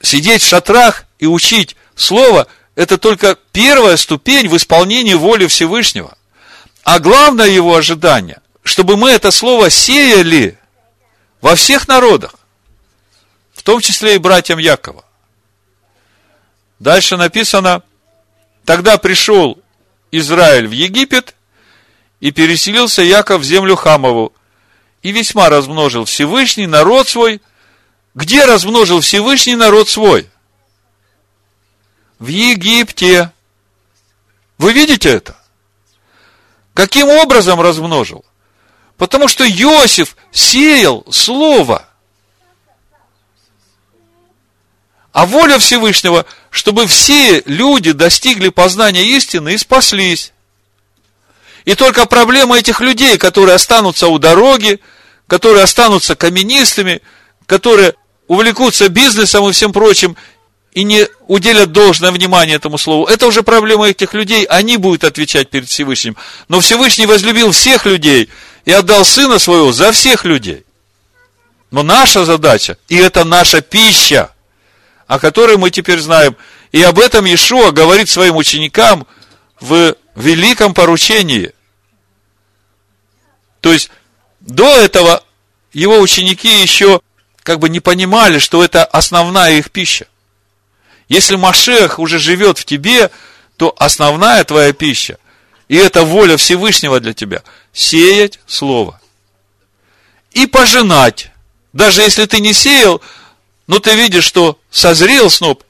сидеть 0.00 0.42
в 0.42 0.48
шатрах 0.48 1.04
и 1.18 1.26
учить 1.26 1.76
слово– 1.94 2.46
это 2.74 2.98
только 2.98 3.36
первая 3.52 3.96
ступень 3.96 4.48
в 4.48 4.56
исполнении 4.56 5.14
воли 5.14 5.46
Всевышнего– 5.46 6.16
а 6.86 7.00
главное 7.00 7.48
его 7.48 7.74
ожидание, 7.74 8.40
чтобы 8.62 8.96
мы 8.96 9.10
это 9.10 9.32
слово 9.32 9.70
сеяли 9.70 10.56
во 11.40 11.56
всех 11.56 11.88
народах, 11.88 12.36
в 13.54 13.64
том 13.64 13.80
числе 13.80 14.14
и 14.14 14.18
братьям 14.18 14.60
Якова. 14.60 15.04
Дальше 16.78 17.16
написано, 17.16 17.82
тогда 18.64 18.98
пришел 18.98 19.58
Израиль 20.12 20.68
в 20.68 20.70
Египет, 20.70 21.34
и 22.20 22.30
переселился 22.30 23.02
Яков 23.02 23.40
в 23.40 23.44
землю 23.44 23.74
Хамову, 23.74 24.32
и 25.06 25.12
весьма 25.12 25.48
размножил 25.48 26.04
Всевышний 26.04 26.66
народ 26.66 27.08
свой. 27.08 27.40
Где 28.16 28.44
размножил 28.44 29.00
Всевышний 29.00 29.54
народ 29.54 29.88
свой? 29.88 30.28
В 32.18 32.26
Египте. 32.26 33.30
Вы 34.58 34.72
видите 34.72 35.10
это? 35.10 35.36
Каким 36.74 37.08
образом 37.08 37.60
размножил? 37.60 38.24
Потому 38.96 39.28
что 39.28 39.48
Иосиф 39.48 40.16
сеял 40.32 41.06
слово. 41.12 41.88
А 45.12 45.24
воля 45.24 45.60
Всевышнего, 45.60 46.26
чтобы 46.50 46.88
все 46.88 47.44
люди 47.46 47.92
достигли 47.92 48.48
познания 48.48 49.04
истины 49.04 49.54
и 49.54 49.58
спаслись. 49.58 50.32
И 51.64 51.76
только 51.76 52.06
проблема 52.06 52.58
этих 52.58 52.80
людей, 52.80 53.18
которые 53.18 53.54
останутся 53.54 54.08
у 54.08 54.18
дороги, 54.18 54.80
которые 55.26 55.64
останутся 55.64 56.14
каменистыми, 56.14 57.02
которые 57.46 57.94
увлекутся 58.28 58.88
бизнесом 58.88 59.48
и 59.48 59.52
всем 59.52 59.72
прочим, 59.72 60.16
и 60.72 60.84
не 60.84 61.08
уделят 61.26 61.72
должное 61.72 62.10
внимание 62.10 62.56
этому 62.56 62.76
слову, 62.76 63.06
это 63.06 63.26
уже 63.26 63.42
проблема 63.42 63.88
этих 63.88 64.12
людей, 64.12 64.44
они 64.44 64.76
будут 64.76 65.04
отвечать 65.04 65.48
перед 65.48 65.68
Всевышним. 65.68 66.16
Но 66.48 66.60
Всевышний 66.60 67.06
возлюбил 67.06 67.52
всех 67.52 67.86
людей 67.86 68.28
и 68.66 68.72
отдал 68.72 69.04
Сына 69.04 69.38
Своего 69.38 69.72
за 69.72 69.92
всех 69.92 70.24
людей. 70.24 70.64
Но 71.70 71.82
наша 71.82 72.24
задача, 72.24 72.76
и 72.88 72.96
это 72.96 73.24
наша 73.24 73.62
пища, 73.62 74.30
о 75.06 75.18
которой 75.18 75.56
мы 75.56 75.70
теперь 75.70 76.00
знаем, 76.00 76.36
и 76.72 76.82
об 76.82 76.98
этом 76.98 77.24
Иешуа 77.24 77.70
говорит 77.70 78.08
своим 78.10 78.36
ученикам 78.36 79.06
в 79.60 79.94
великом 80.14 80.74
поручении. 80.74 81.52
То 83.60 83.72
есть, 83.72 83.90
до 84.46 84.76
этого 84.76 85.22
его 85.72 85.98
ученики 85.98 86.62
еще 86.62 87.00
как 87.42 87.58
бы 87.58 87.68
не 87.68 87.80
понимали, 87.80 88.38
что 88.38 88.64
это 88.64 88.84
основная 88.84 89.58
их 89.58 89.70
пища. 89.70 90.06
Если 91.08 91.36
Машех 91.36 91.98
уже 91.98 92.18
живет 92.18 92.58
в 92.58 92.64
тебе, 92.64 93.10
то 93.56 93.74
основная 93.78 94.42
твоя 94.44 94.72
пища, 94.72 95.18
и 95.68 95.76
это 95.76 96.02
воля 96.02 96.36
Всевышнего 96.36 97.00
для 97.00 97.12
тебя, 97.12 97.42
сеять 97.72 98.40
Слово. 98.46 99.00
И 100.32 100.46
пожинать. 100.46 101.30
Даже 101.72 102.02
если 102.02 102.26
ты 102.26 102.40
не 102.40 102.52
сеял, 102.52 103.00
но 103.66 103.78
ты 103.78 103.94
видишь, 103.94 104.24
что 104.24 104.58
созрел 104.70 105.30
сноп, 105.30 105.62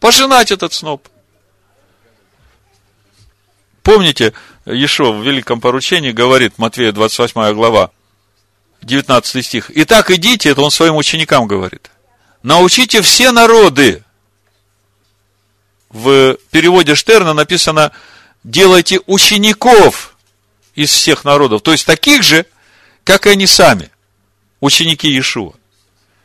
пожинать 0.00 0.50
этот 0.50 0.72
сноп. 0.72 1.08
Помните, 3.82 4.34
Ешо 4.72 5.12
в 5.12 5.24
Великом 5.24 5.60
поручении 5.60 6.12
говорит, 6.12 6.58
Матвея 6.58 6.92
28 6.92 7.54
глава, 7.54 7.90
19 8.82 9.44
стих. 9.44 9.70
Итак, 9.74 10.10
идите, 10.10 10.50
это 10.50 10.60
он 10.60 10.70
своим 10.70 10.96
ученикам 10.96 11.46
говорит. 11.46 11.90
Научите 12.42 13.02
все 13.02 13.32
народы. 13.32 14.04
В 15.88 16.36
переводе 16.50 16.94
Штерна 16.94 17.32
написано, 17.32 17.92
делайте 18.44 19.00
учеников 19.06 20.16
из 20.74 20.90
всех 20.90 21.24
народов. 21.24 21.62
То 21.62 21.72
есть, 21.72 21.86
таких 21.86 22.22
же, 22.22 22.44
как 23.04 23.26
и 23.26 23.30
они 23.30 23.46
сами, 23.46 23.90
ученики 24.60 25.08
Иешуа. 25.08 25.54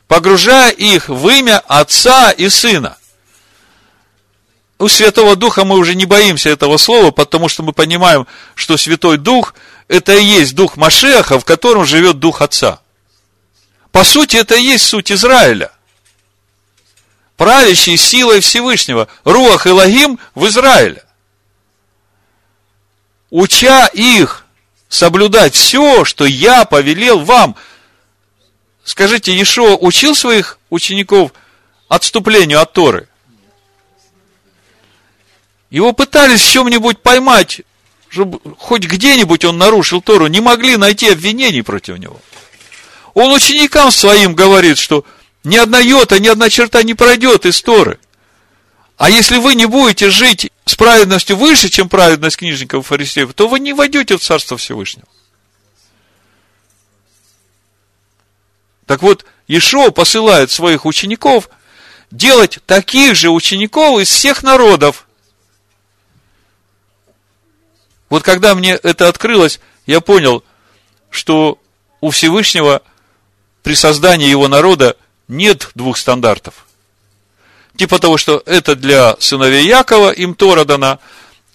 Погружая 0.06 0.70
их 0.70 1.08
в 1.08 1.28
имя 1.28 1.60
Отца 1.60 2.30
и 2.30 2.50
Сына. 2.50 2.98
У 4.78 4.88
Святого 4.88 5.36
Духа 5.36 5.64
мы 5.64 5.76
уже 5.76 5.94
не 5.94 6.04
боимся 6.04 6.50
этого 6.50 6.76
слова, 6.78 7.10
потому 7.10 7.48
что 7.48 7.62
мы 7.62 7.72
понимаем, 7.72 8.26
что 8.54 8.76
Святой 8.76 9.18
Дух– 9.18 9.54
это 9.88 10.12
и 10.16 10.24
есть 10.24 10.54
Дух 10.54 10.76
Машеха, 10.76 11.38
в 11.38 11.44
котором 11.44 11.84
живет 11.84 12.18
Дух 12.18 12.42
Отца. 12.42 12.80
По 13.92 14.02
сути, 14.02 14.36
это 14.36 14.56
и 14.56 14.62
есть 14.62 14.86
суть 14.86 15.12
Израиля. 15.12 15.70
Правящий 17.36 17.96
силой 17.96 18.40
Всевышнего. 18.40 19.08
Руах 19.24 19.66
и 19.66 19.70
Лагим 19.70 20.18
в 20.34 20.46
Израиле. 20.48 21.04
Уча 23.30 23.86
их 23.88 24.44
соблюдать 24.88 25.54
все, 25.54 26.04
что 26.04 26.24
я 26.24 26.64
повелел 26.64 27.20
вам. 27.20 27.56
Скажите, 28.84 29.32
Иешуа 29.32 29.76
учил 29.76 30.14
своих 30.14 30.58
учеников 30.70 31.32
отступлению 31.88 32.60
от 32.60 32.72
Торы? 32.72 33.08
Его 35.74 35.92
пытались 35.92 36.40
в 36.40 36.52
чем-нибудь 36.52 37.00
поймать, 37.00 37.62
чтобы 38.08 38.38
хоть 38.58 38.84
где-нибудь 38.84 39.44
он 39.44 39.58
нарушил 39.58 40.00
Тору, 40.00 40.28
не 40.28 40.40
могли 40.40 40.76
найти 40.76 41.08
обвинений 41.08 41.62
против 41.62 41.98
него. 41.98 42.20
Он 43.12 43.32
ученикам 43.32 43.90
своим 43.90 44.36
говорит, 44.36 44.78
что 44.78 45.04
ни 45.42 45.56
одна 45.56 45.80
йота, 45.80 46.20
ни 46.20 46.28
одна 46.28 46.48
черта 46.48 46.84
не 46.84 46.94
пройдет 46.94 47.44
из 47.44 47.60
Торы. 47.60 47.98
А 48.98 49.10
если 49.10 49.38
вы 49.38 49.56
не 49.56 49.66
будете 49.66 50.10
жить 50.10 50.52
с 50.64 50.76
праведностью 50.76 51.36
выше, 51.36 51.68
чем 51.68 51.88
праведность 51.88 52.36
книжников 52.36 52.84
и 52.84 52.86
фарисеев, 52.86 53.34
то 53.34 53.48
вы 53.48 53.58
не 53.58 53.72
войдете 53.72 54.16
в 54.16 54.22
Царство 54.22 54.56
Всевышнего. 54.56 55.08
Так 58.86 59.02
вот, 59.02 59.26
Ишо 59.48 59.90
посылает 59.90 60.52
своих 60.52 60.86
учеников 60.86 61.48
делать 62.12 62.60
таких 62.64 63.16
же 63.16 63.30
учеников 63.30 64.00
из 64.00 64.08
всех 64.08 64.44
народов, 64.44 65.08
вот 68.08 68.22
когда 68.22 68.54
мне 68.54 68.74
это 68.74 69.08
открылось, 69.08 69.60
я 69.86 70.00
понял, 70.00 70.44
что 71.10 71.58
у 72.00 72.10
Всевышнего 72.10 72.82
при 73.62 73.74
создании 73.74 74.28
его 74.28 74.48
народа 74.48 74.96
нет 75.28 75.70
двух 75.74 75.96
стандартов. 75.96 76.66
Типа 77.76 77.98
того, 77.98 78.18
что 78.18 78.42
это 78.46 78.76
для 78.76 79.16
сыновей 79.18 79.66
Якова, 79.66 80.10
им 80.10 80.34
Тора 80.34 80.64
дана, 80.64 80.98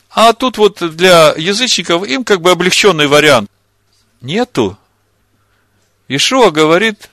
а 0.09 0.33
тут 0.33 0.57
вот 0.57 0.95
для 0.95 1.33
язычников 1.37 2.05
им 2.05 2.23
как 2.23 2.41
бы 2.41 2.51
облегченный 2.51 3.07
вариант. 3.07 3.49
Нету. 4.21 4.77
Ишуа 6.07 6.49
говорит, 6.49 7.09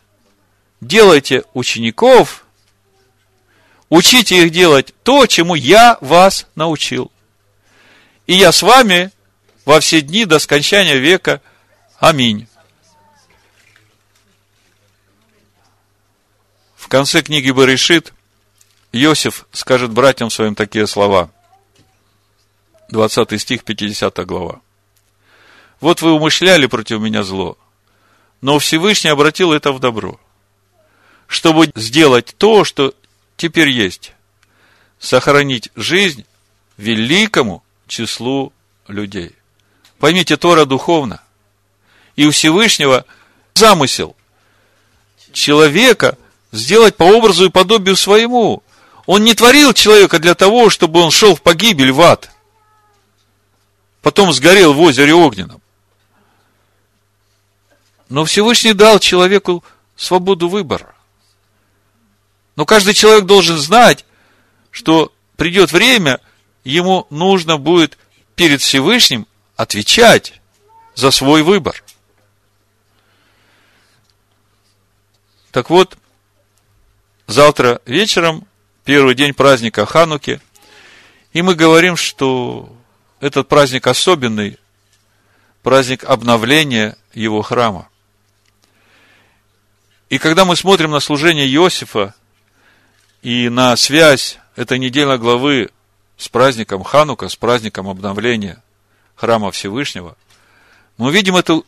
делайте 0.80 1.44
учеников, 1.52 2.46
учите 3.90 4.42
их 4.42 4.50
делать 4.50 4.94
то, 5.02 5.26
чему 5.26 5.54
я 5.54 5.98
вас 6.00 6.46
научил. 6.54 7.12
И 8.26 8.34
я 8.34 8.50
с 8.50 8.62
вами 8.62 9.12
во 9.66 9.80
все 9.80 10.00
дни 10.00 10.24
до 10.24 10.38
скончания 10.38 10.96
века. 10.96 11.42
Аминь. 11.98 12.46
В 16.76 16.88
конце 16.88 17.20
книги 17.20 17.50
Баришит 17.50 18.14
Иосиф 18.92 19.46
скажет 19.52 19.90
братьям 19.90 20.30
своим 20.30 20.54
такие 20.54 20.86
слова. 20.86 21.30
20 22.90 23.40
стих, 23.40 23.64
50 23.64 24.24
глава. 24.24 24.60
Вот 25.80 26.00
вы 26.00 26.12
умышляли 26.12 26.66
против 26.66 27.00
меня 27.00 27.24
зло, 27.24 27.58
но 28.40 28.60
Всевышний 28.60 29.10
обратил 29.10 29.52
это 29.52 29.72
в 29.72 29.80
добро, 29.80 30.20
чтобы 31.26 31.72
сделать 31.74 32.34
то, 32.38 32.64
что 32.64 32.94
теперь 33.36 33.68
есть, 33.68 34.12
сохранить 35.00 35.70
жизнь 35.74 36.24
великому 36.76 37.64
числу 37.88 38.52
людей. 38.86 39.34
Поймите, 39.98 40.36
Тора 40.36 40.64
духовно. 40.64 41.20
И 42.16 42.26
у 42.26 42.30
Всевышнего 42.30 43.04
замысел 43.54 44.16
человека 45.32 46.18
сделать 46.52 46.96
по 46.96 47.04
образу 47.04 47.46
и 47.46 47.50
подобию 47.50 47.96
своему. 47.96 48.62
Он 49.06 49.22
не 49.24 49.34
творил 49.34 49.72
человека 49.72 50.18
для 50.18 50.34
того, 50.34 50.70
чтобы 50.70 51.00
он 51.00 51.10
шел 51.10 51.34
в 51.34 51.42
погибель, 51.42 51.92
в 51.92 52.00
ад. 52.00 52.30
Потом 54.02 54.32
сгорел 54.32 54.72
в 54.72 54.80
озере 54.80 55.14
огненном. 55.14 55.60
Но 58.08 58.24
Всевышний 58.24 58.72
дал 58.72 58.98
человеку 58.98 59.64
свободу 59.96 60.48
выбора. 60.48 60.94
Но 62.54 62.64
каждый 62.64 62.94
человек 62.94 63.24
должен 63.24 63.58
знать, 63.58 64.04
что 64.70 65.12
придет 65.36 65.72
время, 65.72 66.20
ему 66.64 67.06
нужно 67.10 67.58
будет 67.58 67.98
перед 68.34 68.60
Всевышним 68.60 69.26
отвечать 69.56 70.40
за 70.94 71.10
свой 71.10 71.42
выбор. 71.42 71.82
Так 75.50 75.70
вот, 75.70 75.96
завтра 77.26 77.80
вечером, 77.86 78.46
первый 78.84 79.14
день 79.14 79.34
праздника 79.34 79.86
Хануки, 79.86 80.40
и 81.32 81.42
мы 81.42 81.54
говорим, 81.54 81.96
что 81.96 82.74
этот 83.20 83.48
праздник 83.48 83.86
особенный, 83.86 84.58
праздник 85.62 86.04
обновления 86.04 86.96
его 87.14 87.42
храма. 87.42 87.88
И 90.08 90.18
когда 90.18 90.44
мы 90.44 90.54
смотрим 90.56 90.92
на 90.92 91.00
служение 91.00 91.48
Иосифа 91.48 92.14
и 93.22 93.48
на 93.48 93.74
связь 93.76 94.38
этой 94.54 94.78
недельной 94.78 95.18
главы 95.18 95.70
с 96.16 96.28
праздником 96.28 96.84
Ханука, 96.84 97.28
с 97.28 97.36
праздником 97.36 97.88
обновления 97.88 98.62
храма 99.16 99.50
Всевышнего, 99.50 100.16
мы 100.98 101.10
видим 101.10 101.36
эту 101.36 101.66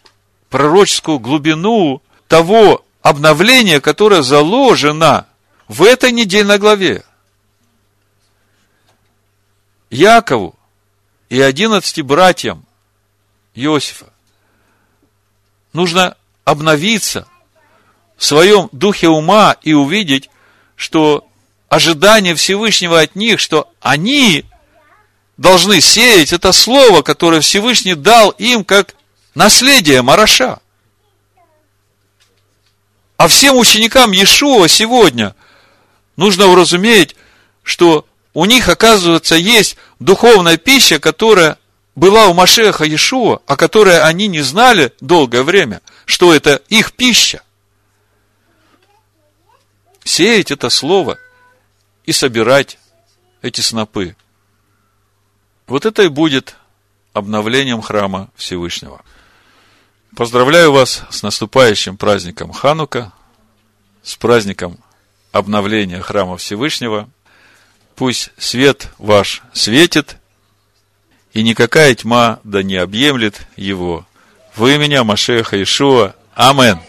пророческую 0.51 1.19
глубину 1.19 2.03
того 2.29 2.85
обновления, 3.03 3.81
которое 3.81 4.23
заложено 4.23 5.27
в 5.67 5.83
этой 5.83 6.13
недельной 6.13 6.59
главе. 6.59 7.05
Якову 9.91 10.55
и 11.29 11.41
одиннадцати 11.41 12.03
братьям 12.03 12.65
Иосифа 13.55 14.13
нужно 15.73 16.17
обновиться 16.45 17.27
в 18.17 18.25
своем 18.25 18.69
духе 18.73 19.09
ума 19.09 19.57
и 19.63 19.73
увидеть, 19.73 20.31
что 20.77 21.27
ожидание 21.69 22.35
Всевышнего 22.35 23.01
от 23.01 23.15
них, 23.15 23.41
что 23.41 23.71
они 23.81 24.45
должны 25.39 25.81
сеять 25.81 26.33
это 26.33 26.53
слово, 26.53 27.01
которое 27.01 27.41
Всевышний 27.41 27.95
дал 27.95 28.31
им 28.31 28.65
как 28.65 28.95
наследие 29.35 30.03
Мараша. 30.03 30.59
А 33.17 33.27
всем 33.29 33.57
ученикам 33.57 34.13
Иешуа 34.13 34.69
сегодня 34.69 35.35
нужно 36.17 36.49
уразуметь, 36.49 37.17
что 37.63 38.05
у 38.35 38.45
них, 38.45 38.69
оказывается, 38.69 39.37
есть 39.37 39.77
духовная 39.99 40.57
пища, 40.57 41.01
которая 41.01 41.59
была 41.95 42.27
у 42.27 42.35
Машеха 42.35 42.85
Иешуа, 42.85 43.41
а 43.47 43.57
которой 43.57 44.01
они 44.01 44.27
не 44.27 44.41
знали 44.41 44.93
долгое 45.01 45.43
время, 45.43 45.81
что 46.05 46.35
это 46.35 46.63
их 46.69 46.93
пища. 46.93 47.43
Сеять 50.05 50.51
это 50.51 50.71
слово 50.71 51.19
и 52.05 52.13
собирать 52.13 52.79
эти 53.43 53.61
снопы. 53.61 54.17
Вот 55.69 55.85
это 55.85 56.03
и 56.03 56.09
будет 56.09 56.57
обновлением 57.13 57.83
храма 57.83 58.31
Всевышнего. 58.35 59.03
Поздравляю 60.17 60.73
вас 60.73 61.03
с 61.11 61.23
наступающим 61.23 61.99
праздником 61.99 62.53
Ханука, 62.53 63.13
с 64.03 64.17
праздником 64.17 64.79
обновления 65.31 66.01
храма 66.01 66.39
Всевышнего. 66.39 67.09
Пусть 67.97 68.31
свет 68.39 68.89
ваш 68.99 69.43
светит, 69.53 70.17
и 71.35 71.43
никакая 71.43 71.95
тьма 71.95 72.41
да 72.45 72.63
не 72.63 72.77
объемлет 72.77 73.47
его. 73.57 74.07
Вы 74.57 74.79
меня, 74.79 75.05
Машеха 75.05 75.63
Ишуа. 75.63 76.15
Амен. 76.35 76.81